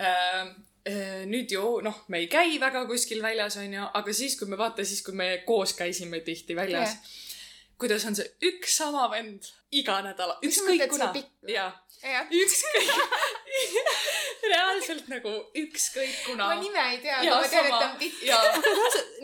äh, 0.02 0.56
nüüd 1.26 1.50
ju 1.52 1.80
noh, 1.82 2.04
me 2.14 2.20
ei 2.22 2.28
käi 2.30 2.60
väga 2.62 2.84
kuskil 2.86 3.22
väljas, 3.26 3.58
onju, 3.58 3.88
aga 3.98 4.14
siis, 4.14 4.36
kui 4.38 4.48
me 4.52 4.58
vaata, 4.60 4.86
siis 4.86 5.02
kui 5.06 5.16
me 5.18 5.30
koos 5.48 5.74
käisime 5.74 6.20
tihti 6.26 6.56
väljas 6.56 6.92
Jah. 6.94 7.16
kuidas 7.82 8.06
on 8.06 8.16
see 8.16 8.28
üks 8.52 8.78
sama 8.78 9.08
vend 9.12 9.50
iga 9.72 9.98
nädal, 10.06 10.36
Mis 10.44 10.56
sa 10.60 10.62
ükskõik 10.68 10.90
kuna. 10.94 11.10
jaa, 11.50 11.72
ükskõik 12.30 12.92
reaalselt 14.54 15.08
nagu 15.12 15.32
ükskõik 15.62 16.16
kuna. 16.26 16.48
ma 16.50 16.56
nime 16.62 16.84
ei 16.92 16.98
tea, 17.04 17.18
aga 17.22 17.36
ma 17.42 17.48
tean, 17.52 17.66
et 17.66 17.72
ta 17.72 17.88
on 17.90 17.98
pikk. 18.00 18.22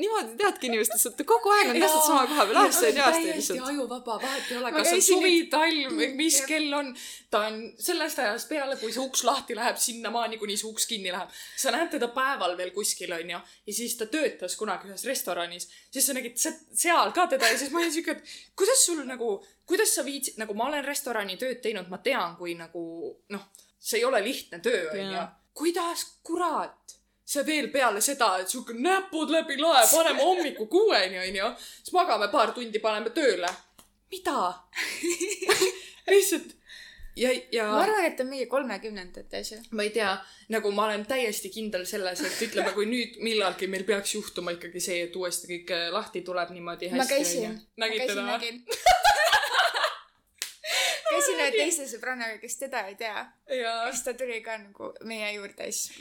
niimoodi 0.02 0.36
teadki 0.40 0.70
inimestest, 0.70 1.08
et 1.12 1.26
kogu 1.28 1.52
aeg 1.56 1.72
on 1.74 1.80
täpselt 1.84 2.06
sama 2.08 2.24
koha 2.30 2.46
peal, 2.50 2.60
aastaid 2.64 2.98
ja 3.00 3.06
aastaid 3.08 3.28
täiesti 3.30 3.54
lihtsalt. 3.54 3.70
ajuvaba, 3.74 4.18
vahet 4.24 4.52
ei 4.52 4.58
ole, 4.58 4.72
kas 4.78 4.92
on 4.96 5.02
suvi, 5.08 5.32
nüüd- 5.36 5.50
talv, 5.54 6.02
mis 6.20 6.40
Jah. 6.40 6.48
kell 6.52 6.74
on. 6.80 6.94
ta 7.32 7.44
on 7.48 7.60
sellest 7.80 8.20
ajast 8.20 8.50
peale, 8.50 8.76
kui 8.82 8.92
see 8.92 9.04
uks 9.04 9.24
lahti 9.28 9.56
läheb, 9.56 9.78
sinnamaani, 9.78 10.38
kuni 10.42 10.58
see 10.58 10.70
uks 10.72 10.86
kinni 10.90 11.12
läheb. 11.14 11.30
sa 11.58 11.72
näed 11.76 11.90
teda 11.96 12.08
päeval 12.16 12.58
veel 12.58 12.72
kuskil, 12.76 13.14
onju. 13.14 13.40
ja 13.68 13.74
siis 13.74 13.96
ta 14.00 14.06
töötas 14.06 14.56
kunagi 14.60 14.90
ühes 14.92 15.06
restoranis. 15.08 15.70
siis 15.92 16.06
sa 16.08 16.14
nägid 16.18 16.38
se- 16.38 16.60
seal 16.74 17.12
ka 17.12 17.28
teda 17.28 17.48
ja 17.52 17.58
siis 17.58 17.72
ma 17.72 17.80
olin 17.80 17.94
siuke, 17.94 18.12
et 18.12 18.24
kuidas 18.56 18.86
sul 18.86 19.04
nagu, 19.06 19.34
kuidas 19.66 19.96
sa 19.96 20.04
viitsid, 20.06 20.38
nagu 20.42 20.54
ma 20.54 20.68
olen 20.68 20.84
restorani 20.86 21.38
tööd 21.38 21.62
teinud, 21.62 21.88
ma 21.90 21.98
tean, 21.98 22.36
kui 22.36 22.56
nagu 22.56 22.82
noh, 23.30 23.46
see 23.82 24.00
ei 24.00 24.06
ole 24.06 24.24
lihtne 24.24 24.62
töö, 24.62 24.88
onju 24.94 25.28
kuidas 25.54 26.06
kurat 26.24 26.98
sa 27.26 27.46
veel 27.48 27.70
peale 27.72 28.02
seda, 28.04 28.34
et 28.42 28.50
siuke 28.52 28.76
näpud 28.76 29.32
läbi 29.32 29.58
lae, 29.60 29.84
paneme 29.92 30.24
hommiku 30.24 30.66
kuueni, 30.72 31.20
onju, 31.22 31.52
siis 31.78 31.94
magame 31.96 32.28
paar 32.32 32.52
tundi, 32.56 32.80
paneme 32.84 33.14
tööle. 33.16 33.52
mida? 34.12 34.40
lihtsalt 36.12 36.58
ja, 37.16 37.32
ja 37.52 37.68
ma 37.70 37.84
arvan, 37.86 38.06
et 38.10 38.20
on 38.20 38.28
mingi 38.28 38.48
kolmekümnendates 38.52 39.52
ju. 39.54 39.60
ma 39.78 39.86
ei 39.88 39.94
tea, 39.96 40.12
nagu 40.52 40.72
ma 40.76 40.90
olen 40.90 41.06
täiesti 41.08 41.54
kindel 41.54 41.86
selles, 41.88 42.24
et 42.28 42.44
ütleme, 42.50 42.74
kui 42.76 42.90
nüüd 42.90 43.22
millalgi 43.24 43.72
meil 43.72 43.88
peaks 43.88 44.18
juhtuma 44.18 44.58
ikkagi 44.58 44.84
see, 44.84 45.06
et 45.08 45.16
uuesti 45.16 45.54
kõik 45.54 45.76
lahti 45.96 46.26
tuleb 46.28 46.52
niimoodi 46.56 46.92
ma 46.92 47.00
hästi. 47.06 47.16
käisin, 47.16 47.58
ma 47.78 47.88
nägid 47.88 48.04
käisin, 48.04 48.16
teda 48.16 48.28
või? 48.28 48.36
nägin. 48.36 48.64
käisin 51.12 51.40
ühe 51.40 51.52
teise 51.56 51.88
sõbrannaga, 51.92 52.38
kes 52.42 52.58
teda 52.60 52.84
ei 52.90 52.96
tea. 53.00 53.26
siis 53.92 54.04
ta 54.06 54.14
tuli 54.18 54.40
ka 54.42 54.58
nagu 54.58 54.92
meie 55.10 55.32
juurde, 55.36 55.68
siis 55.72 55.92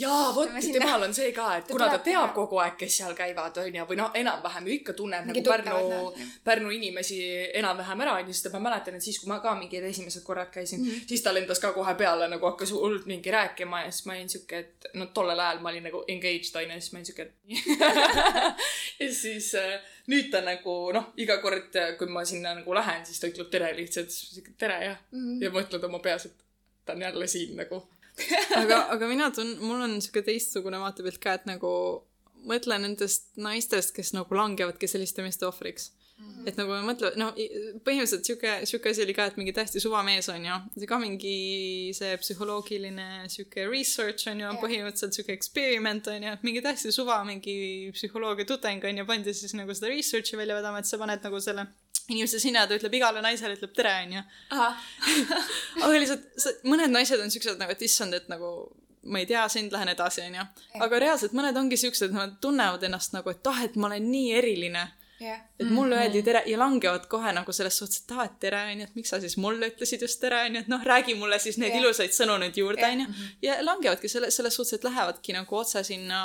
jaa, 0.00 0.30
vot 0.36 0.52
temal 0.72 1.06
on 1.06 1.14
see 1.16 1.32
ka, 1.36 1.46
et 1.58 1.66
Ta 1.68 1.74
kuna 1.74 1.88
ta 1.92 2.00
teab 2.04 2.34
kogu 2.36 2.60
aeg, 2.62 2.76
kes 2.80 2.98
seal 3.00 3.14
käivad, 3.18 3.56
onju, 3.62 3.86
või 3.88 3.98
noh, 4.00 4.10
enam-vähem 4.20 4.68
ju 4.68 4.74
ikka 4.76 4.94
tunneb 4.98 5.28
nagu 5.30 5.44
Pärnu 5.46 6.12
Pärnu 6.44 6.72
inimesi 6.76 7.20
enam-vähem 7.60 8.04
ära, 8.06 8.16
onju, 8.20 8.36
sest 8.36 8.50
ma 8.54 8.62
mäletan, 8.68 8.98
et 8.98 9.06
siis, 9.06 9.20
kui 9.22 9.30
ma 9.32 9.40
ka 9.44 9.54
mingid 9.58 9.86
esimesed 9.90 10.24
korrad 10.26 10.52
käisin 10.52 10.82
mm. 10.82 10.90
-hmm. 10.90 11.08
siis 11.08 11.22
ta 11.22 11.34
lendas 11.34 11.62
ka 11.62 11.72
kohe 11.76 11.94
peale 11.94 12.28
nagu 12.28 12.46
hakkas 12.46 12.72
hullult 12.76 13.06
mingi 13.06 13.30
rääkima 13.30 13.84
ja 13.84 13.90
siis 13.90 14.06
ma 14.06 14.18
olin 14.18 14.28
siuke, 14.28 14.58
et 14.58 14.90
no 14.94 15.06
tollel 15.06 15.40
ajal 15.40 15.60
ma 15.60 15.72
olin 15.72 15.88
nagu 15.88 16.04
engaged 16.08 16.56
onju, 16.62 16.80
siis 16.80 16.92
ma 16.92 16.98
olin 16.98 17.06
siuke, 17.06 17.22
et 17.22 17.34
ja 19.00 19.14
siis 19.14 19.54
äh, 19.54 19.80
nüüd 20.10 20.30
ta 20.32 20.42
nagu 20.44 20.74
noh, 20.96 21.10
iga 21.22 21.38
kord, 21.42 21.76
kui 21.98 22.10
ma 22.10 22.24
sinna 22.28 22.54
nagu 22.58 22.74
lähen, 22.76 23.04
siis 23.06 23.22
ta 23.22 23.30
ütleb 23.30 23.50
tere 23.52 23.70
lihtsalt, 23.76 24.12
siis 24.12 24.30
ma 24.30 24.38
siuke 24.38 24.54
tere 24.58 24.78
jah 24.84 24.98
mm. 24.98 25.16
Mhm. 25.18 25.32
-hmm. 25.32 25.42
ja 25.44 25.54
mõtled 25.54 25.88
oma 25.88 26.02
peas, 26.04 26.26
et 26.26 26.44
ta 26.84 26.96
on 26.96 27.06
jälle 27.06 27.26
siin 27.26 27.56
nagu. 27.56 27.82
aga, 28.62 28.86
aga 28.96 29.08
mina 29.08 29.30
tun-, 29.30 29.58
mul 29.60 29.80
on 29.86 30.00
siuke 30.02 30.22
teistsugune 30.26 30.80
vaatepilt 30.82 31.18
ka, 31.22 31.38
et 31.38 31.46
nagu 31.48 31.72
mõtle 32.50 32.78
nendest 32.80 33.36
naistest, 33.36 33.94
kes 33.96 34.12
nagu 34.16 34.34
langevadki 34.34 34.88
selliste 34.88 35.22
meeste 35.22 35.46
ohvriks 35.46 35.90
mm. 36.20 36.28
-hmm. 36.28 36.48
et 36.48 36.58
nagu 36.60 36.76
mõtle, 36.86 37.10
noh, 37.20 37.32
põhimõtteliselt 37.86 38.28
siuke, 38.28 38.54
siuke 38.68 38.92
asi 38.92 39.04
oli 39.04 39.14
ka, 39.16 39.26
et 39.30 39.36
mingi 39.40 39.54
täiesti 39.56 39.82
suvamees 39.82 40.28
on 40.32 40.46
ju, 40.46 40.58
see 40.76 40.90
ka 40.90 40.98
mingi 41.02 41.34
see 41.96 42.16
psühholoogiline 42.22 43.08
siuke 43.32 43.66
research 43.68 44.30
on 44.32 44.40
ju 44.44 44.48
Jah., 44.48 44.58
põhimõtteliselt 44.62 45.18
siuke 45.18 45.36
experiment 45.36 46.10
on 46.12 46.28
ju, 46.28 46.34
et 46.38 46.46
mingi 46.46 46.64
täiesti 46.64 46.92
suva 46.92 47.22
mingi 47.24 47.90
psühholoogia 47.96 48.48
tudeng 48.48 48.84
on 48.84 49.02
ju, 49.02 49.06
pandi 49.06 49.34
siis 49.34 49.56
nagu 49.58 49.74
seda 49.74 49.92
research'i 49.92 50.36
välja 50.40 50.58
vedama, 50.58 50.82
et 50.82 50.90
sa 50.90 50.98
paned 51.00 51.24
nagu 51.24 51.40
selle 51.40 51.66
inimese 52.10 52.40
sinna 52.42 52.66
ta 52.66 52.74
ütleb 52.74 52.94
igale 52.98 53.22
naisele 53.22 53.54
ütleb 53.54 53.72
tere 53.76 53.92
on 54.04 54.12
ju 54.18 54.22
aga 55.84 55.96
lihtsalt 55.96 56.30
sa, 56.36 56.54
mõned 56.66 56.90
naised 56.90 57.20
on 57.22 57.30
siuksed 57.30 57.60
nagu, 57.60 57.72
et 57.72 57.82
issand, 57.86 58.14
et 58.14 58.28
nagu 58.32 58.70
ma 59.02 59.18
ei 59.18 59.26
tea 59.26 59.48
sind, 59.48 59.72
lähen 59.72 59.88
edasi, 59.88 60.22
onju. 60.28 60.46
aga 60.84 60.98
reaalselt 61.02 61.34
mõned 61.36 61.56
ongi 61.56 61.78
siuksed, 61.80 62.12
nad 62.14 62.36
tunnevad 62.42 62.82
ennast 62.84 63.14
nagu, 63.16 63.32
et 63.32 63.46
ah, 63.48 63.62
et 63.64 63.76
ma 63.80 63.88
olen 63.88 64.10
nii 64.10 64.34
eriline. 64.36 64.86
jah. 65.20 65.40
et 65.60 65.70
mulle 65.70 65.98
öeldi 66.00 66.22
tere 66.26 66.42
ja 66.48 66.58
langevad 66.58 67.06
kohe 67.12 67.32
nagu 67.36 67.52
selles 67.52 67.76
suhtes, 67.78 68.02
et 68.04 68.14
aa, 68.16 68.26
et 68.28 68.38
tere, 68.42 68.62
onju, 68.72 68.88
et 68.88 68.96
miks 68.98 69.12
sa 69.12 69.20
siis 69.22 69.36
mulle 69.40 69.70
ütlesid 69.72 70.04
just 70.06 70.20
tere, 70.22 70.44
onju, 70.48 70.64
et 70.64 70.70
noh, 70.72 70.84
räägi 70.92 71.16
mulle 71.18 71.38
siis 71.42 71.58
neid 71.60 71.74
Jah. 71.74 71.82
ilusaid 71.82 72.16
sõnu 72.16 72.38
nüüd 72.42 72.56
juurde, 72.62 72.86
onju. 72.86 73.08
ja 73.44 73.58
langevadki 73.64 74.10
selle, 74.12 74.30
selles 74.34 74.56
suhtes, 74.56 74.78
et 74.78 74.88
lähevadki 74.88 75.36
nagu 75.36 75.60
otse 75.60 75.84
sinna 75.86 76.22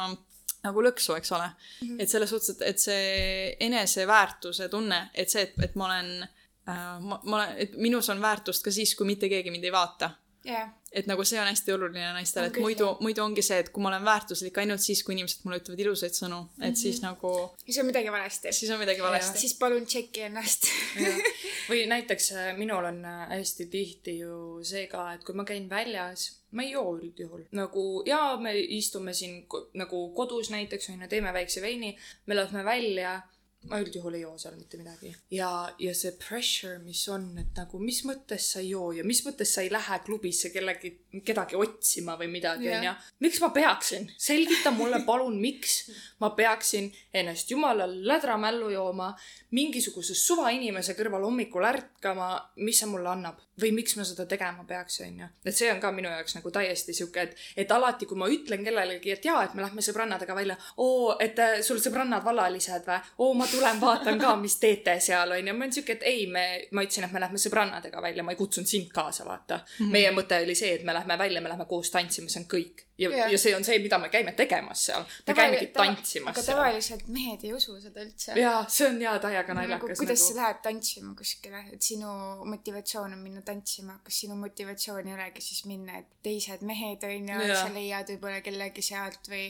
nagu 0.65 0.81
lõksu, 0.87 1.15
eks 1.19 1.31
ole 1.35 1.47
mm. 1.47 1.87
-hmm. 1.87 2.01
et 2.01 2.09
selles 2.09 2.29
suhtes, 2.29 2.55
et, 2.55 2.61
et 2.71 2.79
see 2.79 3.55
eneseväärtuse 3.67 4.69
tunne, 4.69 5.09
et 5.13 5.29
see, 5.29 5.45
et, 5.45 5.57
et 5.63 5.75
ma 5.75 5.89
olen 5.89 6.11
äh,, 6.23 6.99
ma, 6.99 7.19
ma 7.23 7.41
olen, 7.41 7.57
et 7.57 7.77
minus 7.77 8.09
on 8.09 8.21
väärtust 8.21 8.63
ka 8.63 8.71
siis, 8.71 8.95
kui 8.95 9.07
mitte 9.07 9.29
keegi 9.29 9.53
mind 9.53 9.63
ei 9.63 9.75
vaata 9.75 10.11
jah. 10.45 10.69
et 10.95 11.07
nagu 11.09 11.23
see 11.27 11.39
on 11.41 11.47
hästi 11.49 11.73
oluline 11.73 12.11
naistele, 12.15 12.47
et 12.51 12.59
muidu 12.63 12.91
muidu 13.03 13.23
ongi 13.23 13.43
see, 13.45 13.57
et 13.63 13.71
kui 13.73 13.83
ma 13.83 13.91
olen 13.91 14.05
väärtuslik 14.05 14.57
ainult 14.61 14.83
siis, 14.83 15.01
kui 15.03 15.15
inimesed 15.17 15.43
mulle 15.43 15.59
ütlevad 15.61 15.83
ilusaid 15.83 16.15
sõnu, 16.15 16.39
et 16.45 16.61
mm 16.61 16.69
-hmm. 16.69 16.81
siis 16.83 17.01
nagu, 17.03 17.33
siis 17.65 17.79
on 17.81 17.89
midagi 17.89 18.11
valesti. 18.11 18.53
siis 18.53 18.71
on 18.71 18.79
midagi 18.79 19.03
valesti. 19.03 19.39
siis 19.39 19.57
palun 19.59 19.85
tšeki 19.85 20.21
ennast. 20.29 20.69
või 21.69 21.85
näiteks 21.89 22.31
äh, 22.31 22.57
minul 22.57 22.85
on 22.85 23.05
äh, 23.05 23.27
hästi 23.29 23.65
tihti 23.65 24.17
ju 24.19 24.63
see 24.63 24.87
ka, 24.87 25.13
et 25.13 25.23
kui 25.23 25.35
ma 25.35 25.45
käin 25.45 25.69
väljas, 25.69 26.31
ma 26.51 26.63
ei 26.63 26.71
joo 26.71 26.97
üldjuhul. 26.97 27.45
nagu 27.51 28.03
jaa, 28.05 28.37
me 28.37 28.53
istume 28.59 29.13
siin 29.13 29.47
nagu 29.73 30.09
kodus 30.15 30.49
näiteks 30.49 30.89
onju, 30.89 31.07
teeme 31.07 31.33
väikse 31.33 31.61
veini, 31.61 31.97
me 32.25 32.35
lähme 32.35 32.65
välja. 32.65 33.21
Ma 33.70 33.80
üldjuhul 33.82 34.18
ei 34.18 34.24
joo 34.24 34.36
seal 34.41 34.55
mitte 34.57 34.78
midagi. 34.80 35.11
ja, 35.34 35.49
ja 35.80 35.93
see 35.97 36.13
pressure, 36.20 36.78
mis 36.84 37.01
on, 37.11 37.28
et 37.41 37.57
nagu 37.57 37.80
mis 37.82 38.01
mõttes 38.07 38.49
sa 38.53 38.61
ei 38.61 38.72
joo 38.74 38.91
ja 38.95 39.05
mis 39.07 39.22
mõttes 39.26 39.53
sa 39.55 39.63
ei 39.66 39.72
lähe 39.74 39.99
klubisse 40.05 40.51
kellegi, 40.53 40.91
kedagi 41.26 41.57
otsima 41.59 42.18
või 42.20 42.30
midagi 42.34 42.70
onju. 42.72 42.93
miks 43.26 43.41
ma 43.43 43.49
peaksin? 43.55 44.09
selgita 44.18 44.74
mulle 44.76 45.01
palun, 45.07 45.39
miks 45.41 45.89
ma 46.24 46.32
peaksin 46.38 46.91
ennast 47.13 47.51
jumala 47.51 47.88
lädramällu 47.89 48.70
jooma, 48.74 49.11
mingisuguse 49.55 50.16
suvainimese 50.18 50.95
kõrval 50.97 51.26
hommikul 51.28 51.66
ärkama, 51.66 52.30
mis 52.61 52.80
see 52.82 52.91
mulle 52.91 53.11
annab 53.11 53.41
või 53.61 53.72
miks 53.76 53.95
ma 53.95 54.03
seda 54.07 54.26
tegema 54.28 54.66
peaks, 54.68 54.99
onju. 55.05 55.28
et 55.47 55.55
see 55.55 55.70
on 55.72 55.80
ka 55.80 55.91
minu 55.95 56.09
jaoks 56.11 56.36
nagu 56.38 56.51
täiesti 56.51 56.93
sihuke, 56.95 57.24
et, 57.24 57.43
et 57.63 57.72
alati, 57.72 58.07
kui 58.09 58.20
ma 58.20 58.28
ütlen 58.32 58.66
kellelegi, 58.68 59.13
et 59.16 59.26
jaa, 59.26 59.45
et 59.45 59.55
me 59.55 59.63
lähme 59.63 59.84
sõbrannadega 59.86 60.36
välja, 60.36 60.57
oo, 60.84 61.16
et 61.24 61.39
äh, 61.39 61.55
sul 61.63 61.80
sõbrannad 61.84 62.26
vallalised 62.26 62.88
või, 62.88 62.99
oo, 63.24 63.32
ma 63.38 63.47
tulen 63.56 63.82
vaatan 63.82 64.20
ka, 64.22 64.36
mis 64.41 64.58
teete 64.62 64.97
seal, 65.03 65.32
onju. 65.38 65.53
ma 65.53 65.66
olen 65.66 65.76
sihuke, 65.76 65.97
et 65.97 66.06
ei, 66.08 66.26
me, 66.32 66.45
ma 66.76 66.84
ütlesin, 66.86 67.08
et 67.08 67.16
me 67.16 67.22
lähme 67.24 67.41
sõbrannadega 67.41 68.01
välja, 68.03 68.24
ma 68.26 68.36
ei 68.36 68.39
kutsunud 68.39 68.70
sind 68.70 68.91
kaasa, 68.93 69.26
vaata 69.28 69.60
mm. 69.62 69.78
-hmm. 69.78 69.93
meie 69.97 70.12
mõte 70.16 70.41
oli 70.43 70.56
see, 70.56 70.74
et 70.80 70.84
me 70.88 70.93
lähme 70.93 71.18
välja, 71.18 71.41
me 71.41 71.51
lähme 71.51 71.66
koos 71.70 71.91
tantsima, 71.91 72.30
see 72.30 72.43
on 72.43 72.49
kõik. 72.51 72.84
ja 72.97 73.10
yeah., 73.10 73.32
ja 73.32 73.38
see 73.38 73.56
on 73.56 73.64
see, 73.68 73.80
mida 73.84 73.97
me 73.99 74.10
käime 74.10 74.32
tegemas 74.32 74.86
seal. 74.86 75.03
me 75.28 75.34
käimegi 75.34 75.68
tantsimas 75.76 76.32
aga 76.32 76.41
seal. 76.41 76.58
tavaliselt 76.58 77.08
mehed 77.08 77.43
ei 77.43 77.53
usu 77.53 77.80
seda 77.82 78.06
üldse. 78.06 78.38
jaa, 78.39 78.66
see 78.70 78.88
on 78.88 79.01
jaa 79.01 79.18
täiega 79.20 79.53
nagu 79.53 79.68
naljakas 79.68 79.99
kuidas 79.99 80.22
nagu 80.22 80.34
sa. 80.34 80.41
lähed 80.41 80.62
tantsima 80.64 81.16
kuskile, 81.16 81.66
et 81.74 81.82
sinu 81.82 82.12
motivatsioon 82.45 83.18
on 83.18 83.20
minna 83.20 83.41
tantsima, 83.41 83.99
kas 84.03 84.22
sinu 84.24 84.36
motivatsioon 84.39 85.08
ei 85.08 85.18
olegi 85.18 85.43
siis 85.43 85.66
minna, 85.66 85.99
et 85.99 86.08
teised 86.24 86.62
mehed 86.62 87.03
on 87.03 87.30
ju, 87.34 87.41
Jaa. 87.49 87.62
sa 87.66 87.74
leiad 87.74 88.16
võib-olla 88.16 88.41
kellegi 88.45 88.82
sealt 88.82 89.28
või 89.32 89.49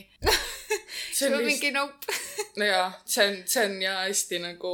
see 1.12 1.34
on 1.34 1.44
mingi 1.50 1.70
nopp. 1.70 2.08
jaa, 2.56 2.90
see 3.04 3.26
on, 3.28 3.36
see 3.46 3.64
on 3.66 3.76
jaa 3.82 3.95
hästi 4.04 4.40
nagu 4.42 4.72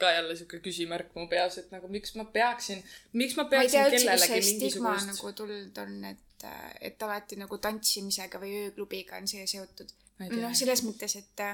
ka 0.00 0.12
jälle 0.16 0.36
sihuke 0.38 0.60
küsimärk 0.64 1.14
mu 1.18 1.26
peas, 1.30 1.58
et 1.60 1.72
nagu 1.74 1.88
miks 1.92 2.14
ma 2.18 2.24
peaksin, 2.24 2.82
miks 3.12 3.36
ma 3.38 3.44
ma 3.44 3.50
tea 3.50 3.62
peaksin 3.64 3.84
üldse, 3.84 3.96
kust 3.96 4.06
kellelegi 4.06 4.46
mingisugust 4.50 5.10
nagu 5.12 5.32
tulnud 5.40 5.82
on, 5.84 5.98
et, 6.12 6.46
et 6.80 7.06
alati 7.08 7.38
nagu 7.40 7.58
tantsimisega 7.66 8.40
või 8.42 8.54
ööklubiga 8.66 9.20
on 9.20 9.28
see 9.30 9.46
seotud. 9.50 9.92
Ma 10.18 10.28
tea. 10.28 10.42
noh, 10.44 10.56
selles 10.56 10.84
mõttes, 10.86 11.16
et 11.20 11.44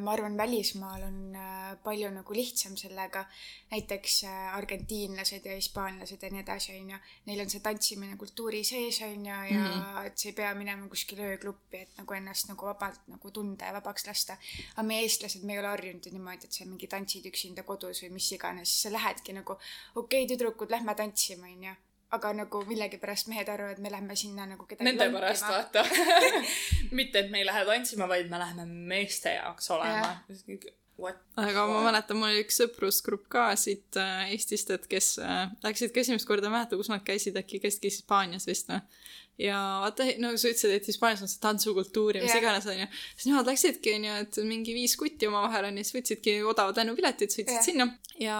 ma 0.00 0.12
arvan, 0.12 0.36
välismaal 0.36 1.02
on 1.02 1.36
äh, 1.36 1.76
palju 1.84 2.10
nagu 2.10 2.34
lihtsam 2.34 2.76
sellega. 2.76 3.24
näiteks 3.70 4.24
äh, 4.24 4.56
argentiinlased 4.56 5.44
ja 5.44 5.54
hispaanlased 5.54 6.22
ja 6.22 6.30
nii 6.30 6.40
edasi, 6.40 6.76
on 6.80 6.90
ju. 6.90 6.98
Neil 7.26 7.40
on 7.40 7.50
see 7.50 7.60
tantsimine 7.60 8.16
kultuuri 8.16 8.62
sees, 8.64 9.00
on 9.02 9.26
ju, 9.26 9.32
ja 9.32 9.58
mm 9.58 9.66
-hmm. 9.66 10.06
et 10.06 10.18
sa 10.18 10.28
ei 10.28 10.32
pea 10.32 10.54
minema 10.54 10.88
kuskile 10.88 11.22
ööklubbi, 11.32 11.82
et 11.82 11.98
nagu 11.98 12.14
ennast 12.14 12.48
nagu 12.48 12.66
vabalt 12.66 13.00
nagu 13.06 13.30
tunda 13.30 13.66
ja 13.66 13.72
vabaks 13.72 14.06
lasta. 14.06 14.36
aga 14.76 14.82
me, 14.82 15.00
eestlased, 15.00 15.42
me 15.42 15.52
ei 15.52 15.58
ole 15.58 15.68
harjunud 15.68 16.06
ju 16.06 16.12
niimoodi, 16.12 16.44
et 16.44 16.52
sa 16.52 16.64
mingi 16.64 16.86
tantsid 16.86 17.26
üksinda 17.26 17.62
kodus 17.62 18.02
või 18.02 18.10
mis 18.10 18.32
iganes, 18.32 18.82
sa 18.82 18.92
lähedki 18.92 19.32
nagu 19.32 19.52
okei 19.52 20.24
okay,, 20.24 20.36
tüdrukud, 20.36 20.70
lähme 20.70 20.94
tantsima, 20.94 21.46
on 21.46 21.64
ju. 21.64 21.74
Aga 22.16 22.32
nagu 22.32 22.62
millegipärast 22.68 23.28
mehed 23.28 23.48
arvavad, 23.52 23.76
et 23.76 23.84
me 23.84 23.92
lähme 23.92 24.16
sinna 24.16 24.46
nagu 24.48 24.66
kedagi 24.66 24.88
Nende 24.88 25.10
pärast. 25.12 25.44
vaata. 25.48 25.84
mitte, 26.98 27.24
et 27.24 27.30
me 27.30 27.42
ei 27.42 27.46
lähe 27.48 27.64
tantsima, 27.68 28.08
vaid 28.08 28.30
me 28.32 28.40
läheme 28.40 28.64
meeste 28.64 29.34
jaoks 29.36 29.70
olema. 29.76 30.16
What? 30.98 31.18
aga 31.38 31.62
ma 31.70 31.82
mäletan, 31.84 32.18
mul 32.18 32.32
oli 32.32 32.40
üks 32.42 32.56
sõprusgrupp 32.58 33.28
ka 33.30 33.44
siit 33.60 33.94
äh, 34.00 34.32
Eestist, 34.32 34.72
et 34.74 34.88
kes 34.90 35.12
äh, 35.22 35.44
läksid 35.62 35.92
ka 35.94 36.02
esimest 36.02 36.26
korda, 36.26 36.48
ei 36.48 36.56
mäleta, 36.56 36.78
kus 36.80 36.90
nad 36.90 37.04
käisid, 37.06 37.38
äkki 37.38 37.60
käisidki 37.62 37.92
Hispaanias 37.92 38.48
vist 38.50 38.72
või. 38.72 38.80
Ja 39.38 39.58
vaata, 39.84 40.06
no 40.18 40.32
sa 40.34 40.50
ütlesid, 40.50 40.72
et 40.74 40.86
Hispaanias 40.90 41.22
on 41.22 41.30
see 41.30 41.40
tantsukultuur 41.42 42.16
ja 42.18 42.22
mis 42.24 42.32
Jah. 42.32 42.40
iganes 42.42 42.66
onju. 42.66 42.86
siis 43.14 43.28
nemad 43.30 43.46
läksidki 43.46 43.94
onju, 43.94 44.14
et 44.24 44.38
mingi 44.48 44.74
viis 44.74 44.96
kutti 44.98 45.28
omavahel 45.30 45.68
onju, 45.70 45.84
siis 45.86 45.94
võtsidki 45.94 46.34
odavad 46.42 46.80
lennupiletid, 46.80 47.30
sõitsid 47.30 47.54
Jah. 47.54 47.64
sinna 47.64 47.86
ja 48.18 48.38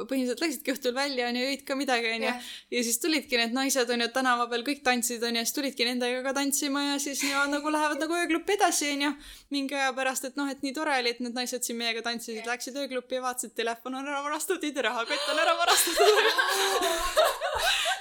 põhimõtteliselt 0.00 0.42
läksidki 0.42 0.74
õhtul 0.74 0.96
välja 0.96 1.28
onju, 1.30 1.44
jõid 1.46 1.62
ka 1.68 1.76
midagi 1.78 2.10
onju 2.16 2.32
ja 2.74 2.82
siis 2.88 2.98
tulidki 3.04 3.38
need 3.38 3.54
naised 3.54 3.94
onju 3.94 4.08
tänava 4.16 4.48
peal, 4.50 4.66
kõik 4.66 4.82
tantsisid 4.88 5.22
onju, 5.30 5.44
siis 5.46 5.56
tulidki 5.60 5.86
nendega 5.86 6.24
ka 6.26 6.34
tantsima 6.40 6.88
ja 6.88 6.98
siis 7.02 7.22
nemad 7.22 7.52
nagu 7.56 7.74
lähevad 7.76 8.02
nagu 8.02 8.18
ööklubbi 8.18 8.58
edasi 8.58 8.90
onju. 8.96 9.12
mingi 9.54 9.78
aja 9.78 9.94
pärast, 9.94 10.26
et 10.26 10.40
noh, 10.40 10.50
et 10.50 10.66
nii 10.66 10.74
tore 10.74 10.98
oli, 10.98 11.14
et 11.14 11.22
need 11.22 11.38
naised 11.38 11.62
siin 11.62 11.78
meiega 11.78 12.02
tantsisid, 12.02 12.42
läksid 12.50 12.82
ööklubbi 12.82 13.20
ja 13.20 13.26
vaatasid, 13.28 13.54
telefon 13.54 14.00
on 14.00 14.10
ära 14.10 14.24
varastatud 14.26 14.82
rahakott 14.82 15.30
on 15.30 15.38
ära 15.38 15.54
varastatud. 15.54 17.30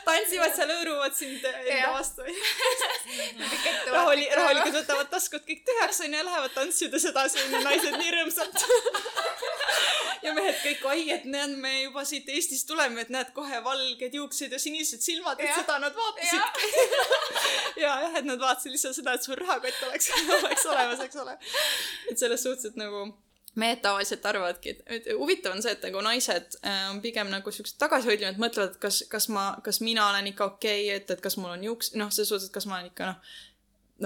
tantsivad 0.08 0.56
seal, 0.56 0.72
hõõruvad 0.74 1.16
sind 1.16 1.46
enda 1.46 1.92
vastu. 1.94 2.26
rahuli, 3.92 4.28
rahulikult 4.36 4.78
võtavad 4.80 5.10
taskud 5.12 5.44
kõik 5.48 5.64
tühjaks 5.68 6.02
onju 6.06 6.20
ja 6.20 6.28
lähevad 6.28 6.54
tantsides 6.56 7.08
edasi 7.12 7.42
onju, 7.46 7.62
naised 7.66 7.98
nii 7.98 8.14
rõõmsalt. 8.16 8.66
ja 10.26 10.34
mehed 10.38 10.60
kõik, 10.62 10.86
oi, 10.92 11.06
et 11.16 11.26
näed, 11.30 11.56
me 11.64 11.74
juba 11.82 12.04
siit 12.08 12.30
Eestist 12.30 12.68
tuleme, 12.70 13.06
et 13.06 13.12
näed 13.14 13.34
kohe 13.36 13.62
valged 13.66 14.20
juuksed 14.20 14.54
ja 14.54 14.60
sinised 14.62 15.02
silmad, 15.04 15.42
et 15.42 15.54
seda 15.56 15.80
nad 15.82 15.98
vaatasidki. 15.98 16.72
ja 17.84 17.98
jah, 18.06 18.22
et 18.22 18.30
nad 18.30 18.42
vaatasid 18.42 18.76
lihtsalt 18.76 19.00
seda, 19.00 19.18
et 19.18 19.28
sul 19.28 19.40
rahakott 19.42 19.90
oleks, 19.90 20.12
oleks 20.38 20.70
olemas, 20.70 21.04
eks 21.08 21.22
ole. 21.24 21.38
et 22.12 22.22
selles 22.22 22.48
suhtes, 22.48 22.72
et 22.72 22.80
nagu 22.80 23.08
mehed 23.60 23.82
tavaliselt 23.84 24.26
arvavadki, 24.26 24.70
et, 24.70 24.84
et 24.88 25.08
huvitav 25.20 25.56
on 25.56 25.64
see, 25.64 25.74
et 25.76 25.84
nagu 25.84 26.02
naised 26.06 26.56
äh, 26.64 26.86
on 26.92 27.02
pigem 27.04 27.28
nagu 27.32 27.52
siuksed 27.52 27.76
tagasihoidlikud, 27.82 28.40
mõtlevad, 28.40 28.76
et 28.76 28.84
kas, 28.84 29.02
kas 29.12 29.28
ma, 29.34 29.50
kas 29.66 29.82
mina 29.84 30.08
olen 30.08 30.32
ikka 30.32 30.54
okei 30.54 30.86
okay,, 30.86 31.02
et, 31.02 31.12
et 31.12 31.24
kas 31.24 31.36
mul 31.40 31.52
on 31.52 31.66
juuks, 31.68 31.92
noh, 32.00 32.12
selles 32.14 32.32
suhtes, 32.32 32.48
et 32.48 32.56
kas 32.56 32.68
ma 32.70 32.78
olen 32.78 32.88
ikka 32.94 33.10
noh, 33.12 33.36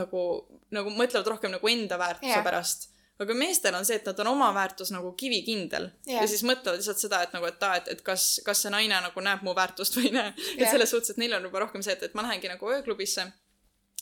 nagu, 0.02 0.26
nagu 0.74 0.94
mõtlevad 0.98 1.30
rohkem 1.36 1.54
nagu 1.54 1.70
enda 1.72 2.00
väärtuse 2.02 2.34
yeah. 2.34 2.44
pärast. 2.46 2.90
aga 3.22 3.38
meestel 3.38 3.78
on 3.78 3.86
see, 3.88 4.00
et 4.02 4.10
nad 4.10 4.18
on 4.26 4.32
oma 4.34 4.50
väärtus 4.56 4.90
nagu 4.92 5.14
kivikindel 5.20 5.92
yeah. 6.08 6.24
ja 6.24 6.28
siis 6.28 6.42
mõtlevad 6.48 6.82
lihtsalt 6.82 7.06
seda, 7.06 7.22
et 7.24 7.38
nagu, 7.38 7.46
et 7.48 7.64
aa, 7.64 7.78
et, 7.80 7.94
et 7.94 8.02
kas, 8.04 8.42
kas 8.46 8.66
see 8.66 8.74
naine 8.74 8.98
nagu 9.06 9.24
näeb 9.30 9.46
mu 9.46 9.54
väärtust 9.56 9.96
või 10.00 10.10
ei 10.10 10.18
näe. 10.18 10.34
et 10.56 10.66
Jah. 10.66 10.74
selles 10.74 10.92
suhtes, 10.92 11.14
et 11.14 11.22
neil 11.22 11.38
on 11.38 11.46
juba 11.46 11.62
rohkem 11.64 11.86
see, 11.86 11.94
et, 11.94 12.10
et 12.10 12.18
ma 12.18 12.26
lähengi 12.26 12.50
nagu 12.52 12.74
ööklubisse 12.74 13.30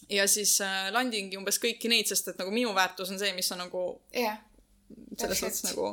ja 0.09 0.25
siis 0.27 0.55
äh, 0.63 0.87
landingi 0.95 1.37
umbes 1.37 1.59
kõiki 1.61 1.91
neid, 1.91 2.07
sest 2.09 2.31
et 2.31 2.41
nagu 2.41 2.51
minu 2.51 2.73
väärtus 2.75 3.11
on 3.11 3.19
see, 3.19 3.35
mis 3.35 3.51
on 3.53 3.63
nagu 3.65 3.85
jah, 4.15 4.39
selles 5.17 5.39
suhtes 5.39 5.63
nagu 5.67 5.87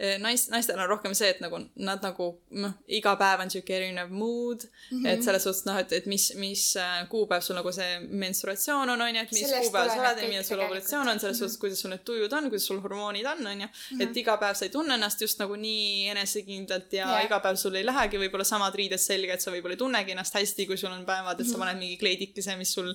eh, 0.00 0.16
nais-, 0.20 0.46
naistel 0.52 0.78
on 0.80 0.88
rohkem 0.88 1.14
see, 1.16 1.28
et 1.34 1.40
nagu 1.44 1.58
nad 1.76 2.02
nagu 2.04 2.26
noh, 2.62 2.72
iga 2.88 3.12
päev 3.20 3.42
on 3.44 3.50
siuke 3.52 3.74
erinev 3.76 4.12
mood 4.12 4.64
mm, 4.64 4.78
Mhm. 4.90 5.04
-hmm. 5.04 5.08
et 5.12 5.22
selles 5.24 5.44
suhtes 5.44 5.64
noh, 5.66 5.76
et, 5.78 5.92
et 5.92 6.06
mis, 6.06 6.32
mis 6.36 6.62
äh, 6.76 7.08
kuupäev 7.08 7.42
sul 7.44 7.56
nagu 7.56 7.72
see 7.72 7.98
menstruatsioon 8.24 8.90
on, 8.90 9.00
onju, 9.06 9.20
et 9.20 9.32
mis 9.32 9.44
Sellest 9.46 9.66
kuupäev 9.66 9.88
sa 9.88 10.00
oled 10.00 10.22
ja 10.22 10.28
milline 10.28 10.44
sul 10.44 10.60
ovulatsioon 10.64 11.08
on, 11.08 11.20
selles 11.20 11.38
suhtes, 11.38 11.58
kuidas 11.58 11.80
sul 11.80 11.90
need 11.90 12.04
tujud 12.04 12.32
on, 12.32 12.48
kuidas 12.50 12.66
sul 12.66 12.80
hormoonid 12.80 13.26
on, 13.32 13.46
onju. 13.52 13.68
et 14.00 14.16
iga 14.16 14.36
päev 14.40 14.54
sa 14.54 14.64
ei 14.64 14.72
tunne 14.76 14.94
ennast 14.94 15.20
just 15.20 15.38
nagu 15.38 15.56
nii 15.56 16.08
enesekindlalt 16.14 16.92
ja 16.92 17.06
yeah. 17.06 17.24
iga 17.24 17.40
päev 17.40 17.56
sul 17.56 17.74
ei 17.74 17.86
lähegi 17.86 18.18
võib-olla 18.24 18.44
samad 18.44 18.74
riided 18.74 19.00
selga, 19.00 19.36
et 19.36 19.44
sa 19.44 19.52
võib-olla 19.52 19.76
ei 19.76 19.84
tunnegi 19.84 20.16
ennast 20.16 20.34
hästi, 20.34 20.66
kui 20.66 20.76
sul 20.80 20.92
on 20.92 21.04
päevad, 21.06 21.40
et 21.40 21.48
sa 21.52 21.58
paned 21.60 21.78
mingi 21.78 21.96
kleidikese, 22.00 22.56
mis 22.56 22.72
sul 22.74 22.94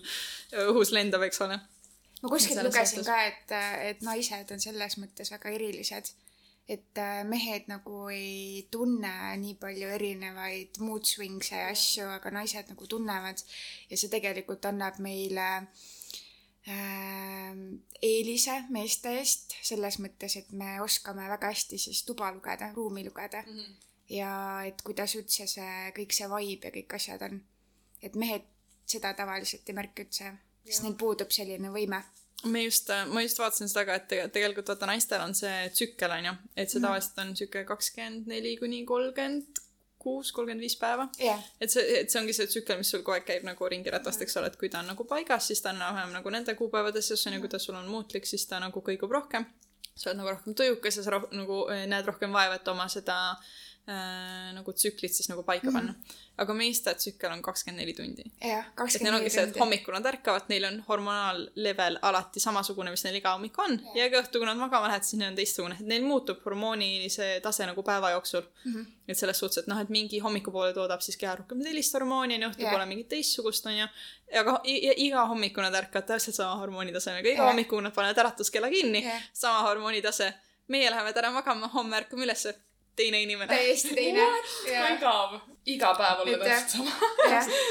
õhus 0.66 0.92
lendab, 0.92 1.22
eks 1.30 1.42
ole. 1.42 1.60
Ma 2.26 2.34
kuskilt 2.34 2.62
lugesin 2.66 3.02
suhtes. 3.02 3.08
ka, 3.08 3.18
et, 3.30 3.56
et 3.90 4.06
naised 4.06 4.54
on 4.54 4.64
selles 4.64 4.98
mõttes 5.02 5.32
väga 5.34 5.52
erilised. 5.58 6.14
et 6.66 6.98
äh, 6.98 7.20
mehed 7.30 7.68
nagu 7.70 8.08
ei 8.10 8.64
tunne 8.74 9.12
nii 9.38 9.54
palju 9.62 9.90
erinevaid 10.00 10.80
mood 10.82 11.06
swings'e 11.06 11.60
ja 11.60 11.68
asju, 11.70 12.08
aga 12.10 12.32
naised 12.34 12.72
nagu 12.72 12.88
tunnevad 12.90 13.44
ja 13.92 14.00
see 14.02 14.10
tegelikult 14.10 14.66
annab 14.66 14.98
meile 14.98 15.46
äh, 16.66 17.54
eelise 18.02 18.56
meeste 18.74 19.14
eest 19.20 19.54
selles 19.62 20.00
mõttes, 20.02 20.40
et 20.42 20.50
me 20.58 20.80
oskame 20.82 21.28
väga 21.30 21.54
hästi 21.54 21.78
siis 21.86 22.02
tuba 22.08 22.32
lugeda, 22.34 22.72
ruumi 22.74 23.06
lugeda 23.06 23.44
mm. 23.46 23.60
-hmm. 23.60 23.78
ja 24.18 24.34
et 24.66 24.82
kuidas 24.82 25.14
üldse 25.22 25.46
see 25.48 25.94
kõik 26.00 26.18
see 26.18 26.32
vibe 26.34 26.72
ja 26.72 26.76
kõik 26.80 26.98
asjad 26.98 27.30
on. 27.30 27.44
et 28.02 28.16
mehed 28.16 28.50
seda 28.86 29.14
tavaliselt 29.14 29.70
ei 29.70 29.76
märka 29.78 30.04
üldse, 30.06 30.34
sest 30.66 30.86
neil 30.86 30.96
puudub 31.00 31.32
selline 31.32 31.72
võime. 31.74 32.02
me 32.46 32.64
just, 32.64 32.90
ma 33.10 33.22
just 33.26 33.40
vaatasin 33.42 33.70
seda 33.72 33.86
ka, 33.88 34.00
et 34.00 34.08
tege- 34.12 34.30
tegelikult 34.34 34.68
vaata 34.74 34.90
naistel 34.90 35.22
on 35.24 35.36
see 35.38 35.70
tsükkel 35.74 36.12
onju, 36.20 36.34
et 36.56 36.70
see 36.70 36.82
tavaliselt 36.84 37.22
on 37.24 37.36
siuke 37.38 37.64
kakskümmend 37.66 38.28
neli 38.30 38.56
kuni 38.62 38.84
kolmkümmend 38.86 39.62
kuus, 40.06 40.32
kolmkümmend 40.32 40.62
viis 40.62 40.76
päeva. 40.78 41.08
jah, 41.20 41.42
et 41.62 41.74
see, 41.74 41.86
et 42.02 42.12
see 42.12 42.22
ongi 42.22 42.34
see 42.38 42.48
tsükkel, 42.52 42.78
mis 42.78 42.92
sul 42.94 43.02
kogu 43.02 43.16
aeg 43.18 43.26
käib 43.26 43.46
nagu 43.48 43.70
ringiratast, 43.74 44.22
eks 44.22 44.38
ole, 44.38 44.52
et 44.54 44.58
kui 44.62 44.70
ta 44.70 44.84
on 44.84 44.92
nagu 44.94 45.08
paigas, 45.10 45.48
siis 45.50 45.64
ta 45.66 45.72
on 45.74 45.82
enam-vähem 45.82 46.14
nagu 46.20 46.34
nende 46.34 46.54
kuupäevade 46.60 47.02
sees 47.02 47.26
onju, 47.28 47.42
kui 47.42 47.54
ta 47.56 47.62
sul 47.62 47.80
on 47.80 47.88
muutlik, 47.90 48.28
siis 48.30 48.46
ta 48.50 48.62
nagu 48.62 48.84
kõigub 48.86 49.12
rohkem. 49.18 49.48
sa 49.96 50.10
oled 50.10 50.20
nagu 50.20 50.30
rohkem 50.30 50.54
tujukas 50.60 50.98
ja 51.00 51.04
sa 51.06 51.12
roh-, 51.16 51.30
nagu 51.32 51.62
eh, 51.72 51.86
näed 51.88 52.06
rohkem 52.06 52.34
vaeva, 52.36 52.60
et 52.60 52.68
oma 52.68 52.86
seda 52.92 53.16
äh, 53.32 53.46
nagu 53.86 54.74
tsüklit 54.74 55.14
siis 55.14 55.28
nagu 55.30 55.44
paika 55.46 55.72
panna 55.72 55.92
mm. 55.92 56.02
-hmm. 56.02 56.14
aga 56.42 56.54
meeste 56.54 56.94
tsükkel 56.94 57.32
on 57.32 57.42
kakskümmend 57.42 57.80
neli 57.82 57.94
tundi 57.94 58.24
et 58.42 59.02
neil 59.02 59.16
ongi 59.16 59.30
see, 59.30 59.44
et 59.44 59.60
hommikul 59.60 59.94
nad 59.94 60.06
ärkavad, 60.10 60.48
neil 60.50 60.66
on 60.66 60.80
hormonaallevel 60.88 62.00
alati 62.02 62.40
samasugune, 62.40 62.92
mis 62.92 63.04
neil 63.06 63.20
iga 63.20 63.36
hommik 63.36 63.60
on 63.60 63.78
ja, 63.96 64.04
ja 64.04 64.10
ka 64.10 64.24
õhtul, 64.24 64.42
kui 64.42 64.50
nad 64.50 64.58
magama 64.58 64.90
lähevad, 64.90 65.06
siis 65.06 65.20
neil 65.20 65.30
on 65.30 65.38
teistsugune, 65.38 65.78
et 65.80 65.86
neil 65.92 66.04
muutub 66.04 66.42
hormoonilise 66.46 67.30
tase 67.46 67.68
nagu 67.70 67.84
päeva 67.84 68.12
jooksul 68.16 68.42
mm. 68.42 68.74
-hmm. 68.74 68.86
et 69.08 69.18
selles 69.18 69.40
suhtes, 69.40 69.58
et 69.64 69.68
noh, 69.68 69.82
et 69.82 69.90
mingi 69.90 70.20
hommikupoole 70.20 70.74
toodab 70.74 71.06
siis 71.06 71.18
keha 71.18 71.36
rohkem 71.36 71.64
sellist 71.64 71.94
hormooni 71.94 72.40
onju, 72.40 72.50
õhtupoole 72.50 72.84
Jah. 72.86 72.88
mingit 72.88 73.10
teistsugust 73.10 73.66
onju. 73.66 73.88
aga 74.42 74.60
iga 74.96 75.28
hommiku 75.30 75.62
nad 75.62 75.76
ärkavad 75.84 76.08
täpselt 76.08 76.36
sama 76.36 76.56
hormoonitasemega, 76.56 77.30
iga 77.30 77.44
Jah. 77.44 77.52
hommikul 77.52 77.86
nad 77.86 77.94
panevad 77.94 78.18
äratuskella 78.18 78.70
kinni 78.70 79.04
Jah., 79.06 79.30
sama 79.34 79.62
hormoonitase. 79.70 80.34
meie 80.68 80.90
läheme 80.90 81.14
täna 81.14 81.32
magama, 81.32 81.68
homme 81.68 81.98
ärkame 81.98 82.24
ülesse, 82.26 82.56
teine 82.96 83.22
inimene. 83.22 83.48
täiesti 83.48 83.96
teine. 84.00 84.26
igav. 84.96 85.36
iga 85.66 85.92
päev 85.98 86.22
olla 86.24 86.38
täpselt 86.38 86.70
sama. 86.70 86.92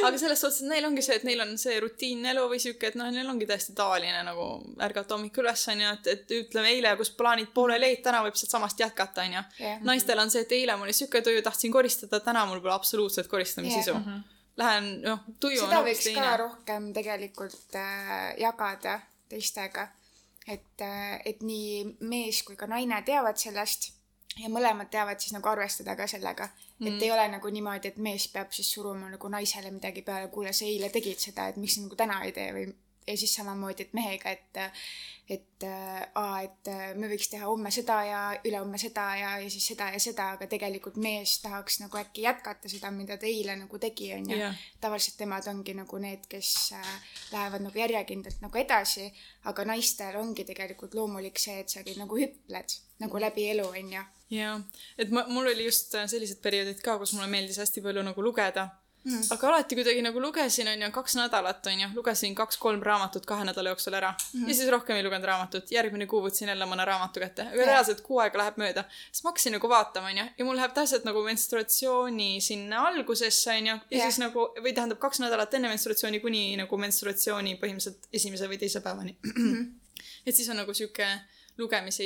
aga 0.09 0.19
selles 0.19 0.41
suhtes, 0.41 0.61
et 0.63 0.69
neil 0.73 0.89
ongi 0.89 1.05
see, 1.07 1.17
et 1.21 1.27
neil 1.29 1.41
on 1.45 1.55
see 1.61 1.79
rutiinne 1.83 2.33
elu 2.33 2.45
või 2.51 2.61
sihuke, 2.63 2.91
et 2.91 2.99
noh, 2.99 3.11
neil 3.15 3.31
ongi 3.31 3.49
täiesti 3.49 3.75
tavaline 3.79 4.25
nagu 4.27 4.49
ärgata 4.83 5.17
hommikul 5.17 5.47
üles 5.47 5.65
onju, 5.73 5.95
et, 5.99 6.13
et 6.15 6.37
ütleme 6.41 6.75
eile, 6.75 6.95
kus 7.01 7.15
plaanid 7.19 7.53
pooleli 7.55 7.93
jäid, 7.93 8.05
täna 8.07 8.23
võib 8.27 8.39
sealt 8.41 8.57
samast 8.57 8.81
jätkata 8.83 9.27
onju 9.27 9.43
Jah.. 9.61 9.83
naistel 9.87 10.23
on 10.23 10.33
see, 10.35 10.45
et 10.47 10.55
eile 10.59 10.77
mul 10.77 10.91
oli 10.91 10.97
sihuke 10.97 11.23
tuju, 11.25 11.43
tahtsin 11.47 11.75
koristada, 11.75 12.21
täna 12.25 12.47
mul 12.51 12.63
pole 12.65 12.77
absoluutselt 12.77 13.31
koristamissisu 13.31 13.97
yeah.. 13.97 14.23
Lähen, 14.55 15.01
noh, 15.03 15.25
tuju 15.43 15.59
on 15.59 15.67
seda 15.67 15.81
hoopis 15.81 15.99
võiks 15.99 16.15
ka 16.15 16.21
teine. 16.21 16.37
rohkem 16.39 16.85
tegelikult 16.95 17.75
äh, 17.75 18.37
jagada 18.39 19.01
teistega. 19.29 19.89
et 20.47 20.83
äh,, 20.83 21.19
et 21.27 21.43
nii 21.43 21.97
mees 22.07 22.43
kui 22.47 22.55
ka 22.57 22.69
naine 22.71 23.01
teavad 23.07 23.41
sellest 23.41 23.91
ja 24.39 24.51
mõlemad 24.51 24.91
teavad 24.91 25.21
siis 25.21 25.35
nagu 25.37 25.49
arvestada 25.49 25.97
ka 25.97 26.07
sellega. 26.11 26.49
et 26.81 27.03
ei 27.03 27.11
ole 27.11 27.29
nagu 27.29 27.49
niimoodi, 27.49 27.89
et 27.89 27.97
mees 27.97 28.27
peab 28.29 28.53
siis 28.53 28.73
suruma 28.75 29.11
nagu 29.11 29.29
naisele 29.29 29.71
midagi 29.71 30.03
peale, 30.03 30.29
kuule, 30.29 30.53
sa 30.53 30.65
eile 30.65 30.91
tegid 30.91 31.19
seda, 31.19 31.49
et 31.49 31.57
miks 31.57 31.77
sa 31.77 31.85
nagu 31.85 31.97
täna 31.97 32.23
ei 32.25 32.33
tee 32.33 32.51
või 32.53 32.67
ja 33.07 33.17
siis 33.17 33.35
samamoodi, 33.35 33.89
et 33.89 33.97
mehega, 33.97 34.31
et 34.31 34.65
et 35.29 35.63
äh, 35.63 36.03
aa, 36.15 36.41
et 36.45 36.69
äh, 36.69 36.91
me 37.01 37.09
võiks 37.09 37.31
teha 37.33 37.47
homme 37.49 37.71
seda 37.73 37.97
ja 38.05 38.19
ülehomme 38.45 38.77
seda 38.81 39.07
ja, 39.17 39.31
ja 39.41 39.49
siis 39.49 39.71
seda 39.71 39.87
ja 39.95 40.01
seda, 40.03 40.27
aga 40.37 40.49
tegelikult 40.51 40.99
mees 41.01 41.39
tahaks 41.41 41.79
nagu 41.81 41.97
äkki 41.97 42.27
jätkata 42.27 42.69
seda, 42.69 42.91
mida 42.93 43.17
ta 43.21 43.25
eile 43.31 43.57
nagu 43.57 43.81
tegi, 43.81 44.11
onju 44.19 44.37
Jah. 44.37 44.61
tavaliselt 44.85 45.17
temad 45.23 45.49
ongi 45.49 45.77
nagu 45.79 46.01
need, 46.03 46.29
kes 46.29 46.53
äh, 46.77 46.93
lähevad 47.33 47.65
nagu 47.65 47.81
järjekindlalt 47.81 48.45
nagu 48.45 48.61
edasi, 48.61 49.09
aga 49.49 49.65
naistel 49.73 50.21
ongi 50.21 50.45
tegelikult 50.45 50.93
loomulik 50.99 51.41
see, 51.41 51.57
et 51.65 51.73
sa 51.73 51.81
nagu 51.97 52.21
hüpled 52.21 52.79
nagu 53.01 53.25
läbi 53.25 53.49
elu, 53.55 53.71
onju. 53.81 54.07
jaa, 54.37 54.59
et 55.01 55.09
ma, 55.09 55.25
mul 55.33 55.49
oli 55.55 55.71
just 55.71 55.97
sellised 55.97 56.45
perioodid 56.45 56.85
ka, 56.85 56.99
kus 57.01 57.17
mulle 57.17 57.33
meeldis 57.33 57.65
hästi 57.65 57.81
palju 57.85 58.05
nagu 58.13 58.29
lugeda 58.29 58.69
mm.. 59.05 59.27
aga 59.31 59.49
alati 59.49 59.77
kuidagi 59.79 60.03
nagu 60.05 60.21
lugesin, 60.21 60.69
onju, 60.73 60.91
kaks 60.95 61.17
nädalat, 61.19 61.67
onju, 61.73 61.89
lugesin 61.95 62.35
kaks-kolm 62.39 62.83
raamatut 62.83 63.27
kahe 63.29 63.45
nädala 63.49 63.73
jooksul 63.75 63.97
ära 63.99 64.13
mm.. 64.15 64.49
ja 64.49 64.57
siis 64.57 64.71
rohkem 64.73 64.97
ei 64.97 65.05
lugenud 65.07 65.29
raamatut, 65.29 65.71
järgmine 65.75 66.07
kuu 66.11 66.23
võtsin 66.25 66.51
jälle 66.53 66.69
mõne 66.71 66.87
raamatu 66.89 67.23
kätte, 67.23 67.49
aga 67.51 67.61
Jah. 67.61 67.71
reaalselt 67.73 68.01
kuu 68.07 68.21
aega 68.25 68.41
läheb 68.41 68.59
mööda. 68.61 68.87
siis 69.11 69.25
ma 69.25 69.33
hakkasin 69.33 69.57
nagu 69.59 69.71
vaatama, 69.71 70.13
onju, 70.15 70.27
ja 70.39 70.49
mul 70.49 70.59
läheb 70.61 70.75
täpselt 70.77 71.07
nagu 71.09 71.25
menstruatsiooni 71.29 72.31
sinna 72.45 72.87
algusesse, 72.91 73.59
onju, 73.59 73.79
ja 73.91 74.01
Jah. 74.01 74.09
siis 74.09 74.21
nagu, 74.23 74.49
või 74.61 74.75
tähendab 74.77 75.01
kaks 75.03 75.23
nädalat 75.25 75.55
enne 75.55 75.73
menstruatsiooni 75.73 76.21
kuni 76.25 76.45
nagu 76.61 76.81
menstruatsiooni 76.87 77.59
põhimõtteliselt 77.63 78.11
esimese 78.13 78.51
või 78.51 78.61
teise 78.63 78.85
päevani. 78.85 79.17
et 80.27 80.35
siis 80.35 80.49
on 80.49 80.63
nagu 80.63 80.75
sihuke 80.75 81.09
lugemise 81.59 82.05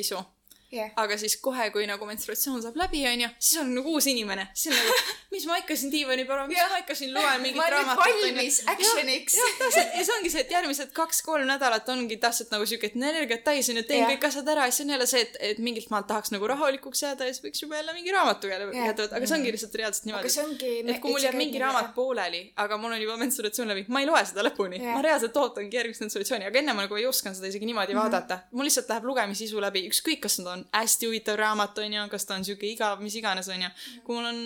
Jah. 0.73 0.91
aga 1.01 1.17
siis 1.17 1.37
kohe, 1.41 1.71
kui 1.73 1.87
nagu 1.89 2.05
menstruatsioon 2.05 2.61
saab 2.63 2.77
läbi, 2.77 3.01
onju, 3.09 3.29
siis 3.39 3.61
on 3.63 3.71
nagu 3.75 3.89
uus 3.97 4.07
inimene. 4.11 4.49
siis 4.55 4.75
on 4.75 4.81
nagu, 4.85 5.15
mis 5.33 5.47
ma 5.49 5.57
ikka 5.63 5.77
siin 5.81 5.91
diivani 5.93 6.25
peal 6.29 6.43
mis 6.51 6.59
Jah. 6.59 6.69
ma 6.75 6.79
ikka 6.83 6.95
siin 6.99 7.15
loen 7.15 7.41
mingit 7.41 7.57
ma 7.57 7.65
olen 7.65 7.79
nüüd 7.79 7.89
raamatut, 7.89 8.21
valmis 8.27 8.59
action'iks. 8.75 9.37
jah, 9.39 9.55
täpselt 9.63 9.95
ja 9.97 10.05
see 10.05 10.15
ongi 10.19 10.31
see, 10.35 10.41
et 10.45 10.51
järgmised 10.53 10.93
kaks-kolm 10.99 11.47
nädalat 11.49 11.89
ongi 11.89 12.19
täpselt 12.21 12.51
nagu 12.53 12.67
siuke, 12.69 12.91
et 12.93 12.97
energiat 13.01 13.45
täis 13.47 13.71
onju, 13.73 13.83
teen 13.89 14.03
Jah. 14.05 14.11
kõik 14.13 14.27
asjad 14.29 14.49
ära 14.55 14.67
ja 14.69 14.75
siis 14.77 14.85
on 14.87 14.93
jälle 14.93 15.07
see, 15.09 15.23
et, 15.25 15.37
et 15.53 15.59
mingilt 15.65 15.89
maalt 15.95 16.07
tahaks 16.13 16.35
nagu 16.37 16.47
rahulikuks 16.53 17.03
jääda 17.07 17.25
ja 17.31 17.33
siis 17.33 17.45
võiks 17.47 17.63
juba 17.65 17.81
jälle 17.81 17.97
mingi 17.97 18.13
raamatu 18.13 18.53
jälle 18.53 18.69
kätte 18.73 19.07
võtta, 19.07 19.17
aga 19.23 19.27
see 19.33 19.39
ongi 19.39 19.53
lihtsalt 19.57 19.75
reaalselt 19.81 20.05
niimoodi. 20.11 20.93
et 20.93 21.01
kui 21.01 21.13
mul 21.17 21.25
jääb 21.25 21.35
mingi 21.41 21.59
raamat 21.65 21.95
pooleli, 21.97 22.43
aga 22.61 22.77
mul 22.77 22.93
on 22.93 23.01
juba 23.03 23.17
menstruatsioon 23.25 23.69
läbi, 23.73 23.87
ma 23.89 24.01
ei 24.05 24.07
loe 24.13 24.25
seda 24.29 24.45
lõpuni 24.45 24.83
Jah. 24.83 24.95
ma 24.99 25.03
reaalselt 25.09 25.37
ootangi 25.37 25.77
järgmist 25.81 26.05
menstruatsiooni, 26.05 26.45
aga 26.53 26.59
enne 26.63 26.77
ma 26.77 26.85
nagu 26.85 26.97
ei 27.01 27.07
osanud 27.09 27.37
seda 27.41 27.49
isegi 27.49 27.67
niimoodi 27.73 27.95
Mhm. 27.95 28.03
vaadata. 28.05 28.39
mul 28.53 28.65
lihtsalt 28.69 28.89
läheb 28.93 29.05
lugemissisu 29.09 29.61
läbi, 29.61 29.87
ükskõik, 29.89 30.21
kas 30.21 30.37
ta 30.37 30.53
on 30.53 30.58
hästi 30.73 31.07
huvitav 31.07 31.39
raamat, 31.41 31.79
onju, 31.79 32.09
kas 32.11 32.27
ta 32.27 32.35
on 32.35 32.45
siuke 32.45 32.67
igav, 32.67 33.01
mis 33.05 33.15
iganes, 33.21 33.49
onju. 33.49 33.69
Mhm. 33.69 34.05
kui 34.05 34.17
mul 34.17 34.31
on 34.33 34.41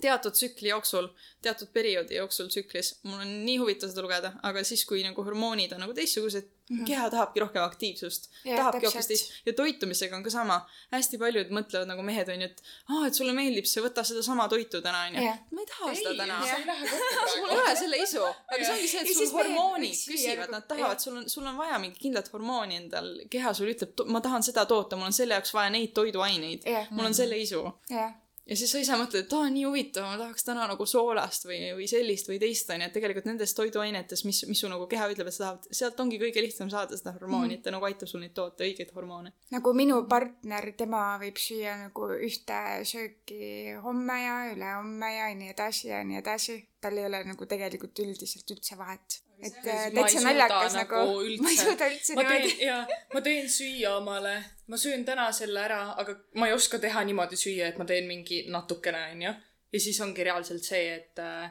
teatud 0.00 0.32
tsükli 0.34 0.68
jooksul, 0.72 1.08
teatud 1.42 1.68
perioodi 1.72 2.16
jooksul 2.18 2.48
tsüklis, 2.50 2.94
mul 3.04 3.20
on 3.22 3.30
nii 3.46 3.56
huvitav 3.62 3.88
seda 3.92 4.02
lugeda, 4.02 4.32
aga 4.42 4.64
siis, 4.64 4.82
kui 4.88 5.02
nagu 5.06 5.22
hormoonid 5.24 5.72
on 5.76 5.80
nagu 5.84 5.94
teistsugused, 5.96 6.50
keha 6.88 7.10
tahabki 7.12 7.40
rohkem 7.42 7.62
aktiivsust 7.62 8.30
Mhm. 8.30 8.48
Jah, 8.48 8.56
tahabki 8.58 8.86
hoopis 8.86 9.06
teist 9.06 9.32
ja 9.46 9.52
toitumisega 9.52 10.16
on 10.16 10.22
ka 10.24 10.30
sama. 10.32 10.56
hästi 10.92 11.18
paljud 11.20 11.50
mõtlevad 11.52 11.86
nagu 11.90 12.02
mehed 12.02 12.28
onju, 12.32 12.46
et 12.48 12.62
aa, 12.88 13.06
et 13.06 13.14
sulle 13.14 13.32
meeldib 13.36 13.66
see, 13.68 13.82
võta 13.84 14.04
sedasama 14.04 14.46
toitu 14.48 14.80
täna 14.82 15.02
onju 15.10 15.22
Jah.. 15.26 15.38
ma 15.52 15.60
ei 15.60 15.66
taha 15.66 15.94
seda 15.94 16.14
täna. 16.22 16.38
ei 16.56 16.64
lähe 16.66 16.88
kokku 16.88 17.38
mul 17.40 17.50
ei 17.50 17.60
ole 17.60 17.76
selle 17.76 17.96
isu, 18.06 18.22
aga 18.24 18.60
see 18.64 18.72
ongi 18.78 18.88
see, 18.88 19.00
et 19.04 19.12
sul 19.18 19.30
hormoonid 19.36 20.00
küsivad, 20.08 20.40
nagu- 20.48 20.52
nad 20.56 20.66
tahavad, 20.72 21.00
sul 21.04 21.16
on, 21.20 21.28
sul 21.28 21.46
on 21.52 21.56
vaja 21.60 21.78
mingit 21.78 22.00
kindlat 22.00 22.32
hormooni 22.32 22.76
endal, 22.80 23.12
keha 23.30 23.52
sul 23.54 23.68
ütleb, 23.74 24.04
ma 24.08 24.20
tahan 24.24 24.42
seda 24.42 24.64
toota, 24.66 24.96
mul 24.96 25.06
on 25.12 25.16
selle 25.20 25.34
jaoks 25.36 25.52
vaja 25.54 25.70
neid 25.70 25.92
toiduaineid 25.94 26.64
Jah.. 26.64 26.88
mul 26.90 27.06
on 27.12 27.14
selle 27.14 27.36
isu. 27.38 27.60
jah, 27.92 28.14
ja 28.46 28.56
siis 28.58 28.72
sa 28.72 28.80
ise 28.82 28.96
mõtled, 29.00 29.24
et 29.24 29.34
aa, 29.36 29.48
nii 29.52 29.64
huvitav, 29.66 30.06
ma 30.08 30.18
tahaks 30.20 30.46
täna 30.46 30.66
nagu 30.68 30.86
soolast 30.88 31.46
või, 31.48 31.58
või 31.78 31.86
sellist 31.90 32.28
või 32.28 32.38
teist 32.42 32.70
onju, 32.74 32.88
et 32.88 32.96
tegelikult 32.96 33.28
nendes 33.28 33.54
toiduainetes, 33.56 34.24
mis, 34.28 34.42
mis 34.50 34.60
su 34.60 34.70
nagu 34.70 34.86
keha 34.90 35.08
ütleb, 35.12 35.30
et 35.30 35.36
sa 35.36 35.46
tahad, 35.46 35.68
sealt 35.80 36.00
ongi 36.04 36.20
kõige 36.20 36.44
lihtsam 36.44 36.70
saada 36.72 36.98
seda 36.98 37.14
hormooni, 37.16 37.58
et 37.58 37.64
ta 37.64 37.72
nagu 37.74 37.88
aitab 37.88 38.10
sul 38.10 38.22
neid 38.24 38.34
toota, 38.36 38.66
õigeid 38.66 38.92
hormoone. 38.96 39.32
nagu 39.54 39.74
minu 39.76 40.02
partner, 40.10 40.70
tema 40.76 41.04
võib 41.22 41.40
süüa 41.40 41.78
nagu 41.86 42.10
ühte 42.14 42.60
sööki 42.88 43.74
homme 43.84 44.20
ja 44.20 44.38
ülehomme 44.52 45.12
ja 45.16 45.32
nii 45.34 45.52
edasi 45.54 45.90
ja 45.92 46.04
nii 46.04 46.20
edasi. 46.20 46.60
tal 46.84 46.98
ei 47.00 47.06
ole 47.08 47.22
nagu 47.24 47.46
tegelikult 47.48 47.98
üldiselt 48.04 48.50
üldse 48.52 48.76
vahet. 48.76 49.22
Et 49.44 49.58
Ma 49.64 49.72
äh, 49.72 49.88
täitsa 49.94 50.22
naljakas 50.24 50.76
nagu 50.78 51.00
nagu, 51.00 51.42
ma 51.44 51.50
ei 51.52 51.58
suuda 51.60 51.88
üldse 51.92 52.16
ma 52.16 52.24
niimoodi 52.24 52.52
teen, 52.52 52.62
jaa, 52.68 53.00
ma 53.14 53.24
teen 53.24 53.50
süüa 53.56 53.96
omale, 53.98 54.36
ma 54.72 54.80
söön 54.80 55.04
täna 55.08 55.26
selle 55.36 55.64
ära, 55.64 55.80
aga 56.00 56.16
ma 56.40 56.48
ei 56.48 56.56
oska 56.56 56.80
teha 56.82 57.04
niimoodi 57.08 57.38
süüa, 57.40 57.72
et 57.72 57.80
ma 57.80 57.88
teen 57.88 58.08
mingi 58.10 58.44
natukene, 58.52 59.02
onju. 59.16 59.34
ja 59.74 59.82
siis 59.86 60.00
ongi 60.04 60.24
reaalselt 60.26 60.64
see, 60.64 60.86
et 60.94 61.22
äh, 61.22 61.50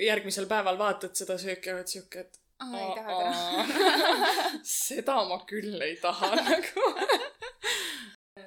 järgmisel 0.00 0.48
päeval 0.50 0.78
vaatad 0.80 1.14
seda 1.18 1.36
sööki 1.40 1.70
ja 1.70 1.78
oled 1.78 1.90
siuke, 1.90 2.26
et 2.26 2.40
Aa, 2.58 2.80
ei 2.80 2.94
taha 2.94 3.16
täna. 3.20 3.64
seda 4.62 5.16
ma 5.28 5.40
küll 5.48 5.80
ei 5.82 5.96
taha 6.02 6.30
nagu. 6.38 6.84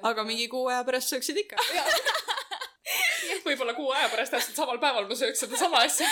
aga 0.02 0.24
mingi 0.24 0.48
kuu 0.48 0.66
aja 0.72 0.84
pärast 0.88 1.12
sööksid 1.12 1.42
ikka. 1.44 1.60
võib-olla 3.46 3.74
kuu 3.76 3.90
aja 3.92 4.08
pärast 4.12 4.34
täpselt 4.34 4.56
samal 4.56 4.80
päeval 4.82 5.08
ma 5.08 5.18
sööks 5.18 5.44
sedasama 5.44 5.84
asja. 5.84 6.08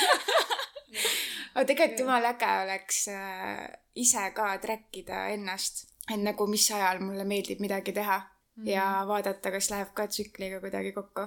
Aga 1.57 1.65
tegelikult 1.71 2.01
jumala 2.03 2.33
äge 2.35 2.49
oleks 2.65 2.99
äh, 3.09 3.69
ise 3.97 4.25
ka 4.37 4.49
track 4.61 4.97
ida 5.01 5.23
ennast, 5.33 5.87
et 6.13 6.21
nagu 6.21 6.47
mis 6.53 6.67
ajal 6.79 7.01
mulle 7.01 7.25
meeldib 7.25 7.63
midagi 7.65 7.95
teha 7.97 8.19
mm 8.19 8.65
-hmm. 8.65 8.69
ja 8.75 8.85
vaadata, 9.09 9.51
kas 9.55 9.71
läheb 9.71 9.95
ka 9.95 10.07
tsükliga 10.07 10.61
kuidagi 10.61 10.93
kokku. 10.93 11.25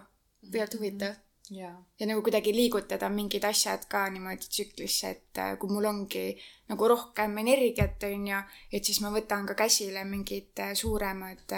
tegelikult 0.52 0.80
huvitav. 0.80 1.16
jaa. 1.50 1.78
ja 2.00 2.06
nagu 2.08 2.22
kuidagi 2.22 2.54
liigutada 2.54 3.10
mingid 3.10 3.44
asjad 3.44 3.86
ka 3.90 4.10
niimoodi 4.10 4.46
tsüklisse, 4.54 5.10
et 5.10 5.38
äh, 5.38 5.58
kui 5.60 5.70
mul 5.70 5.86
ongi 5.86 6.38
nagu 6.70 6.88
rohkem 6.88 7.38
energiat, 7.38 8.04
onju, 8.04 8.40
et 8.74 8.86
siis 8.86 9.02
ma 9.02 9.10
võtan 9.18 9.48
ka 9.48 9.54
käsile 9.54 10.04
mingid 10.04 10.54
äh, 10.60 10.74
suuremad 10.74 11.54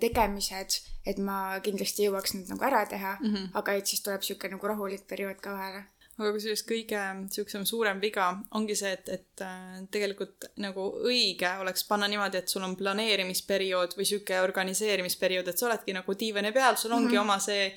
tegemised, 0.00 0.70
et 1.06 1.18
ma 1.18 1.60
kindlasti 1.60 2.06
jõuaks 2.06 2.34
need 2.34 2.48
nagu 2.48 2.64
ära 2.64 2.86
teha 2.86 3.18
mm, 3.20 3.34
-hmm. 3.34 3.48
aga 3.58 3.72
et 3.72 3.86
siis 3.86 4.02
tuleb 4.02 4.22
sihuke 4.22 4.48
nagu 4.48 4.66
rahulik 4.66 5.06
periood 5.06 5.40
ka 5.40 5.52
vahele. 5.52 5.84
Aga 6.16 6.32
kusjuures 6.32 6.62
kõige 6.68 7.00
siuksem 7.32 7.66
suurem 7.68 8.00
viga 8.00 8.30
ongi 8.56 8.76
see, 8.78 8.92
et, 8.96 9.08
et 9.12 9.44
äh, 9.44 9.82
tegelikult 9.92 10.48
nagu 10.64 10.86
õige 11.04 11.50
oleks 11.60 11.84
panna 11.88 12.08
niimoodi, 12.08 12.40
et 12.40 12.52
sul 12.52 12.64
on 12.64 12.76
planeerimisperiood 12.78 13.96
või 13.98 14.08
sihuke 14.08 14.40
organiseerimisperiood, 14.40 15.52
et 15.52 15.60
sa 15.60 15.68
oledki 15.68 15.96
nagu 15.96 16.16
diivani 16.18 16.52
peal, 16.56 16.76
sul 16.80 16.96
ongi 16.96 17.12
mm 17.12 17.18
-hmm. 17.18 17.24
oma 17.24 17.38
see 17.38 17.68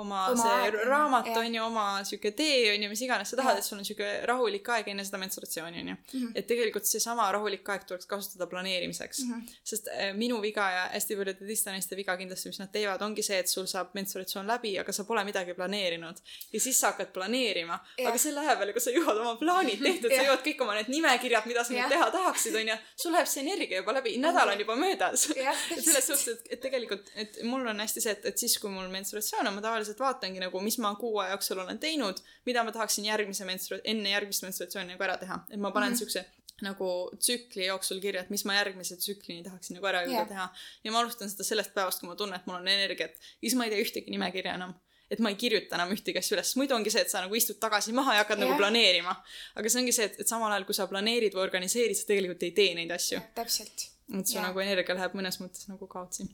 oma, 0.00 0.24
Oma 0.32 0.42
see 0.42 0.56
aeg, 0.64 0.78
raamat 0.88 1.30
jah. 1.30 1.40
on 1.42 1.54
ju, 1.54 1.64
oma 1.64 1.86
sihuke 2.08 2.32
tee 2.36 2.72
on 2.74 2.84
ju, 2.84 2.90
mis 2.92 3.04
iganes 3.06 3.32
sa 3.32 3.38
tahad, 3.40 3.60
et 3.60 3.66
sul 3.66 3.78
on 3.78 3.86
sihuke 3.86 4.08
rahulik 4.28 4.68
aeg 4.74 4.90
enne 4.92 5.04
seda 5.06 5.20
menstruatsiooni 5.22 5.82
on 5.84 5.92
ju. 5.92 5.96
et 6.34 6.48
tegelikult 6.50 6.88
seesama 6.88 7.28
rahulik 7.36 7.68
aeg 7.74 7.86
tuleks 7.88 8.08
kasutada 8.10 8.48
planeerimiseks 8.50 9.24
mm. 9.24 9.32
-hmm. 9.32 9.58
sest 9.72 9.88
äh, 9.94 10.12
minu 10.16 10.40
viga 10.42 10.70
ja 10.70 10.84
hästi 10.94 11.16
paljude 11.16 11.46
teiste 11.46 11.70
naiste 11.74 11.96
viga 11.96 12.16
kindlasti, 12.16 12.52
mis 12.52 12.60
nad 12.62 12.72
teevad, 12.72 13.02
ongi 13.02 13.22
see, 13.22 13.38
et 13.38 13.48
sul 13.48 13.66
saab 13.70 13.94
menstruatsioon 13.94 14.46
läbi, 14.46 14.74
aga 14.80 14.92
sa 14.92 15.04
pole 15.04 15.24
midagi 15.24 15.54
planeerinud. 15.54 16.16
ja 16.52 16.60
siis 16.60 16.80
sa 16.80 16.92
hakkad 16.92 17.12
planeerima, 17.12 17.78
Jah. 17.98 18.08
aga 18.10 18.18
selle 18.18 18.40
aja 18.44 18.56
peale, 18.56 18.72
kui 18.76 18.84
sa 18.84 18.94
jõuad 18.94 19.20
oma 19.22 19.34
plaanid 19.40 19.82
tehtud, 19.82 20.10
sa 20.10 20.16
Jah. 20.16 20.28
jõuad 20.30 20.44
kõik 20.46 20.62
oma 20.64 20.76
need 20.78 20.92
nimekirjad, 20.94 21.46
mida 21.50 21.64
sa 21.64 21.74
nüüd 21.74 21.82
Jah. 21.82 21.90
teha 21.94 22.10
tahaksid, 22.16 22.56
on 22.60 22.72
ju, 22.72 22.76
sul 23.04 23.14
läheb 23.16 23.30
see 23.30 23.44
energia 23.44 23.82
juba 23.82 23.96
läbi, 23.98 24.16
nädal 24.22 24.52
on 24.54 24.64
juba 24.64 24.76
möödas. 24.76 25.26
Jah, 25.36 25.64
et 25.76 25.84
selles 25.84 26.06
suhtes, 26.06 26.28
et, 26.36 26.52
et 26.56 26.60
tegelikult, 26.60 27.10
et 27.14 27.40
mul 27.48 27.66
on 27.72 27.80
hästi 27.84 28.04
see, 28.04 28.14
et, 28.16 28.26
et 28.32 28.44
siis, 28.44 28.56
kui 28.62 28.70
mul 28.72 28.88
menstruatsioon 28.92 29.48
on, 29.48 29.54
ma 29.56 29.64
tavaliselt 29.64 29.89
vaatangi 29.98 30.40
nagu, 30.40 30.60
mis 30.60 30.78
ma 30.78 30.94
kuu 30.94 31.18
aja 31.18 31.34
jooksul 31.34 31.58
olen 31.58 31.78
teinud, 31.78 32.20
mida 32.46 32.64
ma 32.64 32.72
tahaksin 32.72 33.04
järgmise 33.04 33.44
menstru-, 33.48 33.80
enne 33.84 34.10
järgmist 34.10 34.44
menstruatsiooni 34.46 34.94
nagu 34.94 35.02
ära 35.02 35.16
teha. 35.16 35.40
et 35.50 35.60
ma 35.60 35.70
panen 35.70 35.90
mm 35.90 35.94
-hmm. 35.94 35.98
siukse 35.98 36.24
nagu 36.62 37.10
tsükli 37.18 37.66
jooksul 37.66 38.00
kirja, 38.00 38.20
et 38.20 38.30
mis 38.30 38.44
ma 38.44 38.54
järgmise 38.54 38.96
tsüklini 38.96 39.44
tahaksin 39.44 39.74
nagu 39.78 39.86
ära 39.86 40.02
Jah. 40.02 40.28
teha. 40.28 40.48
ja 40.84 40.92
ma 40.92 41.00
alustan 41.00 41.30
seda 41.30 41.44
sellest 41.44 41.74
päevast, 41.74 42.00
kui 42.00 42.08
ma 42.08 42.16
tunnen, 42.16 42.40
et 42.40 42.46
mul 42.46 42.56
on 42.56 42.68
energiat. 42.68 43.10
ja 43.10 43.48
siis 43.48 43.54
ma 43.54 43.64
ei 43.64 43.70
tee 43.70 43.82
ühtegi 43.82 44.10
nimekirja 44.10 44.54
enam 44.54 44.74
et 45.10 45.18
ma 45.18 45.32
ei 45.32 45.38
kirjuta 45.38 45.74
enam 45.74 45.90
ühtegi 45.94 46.20
asja 46.20 46.36
üles, 46.36 46.52
muidu 46.56 46.76
ongi 46.76 46.92
see, 46.94 47.02
et 47.02 47.10
sa 47.10 47.22
nagu 47.24 47.34
istud 47.34 47.58
tagasi 47.62 47.94
maha 47.96 48.14
ja 48.14 48.24
hakkad 48.24 48.38
yeah. 48.38 48.46
nagu 48.46 48.58
planeerima. 48.60 49.16
aga 49.58 49.72
see 49.72 49.82
ongi 49.82 49.94
see, 49.96 50.06
et, 50.06 50.20
et 50.22 50.28
samal 50.30 50.52
ajal, 50.54 50.66
kui 50.68 50.78
sa 50.78 50.86
planeerid 50.90 51.34
või 51.34 51.42
organiseerid, 51.48 51.98
sa 51.98 52.06
tegelikult 52.12 52.46
ei 52.46 52.54
tee 52.56 52.74
neid 52.78 52.94
asju. 52.94 53.22
täpselt. 53.34 53.88
et 54.14 54.26
su 54.26 54.38
Jah. 54.38 54.46
nagu 54.46 54.62
energia 54.62 54.94
läheb 54.94 55.16
mõnes 55.18 55.40
mõttes 55.42 55.66
nagu 55.72 55.90
kaotsi. 55.90 56.28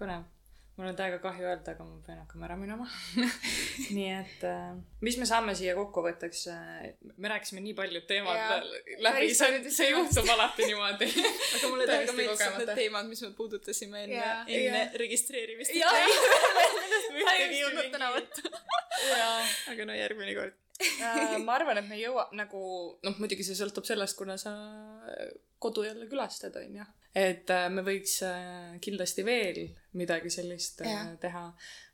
põnev. 0.00 0.28
Mul 0.76 0.90
on 0.90 0.96
täiega 0.96 1.18
kahju 1.22 1.46
öelda, 1.48 1.72
aga 1.72 1.84
ma 1.86 1.96
pean 2.04 2.18
hakkama 2.20 2.46
ära 2.48 2.56
minema. 2.60 2.86
nii 3.96 4.08
et 4.12 4.44
äh, 4.44 4.74
mis 5.06 5.16
me 5.20 5.28
saame 5.28 5.54
siia 5.56 5.72
kokkuvõtteks 5.78 6.42
äh,, 6.52 6.82
me 7.16 7.30
rääkisime 7.32 7.62
nii 7.64 7.72
paljud 7.78 8.04
teemad 8.10 8.36
Jaa. 8.36 8.58
läbi, 9.06 9.30
see 9.32 9.46
paljudest, 9.46 9.78
see 9.78 9.88
juhtub 9.94 10.28
alati 10.34 10.68
niimoodi. 10.68 11.08
aga 11.56 11.72
mulle 11.72 11.88
täiega 11.88 12.16
meeldisid 12.18 12.60
need 12.60 12.74
teemad, 12.82 13.08
mis 13.08 13.24
me 13.24 13.32
puudutasime 13.38 14.04
enne 14.04 14.20
enne 14.20 14.82
Jaa. 14.82 14.92
registreerimist. 15.04 15.72
Ühtegi 17.16 17.48
ei 17.48 17.62
jõudnud 17.62 17.90
täna 17.96 18.12
võtta. 18.12 18.54
aga 19.72 19.88
no 19.88 19.96
järgmine 19.96 20.36
kord. 20.36 20.60
Äh, 20.80 21.38
ma 21.44 21.54
arvan, 21.58 21.80
et 21.80 21.88
me 21.88 21.96
ei 21.96 22.04
jõua 22.04 22.28
nagu 22.36 22.60
noh, 23.04 23.18
muidugi 23.20 23.46
see 23.46 23.56
sõltub 23.58 23.86
sellest, 23.88 24.16
kuna 24.18 24.36
sa 24.40 24.52
kodu 25.62 25.86
jälle 25.86 26.08
külastad, 26.10 26.56
onju. 26.60 26.84
et 27.16 27.50
äh, 27.50 27.66
me 27.72 27.84
võiks 27.86 28.18
äh, 28.28 28.76
kindlasti 28.84 29.24
veel 29.24 29.62
midagi 29.96 30.30
sellist 30.32 30.84
Jah. 30.84 31.14
teha. 31.20 31.46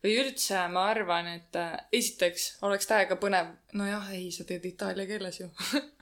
või 0.03 0.17
üldse 0.25 0.67
ma 0.75 0.89
arvan, 0.91 1.31
et 1.37 1.59
esiteks 1.95 2.57
oleks 2.67 2.91
täiega 2.91 3.19
põnev, 3.23 3.55
nojah, 3.79 4.11
ei, 4.17 4.31
sa 4.35 4.47
teed 4.49 4.67
itaalia 4.73 5.07
keeles 5.07 5.43
ju. 5.45 5.51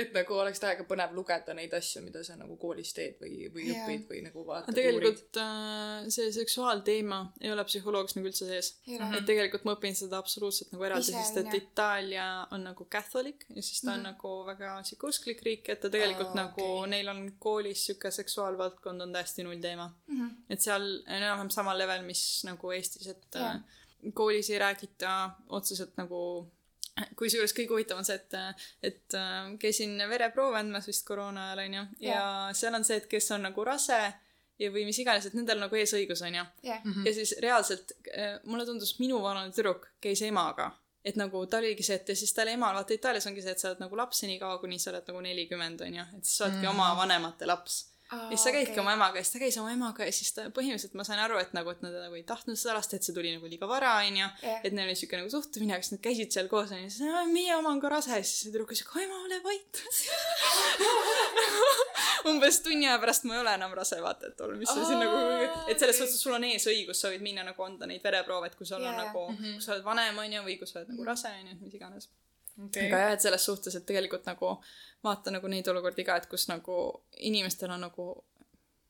et 0.00 0.12
nagu 0.14 0.36
oleks 0.38 0.60
täiega 0.62 0.86
põnev 0.88 1.14
lugeda 1.16 1.54
neid 1.56 1.74
asju, 1.76 2.02
mida 2.04 2.22
sa 2.26 2.36
nagu 2.38 2.56
koolis 2.60 2.92
teed 2.96 3.18
või, 3.22 3.48
või 3.54 3.68
Jaa. 3.68 3.84
õpid 3.84 4.06
või 4.10 4.22
nagu 4.26 4.44
vaatad. 4.46 4.70
aga 4.70 4.76
tegelikult 4.78 5.40
äh, 5.42 6.08
see 6.14 6.30
seksuaalteema 6.36 7.20
ei 7.40 7.52
ole 7.52 7.64
psühholoogias 7.68 8.16
nagu 8.18 8.30
üldse 8.30 8.48
sees. 8.48 8.70
Et 8.86 9.26
tegelikult 9.28 9.66
ma 9.68 9.76
õpin 9.76 9.96
seda 9.98 10.18
absoluutselt 10.22 10.72
nagu 10.74 10.86
eraldi, 10.88 11.12
sest 11.12 11.40
et. 11.42 11.52
Itaalia 11.54 12.26
on 12.54 12.64
nagu 12.66 12.86
catholic 12.90 13.44
ja 13.48 13.62
siis 13.62 13.80
ta 13.84 13.94
on 13.94 14.02
nagu 14.08 14.32
väga 14.48 14.76
sihuke 14.86 15.08
usklik 15.10 15.42
riik, 15.46 15.68
et 15.72 15.80
ta 15.80 15.90
tegelikult 15.92 16.34
Aa, 16.34 16.40
nagu 16.42 16.64
okei. 16.64 16.90
neil 16.90 17.10
on 17.12 17.22
koolis 17.42 17.86
sihuke 17.88 18.10
seksuaalvaldkond 18.14 19.04
on 19.06 19.14
täiesti 19.14 19.46
null 19.46 19.62
teema 19.62 19.86
mm. 19.88 20.18
-hmm. 20.18 20.34
et 20.50 20.60
seal 20.60 20.82
on 20.82 21.14
enam-vähem 21.16 21.50
samal 21.50 21.78
level, 21.78 22.02
mis 22.06 22.42
nagu 22.48 22.72
Eestis, 22.74 23.06
et 23.14 23.38
Jah. 23.38 23.54
äh, 23.54 24.12
koolis 24.14 24.50
ei 24.50 24.58
räägita 24.58 25.30
otseselt 25.48 25.96
nagu 25.96 26.20
kusjuures 27.18 27.54
kõige 27.56 27.74
huvitavam 27.74 28.02
on 28.02 28.06
see, 28.06 28.18
et, 28.20 28.36
et 28.90 29.16
äh, 29.18 29.48
käisin 29.60 29.96
vereproove 30.10 30.60
andmas 30.60 30.86
vist 30.90 31.06
koroona 31.08 31.48
ajal 31.50 31.64
onju 31.64 31.82
ja 32.04 32.20
seal 32.54 32.76
on 32.78 32.86
see, 32.86 33.00
et 33.02 33.08
kes 33.10 33.30
on 33.34 33.44
nagu 33.48 33.66
rase 33.66 33.98
ja, 33.98 34.70
või 34.70 34.86
mis 34.88 35.00
iganes, 35.02 35.26
et 35.26 35.34
nendel 35.34 35.58
on 35.58 35.66
nagu 35.66 35.78
eesõigus 35.80 36.22
onju. 36.26 36.44
jah, 36.66 36.88
ja 37.06 37.14
siis 37.16 37.34
reaalselt 37.42 37.96
äh, 38.12 38.38
mulle 38.44 38.66
tundus, 38.68 38.96
minu 39.02 39.20
vanane 39.22 39.52
tüdruk 39.54 39.90
käis 40.04 40.22
emaga. 40.22 40.70
et 41.04 41.18
nagu 41.20 41.42
ta 41.46 41.58
oligi 41.60 41.84
see, 41.84 41.98
et 42.00 42.08
ja 42.08 42.16
siis 42.16 42.32
tal 42.32 42.48
emal, 42.48 42.76
vaata 42.78 42.94
Itaalias 42.94 43.26
ongi 43.28 43.42
see, 43.44 43.52
et 43.52 43.60
sa 43.60 43.68
oled 43.72 43.82
nagu 43.82 43.96
laps 43.96 44.22
senikaua, 44.22 44.56
kuni 44.62 44.78
sa 44.78 44.92
oled 44.92 45.10
nagu 45.10 45.20
nelikümmend 45.26 45.82
onju, 45.84 46.06
et 46.16 46.24
siis 46.24 46.38
sa 46.38 46.46
oledki 46.46 46.64
mm. 46.64 46.70
oma 46.70 46.94
vanemate 46.96 47.48
laps. 47.50 47.82
Ja 48.12 48.28
siis 48.28 48.44
sa 48.44 48.52
käidki 48.52 48.80
oma 48.80 48.92
emaga 48.94 49.18
ja 49.18 49.24
siis 49.24 49.32
ta 49.32 49.40
käis 49.42 49.56
oma 49.60 49.72
emaga 49.72 50.06
ja 50.06 50.12
siis 50.12 50.32
ta 50.36 50.44
põhimõtteliselt 50.54 50.96
ma 50.98 51.06
sain 51.06 51.20
aru, 51.22 51.38
et 51.40 51.54
nagu, 51.56 51.72
et 51.72 51.82
nad 51.84 51.94
nagu 51.96 52.18
ei 52.18 52.24
tahtnud 52.28 52.58
seda 52.60 52.76
lasta, 52.76 52.98
et 52.98 53.06
see 53.06 53.16
tuli 53.16 53.32
nagu 53.34 53.48
liiga 53.48 53.68
vara, 53.70 53.94
onju. 54.04 54.28
et 54.62 54.76
neil 54.76 54.90
oli 54.90 54.98
siuke 54.98 55.18
nagu 55.18 55.32
suhtumine, 55.32 55.76
aga 55.76 55.86
siis 55.86 55.96
nad 55.96 56.02
käisid 56.04 56.34
seal 56.34 56.50
koos 56.52 56.72
onju, 56.74 56.90
siis 56.92 57.32
meie 57.32 57.56
oma 57.56 57.72
on 57.72 57.80
ka 57.82 57.92
rase, 57.92 58.20
siis 58.22 58.48
tüdruk 58.48 58.74
ütles, 58.74 58.84
aga 58.86 59.06
ema, 59.06 59.20
ole 59.28 59.40
vait. 59.44 59.80
Umbes 62.30 62.60
tunni 62.64 62.88
aja 62.88 62.98
pärast 63.02 63.26
ma 63.28 63.36
ei 63.36 63.42
ole 63.42 63.56
enam 63.58 63.74
rase, 63.76 63.98
vaata, 64.04 64.32
et 64.32 64.44
ol, 64.44 64.54
mis 64.60 64.70
sa 64.70 64.84
siin 64.84 65.00
nagu, 65.00 65.16
et 65.68 65.80
selles 65.80 65.98
suhtes 66.00 66.20
sul 66.20 66.36
on 66.36 66.46
eesõigus, 66.48 67.00
sa 67.00 67.12
võid 67.12 67.24
minna 67.24 67.44
nagu 67.46 67.66
anda 67.66 67.88
neid 67.88 68.04
vereproove, 68.04 68.52
et 68.52 68.58
kui 68.58 68.68
sul 68.68 68.84
on 68.84 69.00
nagu, 69.00 69.26
kui 69.40 69.64
sa 69.64 69.74
oled 69.74 69.86
vanem 69.86 70.22
onju 70.24 70.44
või 70.46 70.60
kui 70.60 70.68
sa 70.68 70.80
oled 70.80 70.94
nagu 70.94 71.08
rase 71.08 71.32
onju, 71.40 71.56
et 71.56 71.64
mis 71.64 71.80
iganes 71.80 72.08
okay.. 72.66 72.86
aga 72.86 73.02
jah, 73.04 73.16
et 73.16 73.26
selles 73.26 73.48
suhtes, 73.50 73.74
et 73.74 73.86
tegelikult 73.86 74.26
nagu 74.30 74.54
vaata 75.04 75.34
nagu 75.34 75.50
neid 75.52 75.68
olukordi 75.72 76.06
ka, 76.06 76.20
et 76.20 76.30
kus 76.30 76.48
nagu 76.48 76.78
inimestel 77.20 77.74
on 77.74 77.84
nagu 77.88 78.08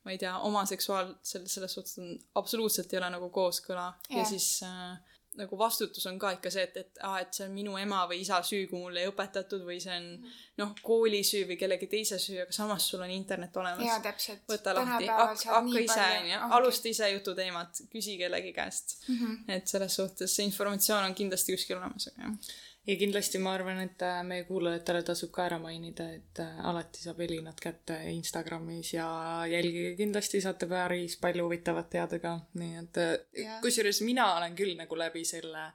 ma 0.04 0.12
ei 0.12 0.20
tea, 0.20 0.34
oma 0.44 0.66
seksuaal, 0.68 1.14
selles, 1.24 1.72
suhtes 1.72 1.98
on, 1.98 2.14
absoluutselt 2.40 2.92
ei 2.92 3.00
ole 3.00 3.10
nagu 3.16 3.30
kooskõla 3.32 3.88
yeah. 4.10 4.20
ja 4.20 4.24
siis 4.28 4.48
äh, 4.66 5.14
nagu 5.38 5.58
vastutus 5.58 6.04
on 6.06 6.18
ka 6.18 6.30
ikka 6.36 6.50
see, 6.52 6.64
et, 6.68 6.76
et 6.84 7.00
aa, 7.02 7.16
et 7.24 7.34
see 7.34 7.46
on 7.46 7.54
minu 7.56 7.74
ema 7.80 8.04
või 8.10 8.20
isa 8.22 8.38
süü, 8.46 8.66
kui 8.70 8.78
mulle 8.78 9.02
ei 9.02 9.10
õpetatud 9.10 9.64
või 9.66 9.80
see 9.82 9.94
on 9.96 10.06
mm. 10.12 10.34
noh, 10.60 10.74
kooli 10.84 11.22
süü 11.26 11.48
või 11.48 11.56
kellegi 11.58 11.88
teise 11.90 12.20
süü, 12.22 12.36
aga 12.44 12.54
samas 12.54 12.86
sul 12.90 13.02
on 13.02 13.10
internet 13.10 13.56
olemas. 13.58 13.86
jaa, 13.86 13.96
täpselt. 14.04 14.44
võta 14.50 14.76
lahti, 14.76 15.08
hakka 15.08 15.82
ise, 15.82 16.04
onju, 16.20 16.42
alusta 16.58 16.92
ise 16.92 17.10
jututeemat, 17.16 17.82
küsi 17.90 18.18
kellegi 18.20 18.52
käest 18.54 19.00
mm. 19.08 19.16
-hmm. 19.16 19.56
et 19.56 19.74
selles 19.74 19.98
suhtes 20.00 20.36
see 20.36 20.46
informatsioon 20.50 21.08
on 21.08 21.18
kindlasti 21.18 21.56
kuskil 21.56 21.80
olemas, 21.80 22.12
aga 22.12 22.28
jah 22.28 22.54
ja 22.86 22.96
kindlasti 23.00 23.40
ma 23.40 23.54
arvan, 23.56 23.80
et 23.84 24.02
äh, 24.04 24.20
meie 24.26 24.44
kuulajatele 24.48 25.02
tasub 25.06 25.32
ka 25.34 25.46
ära 25.48 25.58
mainida, 25.62 26.06
et 26.12 26.40
äh, 26.42 26.60
alati 26.68 27.00
saab 27.04 27.20
Elinat 27.24 27.60
kätte 27.62 27.96
Instagramis 28.12 28.92
ja 28.94 29.06
jälgige 29.50 29.94
kindlasti, 30.00 30.42
saate 30.44 30.68
päris 30.70 31.16
palju 31.20 31.46
huvitavat 31.48 31.90
teada 31.94 32.20
ka, 32.22 32.34
nii 32.60 32.80
et 32.82 33.00
yeah. 33.00 33.54
Äh, 33.56 33.60
kusjuures 33.64 34.02
mina 34.04 34.28
olen 34.36 34.56
küll 34.58 34.76
nagu 34.78 34.98
läbi 35.00 35.24
selle, 35.28 35.70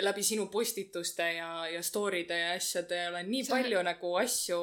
läbi 0.00 0.24
sinu 0.24 0.48
postituste 0.52 1.32
ja, 1.38 1.50
ja 1.72 1.82
story'de 1.84 2.40
ja 2.40 2.54
asjade 2.56 3.06
olen 3.10 3.28
nii 3.32 3.44
palju 3.50 3.82
nagu 3.84 4.14
asju 4.22 4.62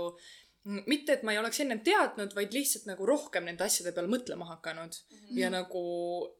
mitte, 0.63 1.17
et 1.17 1.23
ma 1.27 1.33
ei 1.33 1.39
oleks 1.41 1.59
ennem 1.59 1.81
teadnud, 1.83 2.33
vaid 2.37 2.53
lihtsalt 2.55 2.85
nagu 2.87 3.05
rohkem 3.07 3.43
nende 3.49 3.65
asjade 3.65 3.91
peale 3.95 4.07
mõtlema 4.11 4.47
hakanud 4.47 4.95
mm. 4.95 5.17
-hmm. 5.17 5.39
ja 5.41 5.49
nagu 5.51 5.83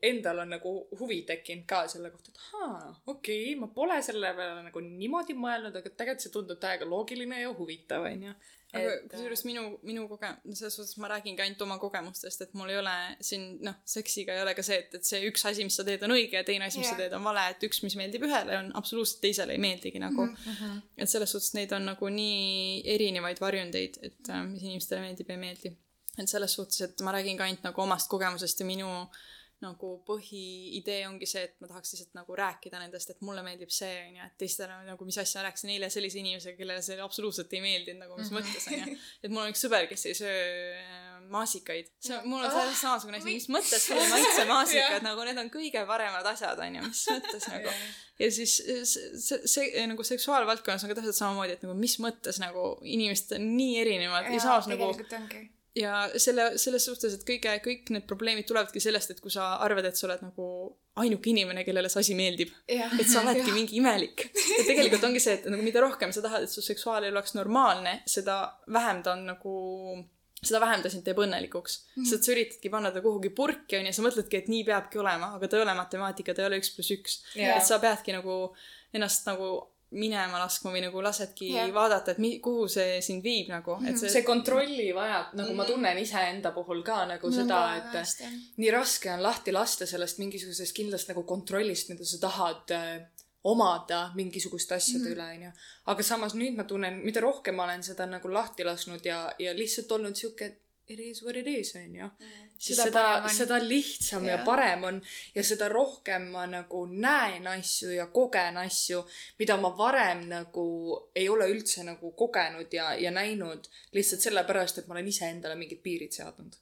endal 0.01 0.39
on 0.45 0.53
nagu 0.55 0.73
huvi 0.99 1.21
tekkinud 1.27 1.65
ka 1.67 1.83
selle 1.91 2.11
kohta, 2.11 2.31
et 2.31 2.41
ahaa, 2.45 2.95
okei 3.05 3.41
okay,, 3.43 3.59
ma 3.59 3.67
pole 3.67 4.01
selle 4.01 4.33
peale 4.37 4.63
nagu 4.69 4.83
niimoodi 4.87 5.35
mõelnud, 5.35 5.75
aga 5.75 5.89
tegelikult 5.89 6.27
see 6.27 6.35
tundub 6.35 6.59
täiega 6.59 6.87
loogiline 6.87 7.41
ja 7.41 7.51
huvitav, 7.57 8.07
onju 8.11 8.35
aga 8.73 8.93
kusjuures 9.11 9.43
minu, 9.47 9.63
minu 9.85 10.05
koge-, 10.09 10.31
selles 10.57 10.77
suhtes 10.79 10.97
ma 11.01 11.09
räägingi 11.11 11.43
ainult 11.45 11.61
oma 11.65 11.77
kogemustest, 11.81 12.41
et 12.45 12.55
mul 12.57 12.71
ei 12.73 12.79
ole 12.79 12.93
siin, 13.23 13.45
noh, 13.65 13.75
seksiga 13.95 14.35
ei 14.37 14.43
ole 14.43 14.55
ka 14.57 14.65
see, 14.65 14.79
et, 14.83 14.97
et 14.99 15.07
see 15.07 15.21
üks 15.29 15.45
asi, 15.49 15.65
mis 15.67 15.77
sa 15.77 15.85
teed, 15.87 16.03
on 16.07 16.15
õige 16.15 16.39
ja 16.39 16.45
teine 16.47 16.67
asi, 16.69 16.81
mis 16.81 16.89
yeah. 16.89 16.97
sa 16.97 17.03
teed, 17.03 17.15
on 17.17 17.27
vale, 17.27 17.45
et 17.53 17.67
üks, 17.67 17.83
mis 17.85 17.97
meeldib 17.99 18.25
ühele, 18.27 18.57
on 18.63 18.71
absoluutselt 18.79 19.21
teisele 19.25 19.55
ei 19.55 19.61
meeldigi 19.61 20.01
nagu 20.01 20.25
mm. 20.25 20.49
-hmm. 20.49 20.81
et 21.05 21.13
selles 21.13 21.35
suhtes 21.35 21.53
neid 21.57 21.75
on 21.77 21.85
nagu 21.91 22.09
nii 22.09 22.81
erinevaid 22.95 23.41
varjundeid, 23.43 24.01
et 24.09 24.33
äh, 24.33 24.41
mis 24.47 24.65
inimestele 24.65 25.05
meeldib 25.05 25.29
ja 25.29 25.37
ei 25.37 25.45
meeldi. 25.45 25.75
et 26.17 26.29
selles 26.29 26.53
suhtes, 26.53 26.81
et 26.81 27.01
ma 27.01 27.13
räägin 27.13 27.37
ka 27.37 27.47
ainult 27.47 27.63
nagu 27.63 27.81
omast 27.81 28.09
kogemusest 28.09 28.59
ja 28.59 28.65
minu 28.65 28.89
äh, 28.89 29.21
nagu 29.63 29.93
põhiidee 30.07 31.03
ongi 31.07 31.27
see, 31.29 31.45
et 31.47 31.55
ma 31.63 31.69
tahaks 31.71 31.93
lihtsalt 31.95 32.17
nagu 32.17 32.37
rääkida 32.37 32.81
nendest, 32.81 33.13
et 33.13 33.23
mulle 33.25 33.43
meeldib 33.45 33.71
see, 33.73 33.93
on 34.07 34.19
ju, 34.19 34.27
et 34.27 34.37
teistele 34.43 34.77
nagu, 34.87 35.07
mis 35.07 35.19
asja, 35.23 35.43
rääkisin 35.47 35.73
eile 35.75 35.89
sellise 35.93 36.19
inimesega, 36.21 36.57
kellele 36.59 36.83
see 36.85 36.99
absoluutselt 37.03 37.53
ei 37.55 37.63
meeldinud, 37.63 38.03
nagu 38.05 38.19
mis 38.19 38.31
mm 38.31 38.37
-hmm. 38.37 38.53
mõttes, 38.53 38.67
on 38.69 38.93
ju. 38.93 38.99
et 39.23 39.33
mul 39.33 39.45
on 39.45 39.53
üks 39.53 39.65
sõber, 39.65 39.87
kes 39.89 40.05
ei 40.11 40.17
söö 40.19 40.37
äh, 40.77 41.13
maasikaid. 41.29 41.89
see, 41.99 42.19
mul 42.25 42.43
on 42.43 42.51
täpselt 42.51 42.79
samasugune 42.81 43.19
asi, 43.21 43.35
mis 43.37 43.49
mõttes 43.51 43.87
sul 43.87 43.99
ei 44.01 44.09
maitse 44.11 44.45
maasikad, 44.49 45.05
nagu 45.09 45.27
need 45.27 45.41
on 45.41 45.51
kõige 45.53 45.85
paremad 45.89 46.29
asjad, 46.33 46.59
on 46.59 46.79
ju, 46.79 46.85
mis 46.89 47.03
mõttes 47.13 47.49
nagu. 47.51 47.73
ja 48.19 48.31
siis 48.37 48.59
see, 48.91 49.41
see 49.55 49.87
nagu 49.89 50.05
seksuaalvaldkonnas 50.07 50.85
on 50.85 50.93
ka 50.93 50.99
täpselt 50.99 51.19
samamoodi, 51.19 51.57
et 51.57 51.65
nagu 51.65 51.77
mis 51.79 51.97
mõttes 52.03 52.39
nagu 52.43 52.69
inimesed 52.83 53.35
on 53.39 53.51
nii 53.57 53.75
erinevad 53.85 54.29
ja, 54.29 54.37
ja 54.37 54.45
samas 54.47 54.71
nagu 54.71 54.93
ja 55.75 56.05
selle, 56.21 56.53
selles 56.61 56.85
suhtes, 56.85 57.17
et 57.17 57.25
kõige, 57.27 57.53
kõik 57.65 57.91
need 57.93 58.05
probleemid 58.09 58.47
tulevadki 58.49 58.81
sellest, 58.83 59.13
et 59.13 59.21
kui 59.23 59.33
sa 59.33 59.55
arvad, 59.65 59.87
et 59.89 59.97
sa 59.97 60.07
oled 60.07 60.21
nagu 60.25 60.47
ainuke 61.01 61.31
inimene, 61.31 61.63
kellele 61.65 61.89
see 61.89 62.03
asi 62.03 62.17
meeldib. 62.17 62.53
et 62.69 63.07
sa 63.09 63.23
oledki 63.23 63.49
ja. 63.49 63.55
mingi 63.55 63.79
imelik. 63.79 64.27
et 64.29 64.67
tegelikult 64.69 65.07
ongi 65.09 65.21
see, 65.23 65.39
et 65.39 65.47
nagu 65.49 65.65
mida 65.65 65.81
rohkem 65.81 66.13
sa 66.13 66.21
tahad, 66.25 66.45
et 66.45 66.53
su 66.53 66.61
seksuaalelu 66.65 67.17
oleks 67.17 67.33
normaalne, 67.37 68.01
seda 68.05 68.37
vähem 68.73 69.01
ta 69.05 69.17
on 69.17 69.25
nagu 69.31 69.55
seda 70.43 70.59
vähem 70.59 70.83
ta 70.83 70.91
sind 70.91 71.05
teeb 71.07 71.21
õnnelikuks 71.23 71.77
mm. 71.79 71.89
-hmm. 71.95 72.07
sest 72.09 72.25
sa 72.27 72.33
üritadki 72.33 72.69
panna 72.69 72.91
ta 72.91 73.01
kuhugi 73.01 73.31
purki, 73.33 73.79
onju, 73.79 73.93
sa 73.95 74.05
mõtledki, 74.05 74.41
et 74.43 74.49
nii 74.51 74.63
peabki 74.67 74.99
olema, 75.01 75.33
aga 75.37 75.47
ta 75.47 75.57
ei 75.57 75.65
ole 75.65 75.75
matemaatika, 75.77 76.35
ta 76.35 76.43
ei 76.43 76.49
ole 76.51 76.59
üks 76.61 76.73
pluss 76.75 76.93
üks. 76.93 77.21
et 77.35 77.65
sa 77.65 77.79
peadki 77.79 78.13
nagu 78.13 78.55
ennast 78.93 79.25
nagu 79.25 79.53
minema 79.93 80.39
laskma 80.41 80.71
või 80.73 80.83
nagu 80.85 81.01
lasedki 81.03 81.49
yeah. 81.53 81.71
vaadata, 81.73 82.13
et 82.13 82.21
mi-, 82.23 82.39
kuhu 82.43 82.67
see 82.71 82.99
sind 83.05 83.23
viib 83.25 83.49
nagu, 83.53 83.77
et 83.87 83.99
see 83.99 84.11
see 84.11 84.25
kontrolli 84.27 84.89
vajab, 84.95 85.33
nagu 85.33 85.49
mm 85.49 85.53
-hmm. 85.53 85.57
ma 85.57 85.65
tunnen 85.69 85.97
iseenda 86.01 86.51
puhul 86.51 86.83
ka 86.83 87.05
nagu 87.05 87.27
-hmm. 87.27 87.35
seda, 87.35 87.61
et 87.77 87.99
hästi. 87.99 88.31
nii 88.57 88.71
raske 88.71 89.11
on 89.13 89.23
lahti 89.23 89.51
lasta 89.51 89.85
sellest 89.85 90.19
mingisugusest 90.19 90.75
kindlast 90.75 91.07
nagu 91.13 91.23
kontrollist, 91.23 91.89
mida 91.89 92.05
sa 92.05 92.17
tahad 92.27 92.71
äh, 92.71 93.05
omada 93.43 94.11
mingisuguste 94.15 94.75
asjade 94.75 94.99
mm 94.99 95.05
-hmm. 95.05 95.13
üle, 95.13 95.23
onju. 95.35 95.51
aga 95.85 96.03
samas 96.03 96.33
nüüd 96.33 96.55
ma 96.55 96.63
tunnen, 96.63 97.01
mida 97.05 97.21
rohkem 97.21 97.55
ma 97.55 97.63
olen 97.63 97.83
seda 97.83 98.05
nagu 98.05 98.33
lahti 98.33 98.63
lasknud 98.63 99.05
ja, 99.05 99.31
ja 99.39 99.53
lihtsalt 99.53 99.91
olnud 99.91 100.15
sihuke, 100.15 100.45
et 100.45 100.59
it 100.87 100.99
is 100.99 101.23
what 101.23 101.35
it 101.35 101.47
is, 101.47 101.75
on 101.75 101.95
ju. 101.95 102.09
siis 102.57 102.77
seda, 102.77 103.03
seda, 103.27 103.29
seda 103.35 103.59
lihtsam 103.63 104.25
ja. 104.25 104.37
ja 104.37 104.45
parem 104.45 104.83
on 104.83 105.01
ja 105.35 105.43
seda 105.43 105.69
rohkem 105.71 106.27
ma 106.33 106.45
nagu 106.47 106.85
näen 106.91 107.47
asju 107.47 107.93
ja 107.93 108.07
kogen 108.07 108.57
asju, 108.57 109.03
mida 109.39 109.57
ma 109.57 109.71
varem 109.77 110.27
nagu 110.29 110.65
ei 111.15 111.29
ole 111.29 111.47
üldse 111.53 111.85
nagu 111.87 112.11
kogenud 112.11 112.73
ja, 112.73 112.93
ja 112.99 113.11
näinud 113.11 113.69
lihtsalt 113.93 114.27
sellepärast, 114.27 114.77
et 114.77 114.87
ma 114.87 114.97
olen 114.97 115.07
iseendale 115.07 115.55
mingid 115.59 115.81
piirid 115.83 116.15
seadnud 116.15 116.59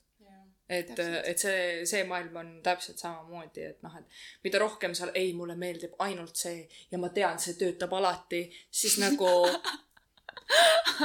et, 0.72 0.92
et 1.00 1.40
see, 1.40 1.86
see 1.90 2.04
maailm 2.08 2.38
on 2.40 2.52
täpselt 2.64 3.02
samamoodi, 3.02 3.66
et 3.74 3.82
noh, 3.84 3.96
et 4.00 4.22
mida 4.46 4.62
rohkem 4.62 4.96
seal 4.96 5.12
ei, 5.20 5.34
mulle 5.36 5.58
meeldib 5.60 5.98
ainult 6.06 6.40
see 6.40 6.62
ja 6.92 7.00
ma 7.02 7.12
tean, 7.12 7.40
see 7.44 7.58
töötab 7.60 7.94
alati, 7.98 8.46
siis 8.72 8.96
nagu 9.02 9.28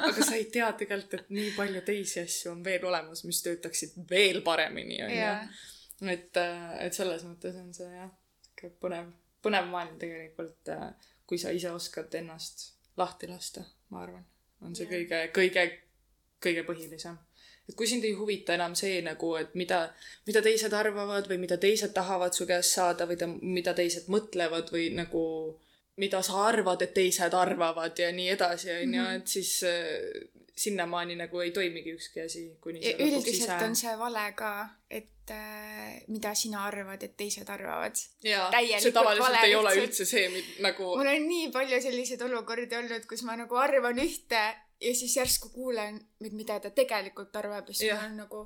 aga 0.02 0.24
sa 0.24 0.36
ei 0.36 0.46
tea 0.52 0.68
tegelikult, 0.78 1.14
et 1.18 1.34
nii 1.34 1.52
palju 1.56 1.82
teisi 1.86 2.20
asju 2.22 2.52
on 2.52 2.62
veel 2.64 2.84
olemas, 2.88 3.24
mis 3.28 3.42
töötaksid 3.44 3.98
veel 4.10 4.42
paremini, 4.46 5.00
onju. 5.06 5.28
et, 6.12 6.40
äh, 6.42 6.72
et 6.86 6.96
selles 6.96 7.24
mõttes 7.28 7.58
on 7.60 7.72
see 7.76 7.90
jah, 7.90 8.10
sihuke 8.46 8.72
põnev, 8.82 9.12
põnev 9.44 9.68
maailm 9.72 9.96
tegelikult, 10.00 10.72
äh, 10.74 11.12
kui 11.26 11.40
sa 11.42 11.54
ise 11.54 11.72
oskad 11.74 12.14
ennast 12.20 12.72
lahti 12.96 13.30
lasta, 13.30 13.64
ma 13.92 14.04
arvan, 14.04 14.26
on 14.64 14.76
see 14.76 14.86
yeah. 14.88 14.96
kõige, 14.96 15.22
kõige, 15.36 15.66
kõige 16.42 16.66
põhilisem 16.68 17.16
et 17.66 17.74
kui 17.74 17.88
sind 17.90 18.04
ei 18.06 18.14
huvita 18.14 18.54
enam 18.54 18.76
see 18.78 19.00
nagu, 19.02 19.32
et 19.40 19.54
mida, 19.58 19.80
mida 20.28 20.42
teised 20.44 20.74
arvavad 20.76 21.26
või 21.30 21.40
mida 21.42 21.58
teised 21.62 21.94
tahavad 21.96 22.36
su 22.36 22.46
käest 22.46 22.76
saada 22.78 23.08
või 23.10 23.18
ta, 23.18 23.26
mida 23.26 23.74
teised 23.74 24.06
mõtlevad 24.12 24.70
või 24.74 24.90
nagu 24.94 25.22
mida 25.96 26.22
sa 26.22 26.46
arvad, 26.46 26.82
et 26.84 26.94
teised 26.94 27.34
arvavad 27.34 27.98
ja 27.98 28.10
nii 28.12 28.28
edasi, 28.34 28.72
onju, 28.82 29.02
mhm. 29.02 29.20
et 29.20 29.36
siis 29.36 29.52
äh, 29.64 30.26
sinnamaani 30.56 31.16
nagu 31.16 31.40
ei 31.40 31.52
toimigi 31.52 31.94
ükski 31.96 32.24
asi, 32.24 32.46
kuni 32.60 32.82
sa 32.82 32.96
lõpuks 33.00 33.32
ise. 33.32 33.58
on 33.66 33.76
see 33.76 33.94
vale 34.00 34.24
ka, 34.36 34.52
et 34.90 35.32
äh, 35.34 35.96
mida 36.12 36.32
sina 36.38 36.64
arvad, 36.68 37.02
et 37.04 37.16
teised 37.16 37.48
arvavad. 37.52 38.00
jaa, 38.24 38.48
see 38.80 38.92
tavaliselt 38.96 39.42
ei 39.44 39.56
ole 39.58 39.74
üldse 39.82 40.08
see, 40.08 40.28
nagu. 40.64 40.92
mul 40.96 41.12
on 41.12 41.28
nii 41.28 41.50
palju 41.54 41.82
selliseid 41.88 42.24
olukordi 42.28 42.80
olnud, 42.80 43.08
kus 43.10 43.24
ma 43.28 43.36
nagu 43.40 43.60
arvan 43.60 44.00
ühte 44.04 44.42
ja 44.80 44.94
siis 44.94 45.16
järsku 45.16 45.52
kuulen, 45.52 46.00
mida 46.30 46.60
ta 46.60 46.70
tegelikult 46.70 47.36
arvab 47.36 47.68
ja 47.72 47.76
siis 47.76 47.92
ma 47.92 48.02
olen 48.04 48.20
nagu 48.24 48.42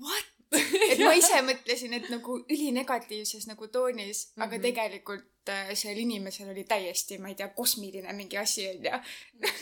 what? 0.00 0.33
et 0.90 0.98
ma 1.02 1.12
ise 1.16 1.40
mõtlesin, 1.46 1.94
et 1.98 2.10
nagu 2.12 2.38
ülinegatiivses 2.42 3.46
nagu 3.50 3.68
toonis 3.68 4.26
mm, 4.26 4.32
-hmm. 4.34 4.46
aga 4.46 4.56
mhm. 4.56 4.62
tegelikult 4.62 5.54
äh, 5.54 5.72
sellel 5.74 6.02
inimesel 6.04 6.50
oli 6.50 6.64
täiesti, 6.64 7.18
ma 7.18 7.28
ei 7.28 7.38
tea, 7.38 7.48
kosmiline 7.48 8.12
mingi 8.12 8.38
asi 8.38 8.68
onju. 8.68 8.98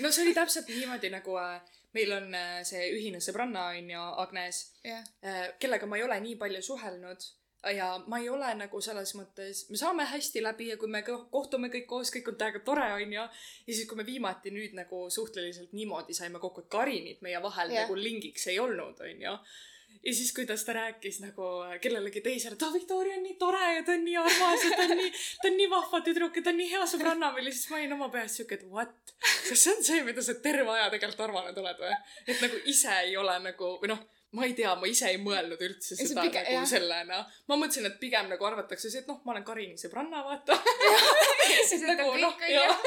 no 0.00 0.10
see 0.10 0.24
oli 0.24 0.34
täpselt 0.34 0.68
niimoodi 0.68 1.10
nagu 1.10 1.36
äh, 1.38 1.60
meil 1.92 2.12
on 2.12 2.34
äh, 2.34 2.64
see 2.64 2.88
ühine 2.96 3.20
sõbranna 3.20 3.68
onju, 3.76 4.08
Agnes 4.24 4.64
yeah., 4.84 5.54
kellega 5.58 5.86
ma 5.86 5.96
ei 5.96 6.04
ole 6.08 6.20
nii 6.20 6.36
palju 6.36 6.62
suhelnud 6.62 7.30
ja 7.70 8.04
ma 8.06 8.18
ei 8.18 8.28
ole 8.28 8.54
nagu 8.58 8.80
selles 8.82 9.14
mõttes, 9.14 9.66
me 9.70 9.78
saame 9.78 10.04
hästi 10.10 10.42
läbi 10.42 10.68
ja 10.72 10.76
kui 10.76 10.90
me 10.90 11.02
kohtume 11.06 11.68
kõik 11.70 11.86
koos, 11.86 12.10
kõik 12.14 12.32
on 12.32 12.38
täiega 12.40 12.62
tore, 12.66 12.88
onju. 12.96 13.20
ja 13.20 13.28
siis, 13.74 13.86
kui 13.88 13.96
me 13.96 14.06
viimati 14.06 14.50
nüüd 14.50 14.74
nagu 14.74 15.04
suhteliselt 15.10 15.72
niimoodi 15.72 16.14
saime 16.14 16.42
kokku, 16.42 16.64
et 16.64 16.72
Karinit 16.72 17.22
meie 17.22 17.42
vahel 17.42 17.70
yeah. 17.70 17.84
nagu 17.84 17.94
lingiks 17.98 18.46
ei 18.50 18.58
olnud, 18.58 18.98
onju 19.00 19.36
ja 20.02 20.14
siis, 20.14 20.32
kuidas 20.36 20.64
ta 20.66 20.74
rääkis 20.76 21.20
nagu 21.22 21.50
kellelegi 21.82 22.22
teisele, 22.24 22.56
et 22.58 22.64
oh, 22.66 22.72
Victoria 22.74 23.18
on 23.18 23.26
nii 23.26 23.36
tore 23.40 23.62
ja 23.76 23.82
ta 23.86 23.96
on 23.96 24.04
nii 24.06 24.16
armas 24.22 24.64
ja 24.66 24.72
ta 24.76 24.86
on 24.88 24.96
nii, 25.02 25.12
ta 25.42 25.50
on 25.50 25.58
nii 25.60 25.68
vahva 25.72 26.00
tüdruk 26.06 26.40
ja 26.40 26.46
ta 26.46 26.54
on 26.54 26.58
nii 26.62 26.70
hea 26.72 26.88
sõbranna 26.94 27.32
meil 27.36 27.50
ja 27.50 27.54
siis 27.56 27.68
ma 27.70 27.78
olin 27.80 27.94
oma 27.98 28.08
peas 28.14 28.38
siuke, 28.40 28.58
et 28.58 28.66
what? 28.72 29.14
kas 29.20 29.52
see 29.58 29.76
on 29.76 29.84
see, 29.86 30.00
mida 30.08 30.24
sa 30.24 30.34
terve 30.44 30.74
aja 30.74 30.88
tegelikult 30.94 31.28
arvanud 31.28 31.62
oled 31.64 31.84
või? 31.84 31.94
et 32.26 32.42
nagu 32.42 32.64
ise 32.74 32.98
ei 33.04 33.16
ole 33.20 33.38
nagu, 33.46 33.76
või 33.82 33.92
noh, 33.92 34.02
ma 34.32 34.46
ei 34.48 34.54
tea, 34.56 34.72
ma 34.80 34.88
ise 34.88 35.10
ei 35.12 35.18
mõelnud 35.20 35.60
üldse 35.60 35.96
seda 35.98 36.24
pigem- 36.24 36.46
nagu 36.46 36.58
jah. 36.60 36.68
sellena. 36.68 37.22
ma 37.48 37.58
mõtlesin, 37.60 37.86
et 37.88 37.98
pigem 38.00 38.30
nagu 38.32 38.48
arvatakse 38.48 38.90
see, 38.90 39.04
et 39.04 39.10
noh, 39.10 39.20
ma 39.26 39.36
olen 39.36 39.44
Karini 39.44 39.78
sõbranna, 39.80 40.24
vaata. 40.24 40.56
see 41.68 41.78
tähendab 41.78 42.06
Nagu, 42.06 42.20
noh, 42.22 42.46
jah. 42.48 42.86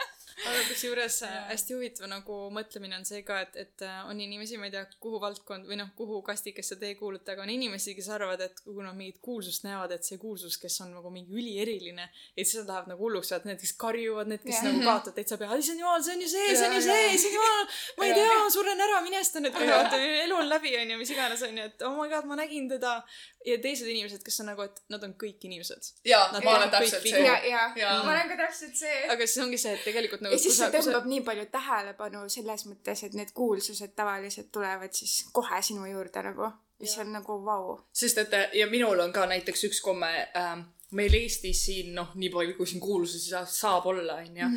aga 0.48 0.62
kusjuures 0.68 1.16
äh, 1.26 1.36
hästi 1.50 1.76
huvitav 1.76 2.08
nagu 2.10 2.36
mõtlemine 2.54 2.96
on 2.98 3.06
see 3.08 3.22
ka, 3.26 3.40
et, 3.44 3.56
et 3.60 3.84
äh, 3.86 4.00
on 4.08 4.20
inimesi, 4.20 4.58
ma 4.60 4.68
ei 4.68 4.74
tea, 4.74 4.84
kuhu 5.02 5.20
valdkond 5.22 5.68
või 5.68 5.78
noh, 5.80 5.90
kuhu 5.98 6.20
kastikesse 6.26 6.78
te 6.80 6.92
kuulute, 6.98 7.34
aga 7.34 7.44
on 7.44 7.52
inimesi, 7.52 7.94
kes 7.96 8.10
arvavad, 8.14 8.44
et 8.46 8.62
kui 8.64 8.84
nad 8.84 8.96
mingit 8.96 9.20
kuulsust 9.24 9.66
näevad, 9.66 9.94
et 9.96 10.06
see 10.06 10.20
kuulsus, 10.20 10.58
kes 10.60 10.80
on 10.84 10.94
nagu 10.96 11.12
mingi 11.12 11.36
ülieriline, 11.36 12.08
et 12.36 12.46
siis 12.46 12.62
nad 12.62 12.72
lähevad 12.72 12.92
nagu 12.94 13.04
hulluks, 13.06 13.32
et 13.36 13.48
need, 13.48 13.60
kes 13.60 13.74
karjuvad, 13.80 14.30
need, 14.32 14.44
kes 14.46 14.60
Jah. 14.60 14.68
nagu 14.68 14.84
kaotavad 14.86 15.18
täitsa 15.18 15.40
pea, 15.40 15.60
issand 15.60 15.84
jumal, 15.84 16.04
see 16.06 16.16
on 16.16 16.24
ju 16.24 16.30
see, 16.32 16.54
see 16.54 16.68
on 16.68 16.76
ju 16.78 16.84
see, 16.86 17.10
issand 17.16 17.38
jumal, 17.38 17.66
ma 18.00 18.08
ei 18.08 18.16
tea, 18.20 18.38
suren 18.56 18.86
ära, 18.86 19.02
minestan, 19.06 19.50
et 19.50 19.60
vaata, 19.60 20.00
elu 20.24 20.40
on 20.40 20.48
läbi, 20.50 20.74
onju, 20.84 21.00
mis 21.00 21.14
iganes, 21.16 21.44
onju, 21.48 21.68
et 21.72 21.86
oh 21.88 21.96
my 21.98 22.08
god, 22.12 22.28
ma 22.30 22.40
nägin 22.40 22.70
teda. 22.70 23.00
ja 23.40 23.56
teised 23.56 23.88
inimesed, 23.88 24.20
kes 24.20 24.42
on 24.42 24.50
nagu, 24.50 24.66
et 24.68 24.82
nad 24.92 25.04
on 25.06 25.14
kõik 25.20 25.46
inimesed. 25.48 25.86
jaa 26.04 26.26
ma 26.44 26.56
olen 26.58 26.70
täpselt 26.70 27.06
see. 27.08 27.22
ja, 27.24 27.38
ja 27.48 27.62
Jaa. 27.76 27.94
ma 28.04 28.12
olen 28.12 28.28
ka 28.28 28.36
täpselt 28.42 28.76
see. 28.76 28.98
aga 29.12 29.26
siis 29.26 29.40
ongi 29.44 29.58
see, 29.60 29.72
et 29.78 29.84
tegelikult 29.86 30.24
nagu 30.24 30.29
ja 30.30 30.38
siis 30.38 30.58
see 30.58 30.70
tõmbab 30.74 31.06
nii 31.10 31.22
palju 31.26 31.46
tähelepanu 31.52 32.24
selles 32.32 32.66
mõttes, 32.68 33.04
et 33.06 33.14
need 33.18 33.32
kuulsused 33.36 33.94
tavaliselt 33.96 34.50
tulevad 34.52 34.92
siis 34.96 35.24
kohe 35.32 35.62
sinu 35.62 35.86
juurde 35.90 36.22
nagu, 36.30 36.50
mis 36.80 36.98
on 36.98 37.12
nagu 37.12 37.38
vau. 37.44 37.78
sest 37.92 38.18
et 38.18 38.36
ja 38.58 38.66
minul 38.70 39.00
on 39.00 39.12
ka 39.12 39.26
näiteks 39.30 39.64
üks 39.70 39.80
komme 39.84 40.10
ähm,, 40.36 40.68
meil 40.90 41.14
Eestis 41.14 41.64
siin 41.66 41.92
noh, 41.94 42.14
nii 42.14 42.30
palju 42.34 42.56
kui 42.58 42.66
siin 42.66 42.80
kuulsusi 42.82 43.30
sa- 43.30 43.46
saab 43.46 43.86
olla, 43.86 44.16
onju. 44.24 44.48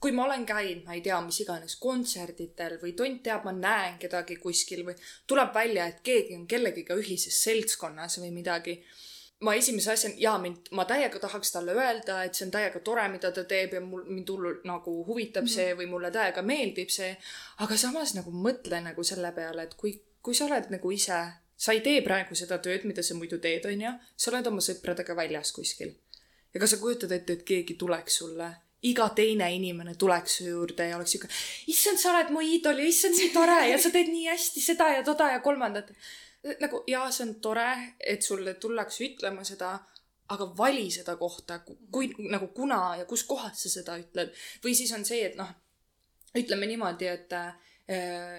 kui 0.00 0.12
ma 0.16 0.24
olen 0.24 0.46
käinud, 0.48 0.84
ma 0.86 0.94
ei 0.96 1.02
tea, 1.04 1.20
mis 1.20 1.40
iganes 1.44 1.76
kontserditel 1.80 2.78
või 2.80 2.94
tont 2.96 3.22
teab, 3.22 3.44
ma 3.44 3.52
näen 3.52 3.98
kedagi 4.00 4.36
kuskil 4.40 4.84
või 4.86 4.94
tuleb 5.28 5.54
välja, 5.54 5.86
et 5.86 6.00
keegi 6.04 6.36
on 6.38 6.46
kellegiga 6.48 6.96
ühises 6.96 7.36
seltskonnas 7.44 8.18
või 8.22 8.30
midagi 8.32 8.78
ma 9.40 9.54
esimese 9.56 9.92
asjana, 9.92 10.14
jaa, 10.20 10.38
mind, 10.38 10.68
ma 10.76 10.84
täiega 10.88 11.20
tahaks 11.22 11.52
talle 11.54 11.72
öelda, 11.72 12.18
et 12.26 12.36
see 12.36 12.46
on 12.46 12.52
täiega 12.52 12.82
tore, 12.84 13.06
mida 13.12 13.30
ta 13.32 13.44
teeb 13.48 13.76
ja 13.76 13.80
mul, 13.84 14.02
mind 14.08 14.28
hullult 14.32 14.66
nagu 14.68 14.96
huvitab 15.06 15.46
mm 15.46 15.48
-hmm. 15.48 15.54
see 15.54 15.76
või 15.78 15.88
mulle 15.88 16.10
täiega 16.10 16.42
meeldib 16.42 16.92
see. 16.92 17.16
aga 17.58 17.76
samas 17.76 18.14
nagu 18.14 18.30
mõtle 18.30 18.82
nagu 18.84 19.04
selle 19.04 19.32
peale, 19.32 19.62
et 19.62 19.74
kui, 19.74 19.94
kui 20.22 20.34
sa 20.34 20.44
oled 20.44 20.70
nagu 20.70 20.90
ise, 20.90 21.20
sa 21.56 21.72
ei 21.72 21.80
tee 21.80 22.02
praegu 22.02 22.34
seda 22.34 22.58
tööd, 22.58 22.84
mida 22.84 23.02
sa 23.02 23.14
muidu 23.14 23.38
teed, 23.38 23.64
onju. 23.64 23.92
sa 24.16 24.30
oled 24.30 24.46
oma 24.46 24.60
sõpradega 24.60 25.16
väljas 25.16 25.52
kuskil. 25.52 25.94
ja 26.54 26.60
kas 26.60 26.70
sa 26.70 26.76
kujutad 26.76 27.12
ette, 27.12 27.32
et 27.32 27.42
keegi 27.42 27.74
tuleks 27.74 28.16
sulle, 28.16 28.54
iga 28.82 29.08
teine 29.08 29.54
inimene 29.54 29.94
tuleks 29.94 30.36
su 30.36 30.44
juurde 30.44 30.88
ja 30.88 30.96
oleks 30.96 31.10
siuke, 31.10 31.28
issand, 31.66 31.98
sa 31.98 32.12
oled 32.12 32.30
mu 32.30 32.40
iidol 32.40 32.78
ja 32.78 32.84
issand, 32.84 33.16
nii 33.16 33.30
tore 33.32 33.60
ja 33.70 33.78
sa 33.78 33.90
teed 33.90 34.08
nii 34.08 34.26
hästi 34.28 34.60
seda 34.60 34.88
ja 34.96 35.02
toda 35.02 35.32
ja 35.32 35.40
kolmandat 35.40 35.92
nagu 36.60 36.82
jaa, 36.88 37.10
see 37.12 37.26
on 37.28 37.34
tore, 37.44 37.70
et 38.00 38.22
sulle 38.22 38.54
tullakse 38.60 39.04
ütlema 39.04 39.44
seda, 39.44 39.74
aga 40.30 40.46
vali 40.56 40.86
seda 40.94 41.16
kohta, 41.20 41.60
kui 41.92 42.12
nagu 42.30 42.48
kuna 42.54 42.96
ja 43.00 43.08
kus 43.08 43.24
kohas 43.28 43.64
sa 43.64 43.72
seda 43.72 43.98
ütled. 44.00 44.32
või 44.64 44.74
siis 44.78 44.92
on 44.96 45.04
see, 45.04 45.24
et 45.26 45.36
noh, 45.36 45.50
ütleme 46.38 46.68
niimoodi, 46.70 47.10
et 47.10 47.32
äh, 47.36 47.54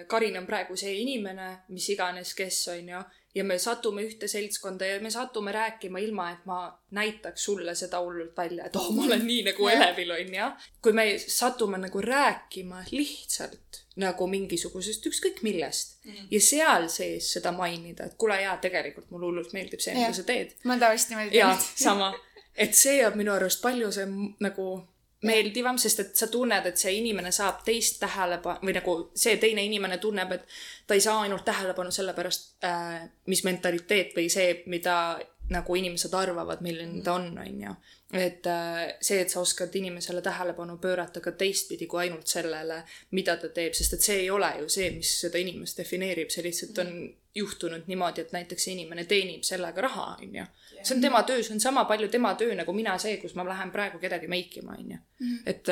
Karin 0.08 0.38
on 0.40 0.48
praegu 0.48 0.78
see 0.80 0.94
inimene, 1.02 1.50
mis 1.76 1.90
iganes, 1.92 2.34
kes 2.38 2.62
on 2.72 2.90
ju, 2.94 3.04
ja 3.36 3.44
me 3.44 3.58
satume 3.60 4.06
ühte 4.08 4.28
seltskonda 4.32 4.88
ja 4.88 5.00
me 5.04 5.12
satume 5.12 5.52
rääkima 5.52 6.00
ilma, 6.00 6.32
et 6.32 6.46
ma 6.48 6.64
näitaks 6.96 7.46
sulle 7.46 7.76
seda 7.76 8.00
hullult 8.04 8.38
välja, 8.38 8.66
et 8.66 8.76
oh, 8.80 8.90
ma 8.96 9.06
olen 9.10 9.26
nii 9.28 9.46
nagu 9.52 9.68
elevil, 9.72 10.16
on 10.18 10.36
ju. 10.40 10.50
kui 10.82 10.96
me 10.96 11.08
satume 11.20 11.80
nagu 11.82 12.02
rääkima 12.02 12.86
lihtsalt 12.92 13.81
nagu 14.00 14.28
mingisugusest 14.28 15.06
ükskõik 15.06 15.42
millest 15.44 16.06
mm 16.06 16.12
-hmm. 16.12 16.28
ja 16.32 16.42
seal 16.42 16.88
sees 16.90 17.34
seda 17.34 17.52
mainida, 17.52 18.06
et 18.06 18.14
kuule 18.18 18.42
jaa, 18.42 18.58
tegelikult 18.58 19.10
mulle 19.12 19.26
hullult 19.26 19.54
meeldib 19.54 19.80
see, 19.80 19.94
mida 19.94 20.14
sa 20.14 20.24
teed. 20.24 20.56
ma 20.64 20.78
tavaliselt 20.78 21.10
niimoodi 21.10 21.38
jaa, 21.38 21.58
sama. 21.88 22.14
et 22.56 22.74
see 22.74 23.08
on 23.08 23.18
minu 23.18 23.34
arust 23.34 23.62
palju 23.62 23.92
see 23.92 24.08
nagu 24.40 24.88
meeldivam, 25.22 25.78
sest 25.78 26.00
et 26.00 26.16
sa 26.16 26.28
tunned, 26.28 26.66
et 26.66 26.78
see 26.78 26.94
inimene 26.98 27.32
saab 27.32 27.62
teist 27.66 28.00
tähelepanu 28.02 28.66
või 28.66 28.74
nagu 28.74 28.96
see 29.16 29.38
teine 29.38 29.64
inimene 29.64 29.98
tunneb, 29.98 30.32
et 30.32 30.48
ta 30.88 30.98
ei 30.98 31.02
saa 31.02 31.22
ainult 31.22 31.46
tähelepanu 31.46 31.92
sellepärast 31.92 32.64
äh,, 32.64 33.10
mis 33.26 33.44
mentaliteet 33.44 34.16
või 34.18 34.30
see, 34.34 34.64
mida 34.66 35.20
nagu 35.52 35.76
inimesed 35.76 36.14
arvavad, 36.18 36.62
milline 36.64 37.04
ta 37.04 37.16
on, 37.20 37.32
on 37.38 37.64
ju. 37.66 37.74
et 38.14 38.48
äh, 38.48 38.80
see, 39.02 39.22
et 39.22 39.30
sa 39.32 39.40
oskad 39.40 39.76
inimesele 39.76 40.22
tähelepanu 40.22 40.78
pöörata 40.78 41.22
ka 41.24 41.32
teistpidi 41.32 41.88
kui 41.88 42.02
ainult 42.06 42.28
sellele, 42.28 42.82
mida 43.12 43.38
ta 43.40 43.50
teeb, 43.50 43.76
sest 43.78 43.96
et 43.96 44.08
see 44.08 44.18
ei 44.26 44.30
ole 44.30 44.50
ju 44.60 44.70
see, 44.70 44.90
mis 44.96 45.14
seda 45.26 45.40
inimest 45.40 45.80
defineerib, 45.80 46.32
see 46.34 46.44
lihtsalt 46.44 46.82
on 46.84 46.96
juhtunud 47.36 47.88
niimoodi, 47.88 48.26
et 48.26 48.34
näiteks 48.36 48.68
see 48.68 48.76
inimene 48.76 49.06
teenib 49.08 49.46
sellega 49.48 49.88
raha, 49.88 50.08
on 50.22 50.36
ju. 50.42 50.48
see 50.82 50.96
on 50.96 51.06
tema 51.06 51.24
töö, 51.28 51.44
see 51.44 51.56
on 51.56 51.64
sama 51.64 51.86
palju 51.86 52.10
tema 52.12 52.34
töö 52.40 52.56
nagu 52.56 52.74
mina 52.76 52.98
see, 53.00 53.16
kus 53.22 53.36
ma 53.40 53.48
lähen 53.48 53.72
praegu 53.72 54.00
kedagi 54.00 54.28
meikima, 54.32 54.76
on 54.80 54.98
ju. 54.98 55.00
et, 55.46 55.72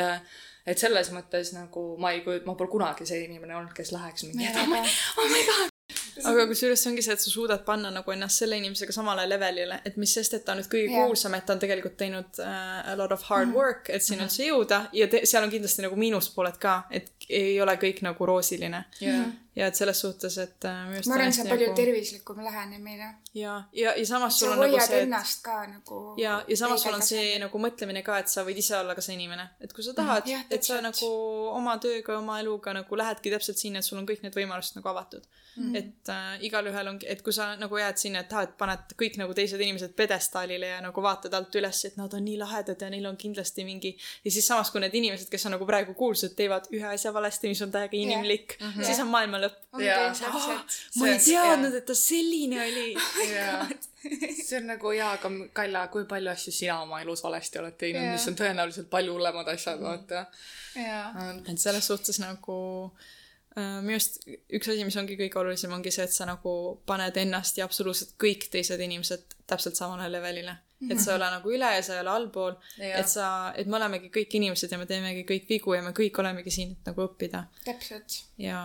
et 0.65 0.85
selles 0.85 1.11
mõttes 1.15 1.51
nagu 1.57 1.89
ma 1.99 2.13
ei 2.15 2.23
kujuta, 2.23 2.47
ma 2.47 2.55
pole 2.55 2.71
kunagi 2.71 3.09
see 3.09 3.25
inimene 3.27 3.59
olnud, 3.59 3.75
kes 3.75 3.91
läheks 3.95 4.29
mingi, 4.29 4.47
et 4.47 4.63
oh 4.63 4.71
my, 4.71 4.85
oh 5.17 5.27
my 5.27 5.43
god. 5.51 5.78
Aga 6.25 6.45
kusjuures 6.49 6.81
see 6.83 6.91
ongi 6.91 7.03
see, 7.05 7.15
et 7.15 7.23
sa 7.23 7.31
suudad 7.31 7.63
panna 7.67 7.91
nagu 7.93 8.13
ennast 8.13 8.43
selle 8.43 8.57
inimesega 8.59 8.95
samale 8.95 9.25
levelile, 9.29 9.81
et 9.85 9.97
mis 10.01 10.13
sest, 10.13 10.35
et 10.37 10.45
ta 10.45 10.55
on 10.55 10.61
nüüd 10.61 10.69
kõige 10.71 10.89
Jah. 10.89 11.07
kuulsam, 11.07 11.35
et 11.37 11.45
ta 11.47 11.55
on 11.55 11.61
tegelikult 11.63 11.97
teinud 11.99 12.41
äh, 12.43 12.93
a 12.93 12.95
lot 12.99 13.13
of 13.15 13.23
hard 13.29 13.53
work, 13.55 13.89
et 13.93 14.05
sinna 14.05 14.27
üldse 14.27 14.47
jõuda 14.47 14.81
ja 14.93 15.09
te, 15.11 15.23
seal 15.29 15.45
on 15.45 15.53
kindlasti 15.53 15.85
nagu 15.85 15.99
miinuspooled 15.99 16.59
ka, 16.61 16.81
et 16.91 17.29
ei 17.29 17.59
ole 17.61 17.75
kõik 17.81 18.03
nagu 18.05 18.25
roosiline. 18.31 18.83
Ja 19.59 19.67
et 19.69 19.75
selles 19.79 19.99
suhtes, 20.05 20.37
et 20.41 20.65
äh, 20.69 20.77
ma 20.89 21.15
arvan, 21.17 21.33
see 21.35 21.43
on 21.43 21.51
palju 21.51 21.67
nagu 21.69 21.77
tervislikum 21.79 22.39
lähenemine. 22.45 23.09
ja, 23.37 23.55
ja, 23.75 23.93
ja 23.99 24.05
samas 24.07 24.39
sul 24.39 24.53
on 24.53 24.61
nagu 24.63 24.79
see, 24.79 25.01
et 25.01 25.07
ennast 25.07 25.43
ka 25.45 25.57
nagu. 25.67 25.99
ja, 26.21 26.39
ja 26.47 26.57
samas 26.63 26.85
sul 26.85 26.95
on 26.95 27.03
see 27.05 27.35
nagu 27.43 27.61
mõtlemine 27.65 28.03
ka, 28.05 28.19
et 28.23 28.31
sa 28.31 28.45
võid 28.47 28.61
ise 28.63 28.77
olla 28.79 28.95
ka 28.97 29.03
see 29.05 29.17
inimene, 29.19 29.49
et 29.59 29.73
kui 29.75 29.85
sa 29.85 29.93
tahad 29.97 30.27
jah, 30.29 30.45
et 30.49 30.63
sa 30.65 30.79
nagu 30.85 31.11
oma 31.59 31.75
tööga, 31.83 32.17
oma 32.21 32.39
eluga 32.43 32.73
nagu 32.79 33.01
lähedki 33.03 33.33
täpselt 33.35 33.59
sinna, 33.61 33.83
et 33.83 33.87
sul 33.89 33.99
on 34.01 34.07
kõik 34.09 34.23
need 34.25 34.35
võimalused 34.39 34.79
nagu 34.79 34.91
avatud 34.93 35.27
mm.. 35.57 35.75
et 35.75 36.09
äh, 36.13 36.31
igalühel 36.47 36.87
ongi, 36.93 37.07
et 37.09 37.21
kui 37.25 37.33
sa 37.35 37.51
nagu 37.59 37.77
jääd 37.81 37.99
sinna, 38.01 38.23
et 38.23 38.29
tahad, 38.31 38.55
paned 38.59 38.95
kõik 38.99 39.19
nagu 39.21 39.35
teised 39.37 39.59
inimesed 39.59 39.95
pjedestaalile 39.97 40.71
ja 40.75 40.79
nagu 40.85 41.03
vaatad 41.03 41.33
alt 41.37 41.55
üles, 41.59 41.83
et 41.89 41.97
nad 41.99 42.13
on 42.15 42.23
nii 42.25 42.37
lahedad 42.41 42.79
ja 42.81 42.89
neil 42.93 43.05
on 43.09 43.17
kindlasti 43.19 43.65
mingi 43.67 43.95
ja 44.23 44.31
siis 44.31 44.47
samas, 44.47 44.71
kui 44.71 44.81
need 44.83 44.95
inimesed, 44.95 45.29
kes 45.31 45.47
on 45.49 45.55
nagu 45.57 45.67
praegu 45.69 45.95
kuulsad, 45.99 46.35
teevad 46.37 46.69
ühe 46.75 46.87
asja 46.93 47.13
valesti, 47.15 47.51
mis 47.51 47.61
on 47.65 47.73
täiega 47.75 47.97
inimlik 47.99 48.55
yeah., 48.59 48.69
Mhm. 48.69 48.83
siis 48.85 48.99
on 49.01 49.07
maailma 49.09 49.39
lõpp. 49.41 49.48
Jaa. 49.79 50.09
täpselt. 50.17 50.77
ma 50.97 51.11
ei 51.11 51.19
teadnud, 51.23 51.75
et 51.77 51.85
ta 51.85 51.95
selline 51.95 52.61
oli. 52.63 52.87
jaa, 53.29 53.67
see 54.01 54.57
on 54.57 54.67
nagu 54.73 54.95
jaa, 54.95 55.11
aga 55.19 55.31
Kaila, 55.53 55.85
kui 55.93 56.07
palju 56.09 56.31
asju 56.33 56.55
sina 56.55 56.81
oma 56.81 57.03
elus 57.03 57.23
valesti 57.23 57.61
oled 57.61 57.77
teinud 57.77 58.11
mis 58.13 58.27
on 58.31 58.39
tõenäoliselt 58.39 58.89
palju 58.89 59.13
hullemad 59.17 59.53
asjad, 59.53 59.81
vaata. 59.83 60.25
jaa. 60.75 61.31
et 61.45 61.57
selles 61.61 61.87
suhtes 61.91 62.21
nagu 62.23 62.59
äh, 62.89 63.07
minu 63.83 63.97
arust 63.97 64.21
üks 64.27 64.71
asi, 64.71 64.85
mis 64.87 64.97
ongi 64.99 65.17
kõige 65.19 65.41
olulisem, 65.41 65.73
ongi 65.75 65.91
see, 65.93 66.07
et 66.07 66.15
sa 66.15 66.27
nagu 66.29 66.53
paned 66.89 67.17
ennast 67.21 67.59
ja 67.59 67.67
absoluutselt 67.67 68.15
kõik 68.21 68.49
teised 68.53 68.81
inimesed 68.81 69.39
täpselt 69.49 69.79
samale 69.79 70.11
levelile. 70.11 70.57
et 70.89 70.99
sa 71.03 71.11
ei 71.11 71.17
ole 71.17 71.27
nagu 71.27 71.51
üle 71.51 71.69
ja 71.75 71.79
sa 71.83 71.97
ei 71.97 71.99
ole 71.99 72.11
allpool. 72.13 72.53
Et 72.79 73.09
sa, 73.11 73.25
et 73.59 73.67
me 73.67 73.75
olemegi 73.75 74.07
kõik 74.15 74.35
inimesed 74.39 74.71
ja 74.71 74.77
me 74.79 74.85
teemegi 74.87 75.25
kõik 75.27 75.49
vigu 75.49 75.73
ja 75.75 75.81
me 75.83 75.91
kõik 75.97 76.19
olemegi 76.21 76.53
siin, 76.55 76.71
et 76.77 76.87
nagu 76.87 77.03
õppida. 77.03 77.41
täpselt. 77.65 78.21
ja 78.39 78.61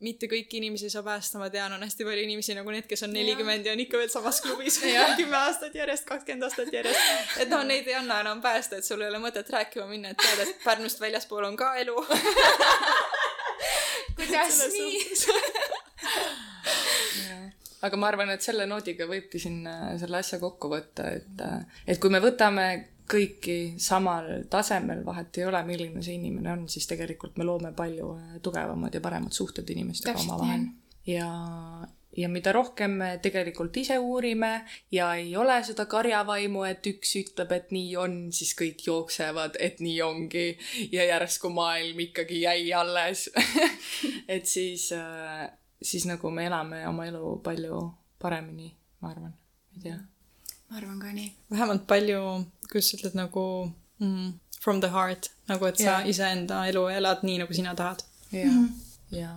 mitte 0.00 0.28
kõiki 0.30 0.60
inimesi 0.60 0.86
ei 0.86 0.94
saa 0.94 1.02
päästa, 1.02 1.40
ma 1.42 1.50
tean, 1.50 1.72
on 1.74 1.82
hästi 1.82 2.06
palju 2.06 2.22
inimesi 2.22 2.54
nagu 2.54 2.70
need, 2.70 2.86
kes 2.88 3.02
on 3.04 3.12
nelikümmend 3.16 3.66
ja 3.66 3.74
on 3.74 3.82
ikka 3.82 3.98
veel 3.98 4.12
samas 4.12 4.38
klubis 4.44 4.78
kümme 5.20 5.36
aastat 5.40 5.74
järjest, 5.74 6.06
kakskümmend 6.08 6.46
aastat 6.46 6.70
järjest. 6.72 7.36
et 7.42 7.50
noh, 7.50 7.64
neid 7.66 7.88
ei 7.90 7.98
anna 7.98 8.20
enam 8.22 8.44
päästa, 8.44 8.78
et 8.78 8.86
sul 8.86 9.02
ei 9.02 9.10
ole 9.10 9.18
mõtet 9.22 9.50
rääkima 9.50 9.88
minna, 9.90 10.14
et 10.14 10.22
tead, 10.22 10.46
et 10.46 10.62
Pärnust 10.64 11.02
väljaspool 11.02 11.50
on 11.50 11.58
ka 11.58 11.74
elu. 11.82 11.98
kuidas 14.20 14.60
nii? 14.76 15.00
aga 17.86 18.00
ma 18.00 18.08
arvan, 18.12 18.32
et 18.34 18.44
selle 18.44 18.66
noodiga 18.68 19.06
võibki 19.08 19.40
siin 19.42 19.66
äh, 19.68 19.92
selle 20.00 20.20
asja 20.20 20.38
kokku 20.42 20.70
võtta, 20.72 21.02
et, 21.16 21.44
et 21.88 22.00
kui 22.00 22.10
me 22.12 22.20
võtame 22.22 22.66
kõiki 23.10 23.56
samal 23.82 24.44
tasemel, 24.50 25.00
vahet 25.06 25.40
ei 25.40 25.46
ole, 25.48 25.62
milline 25.66 26.02
see 26.04 26.14
inimene 26.18 26.52
on, 26.52 26.66
siis 26.70 26.86
tegelikult 26.90 27.38
me 27.40 27.46
loome 27.48 27.72
palju 27.76 28.12
äh, 28.16 28.36
tugevamad 28.44 28.94
ja 28.94 29.02
paremad 29.04 29.34
suhted 29.34 29.66
inimestega 29.74 30.18
omavahel. 30.26 30.68
ja, 31.08 31.30
ja 32.16 32.28
mida 32.28 32.52
rohkem 32.52 32.96
me 33.02 33.10
tegelikult 33.22 33.76
ise 33.76 33.98
uurime 33.98 34.64
ja 34.92 35.12
ei 35.14 35.36
ole 35.36 35.60
seda 35.64 35.86
karjavaimu, 35.86 36.64
et 36.66 36.86
üks 36.90 37.14
ütleb, 37.22 37.52
et 37.54 37.70
nii 37.74 37.94
on, 38.00 38.18
siis 38.34 38.56
kõik 38.58 38.82
jooksevad, 38.86 39.60
et 39.60 39.78
nii 39.80 40.00
ongi 40.02 40.48
ja 40.92 41.06
järsku 41.12 41.52
maailm 41.54 42.02
ikkagi 42.08 42.42
jäi 42.42 42.72
alles. 42.74 43.28
et 44.34 44.46
siis 44.46 44.90
äh, 44.96 45.48
siis 45.82 46.06
nagu 46.06 46.30
me 46.30 46.46
elame 46.46 46.82
oma 46.88 47.06
elu 47.08 47.36
palju 47.44 47.80
paremini, 48.20 48.70
ma 49.00 49.10
arvan, 49.14 49.32
ei 49.76 49.82
tea. 49.82 49.98
ma 50.68 50.76
arvan 50.76 51.00
ka 51.00 51.12
nii. 51.16 51.32
vähemalt 51.50 51.86
palju, 51.88 52.20
kuidas 52.68 52.90
sa 52.90 52.98
ütled 52.98 53.16
nagu 53.18 53.44
mm, 53.98 54.32
from 54.60 54.80
the 54.80 54.90
heart, 54.92 55.30
nagu 55.48 55.66
et 55.66 55.80
sa 55.80 56.00
Jaa. 56.00 56.06
iseenda 56.12 56.64
elu 56.72 56.86
elad 56.98 57.24
nii, 57.26 57.38
nagu 57.44 57.56
sina 57.56 57.74
tahad. 57.74 58.04
jah, 58.32 58.58
ja, 59.16 59.32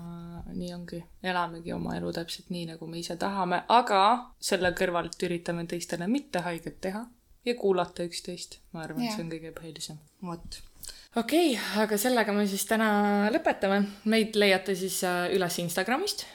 nii 0.58 0.74
ongi, 0.76 1.02
elamegi 1.24 1.74
oma 1.76 1.98
elu 1.98 2.12
täpselt 2.16 2.52
nii, 2.54 2.68
nagu 2.74 2.88
me 2.90 3.02
ise 3.02 3.18
tahame, 3.20 3.64
aga 3.70 4.04
selle 4.40 4.74
kõrvalt 4.78 5.18
üritame 5.28 5.66
teistele 5.70 6.08
mitte 6.12 6.44
haiget 6.46 6.80
teha 6.84 7.06
ja 7.46 7.56
kuulata 7.60 8.06
üksteist. 8.08 8.60
ma 8.72 8.84
arvan, 8.86 9.06
see 9.12 9.24
on 9.24 9.32
kõige 9.32 9.54
põhilisem. 9.56 10.00
vot. 10.24 10.60
okei 11.16 11.54
okay,, 11.56 11.84
aga 11.84 12.00
sellega 12.00 12.36
me 12.36 12.48
siis 12.48 12.66
täna 12.70 12.90
lõpetame. 13.34 13.84
meid 14.06 14.36
leiate 14.40 14.76
siis 14.76 15.02
äh, 15.08 15.28
üles 15.36 15.60
Instagramist. 15.64 16.26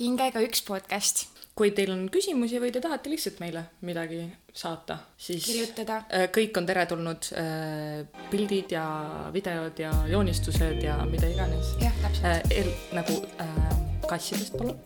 hingega 0.00 0.42
üks 0.46 0.64
podcast, 0.66 1.26
kui 1.60 1.74
teil 1.76 1.92
on 1.92 2.06
küsimusi 2.12 2.56
või 2.62 2.72
te 2.72 2.80
tahate 2.80 3.12
lihtsalt 3.12 3.42
meile 3.42 3.66
midagi 3.84 4.22
saata, 4.56 4.96
siis 5.20 5.44
kirjutada. 5.44 6.00
Äh, 6.08 6.26
kõik 6.32 6.56
on 6.56 6.66
teretulnud, 6.66 7.28
pildid 8.32 8.72
ja 8.72 8.86
videod 9.34 9.84
ja 9.84 9.92
joonistused 10.08 10.80
ja 10.82 10.96
mida 11.10 11.28
iganes. 11.28 11.76
jah, 11.84 12.00
täpselt. 12.06 12.56
El, 12.56 12.72
nagu 12.96 13.20
äh, 13.44 13.70
kassidest 14.10 14.56
palun. 14.58 14.76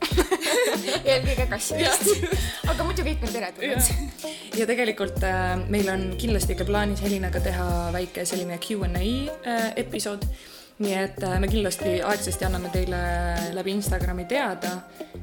eelkõige 1.10 1.46
kassidest. 1.50 2.26
aga 2.68 2.86
muidu 2.86 3.06
kõik 3.06 3.24
on 3.24 3.32
teretulnud. 3.34 4.26
ja 4.58 4.66
tegelikult 4.68 5.24
äh, 5.26 5.54
meil 5.72 5.88
on 5.92 6.10
kindlasti 6.20 6.58
ka 6.58 6.66
plaanis 6.68 7.02
Helinaga 7.04 7.42
teha 7.44 7.68
väike 7.94 8.26
selline 8.28 8.58
Q 8.62 8.84
and 8.88 9.00
A 9.00 9.04
äh, 9.04 9.66
episood. 9.84 10.26
nii 10.84 10.94
et 10.98 11.20
äh, 11.22 11.36
me 11.40 11.48
kindlasti 11.48 11.98
aegsasti 12.02 12.48
anname 12.48 12.72
teile 12.74 13.02
läbi 13.54 13.76
Instagrami 13.78 14.26
teada 14.30 14.80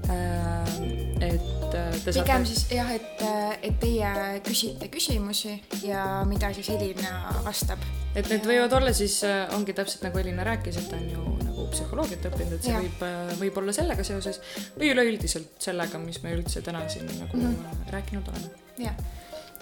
äh,, 0.08 1.11
et 1.24 1.76
äh, 1.78 1.96
te 2.04 2.14
pigem 2.16 2.46
siis 2.50 2.66
jah, 2.74 2.92
et, 2.96 3.24
et 3.62 3.80
teie 3.82 4.12
küsite 4.46 4.90
küsimusi 4.92 5.56
ja 5.86 6.22
mida 6.28 6.52
siis 6.56 6.70
Elina 6.74 7.36
vastab. 7.46 7.84
et 8.16 8.28
need 8.32 8.48
võivad 8.48 8.74
olla 8.80 8.94
siis, 8.94 9.22
ongi 9.56 9.76
täpselt 9.78 10.06
nagu 10.08 10.22
Elina 10.22 10.46
rääkis, 10.48 10.82
et 10.82 10.90
ta 10.92 11.00
on 11.00 11.10
ju 11.10 11.26
nagu 11.46 11.68
psühholoogiat 11.72 12.28
õppinud, 12.32 12.58
et 12.58 12.68
see 12.68 12.74
Jah. 12.74 12.84
võib, 12.84 13.06
võib 13.40 13.62
olla 13.64 13.76
sellega 13.76 14.06
seoses 14.08 14.42
või 14.78 14.92
üleüldiselt 14.94 15.56
sellega, 15.64 16.02
mis 16.02 16.22
me 16.26 16.36
üldse 16.36 16.64
täna 16.66 16.84
siin 16.90 17.08
nagu 17.12 17.38
mm 17.38 17.52
-hmm. 17.56 17.92
rääkinud 17.96 18.32
oleme. 18.34 18.52
jah, 18.78 18.98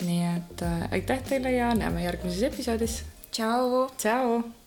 nii 0.06 0.24
et 0.36 0.64
äh, 0.64 0.88
aitäh 1.00 1.22
teile 1.28 1.52
ja 1.52 1.74
näeme 1.76 2.04
järgmises 2.04 2.44
episoodis. 2.44 3.04
tšau. 3.32 3.90
tšau. 3.98 4.42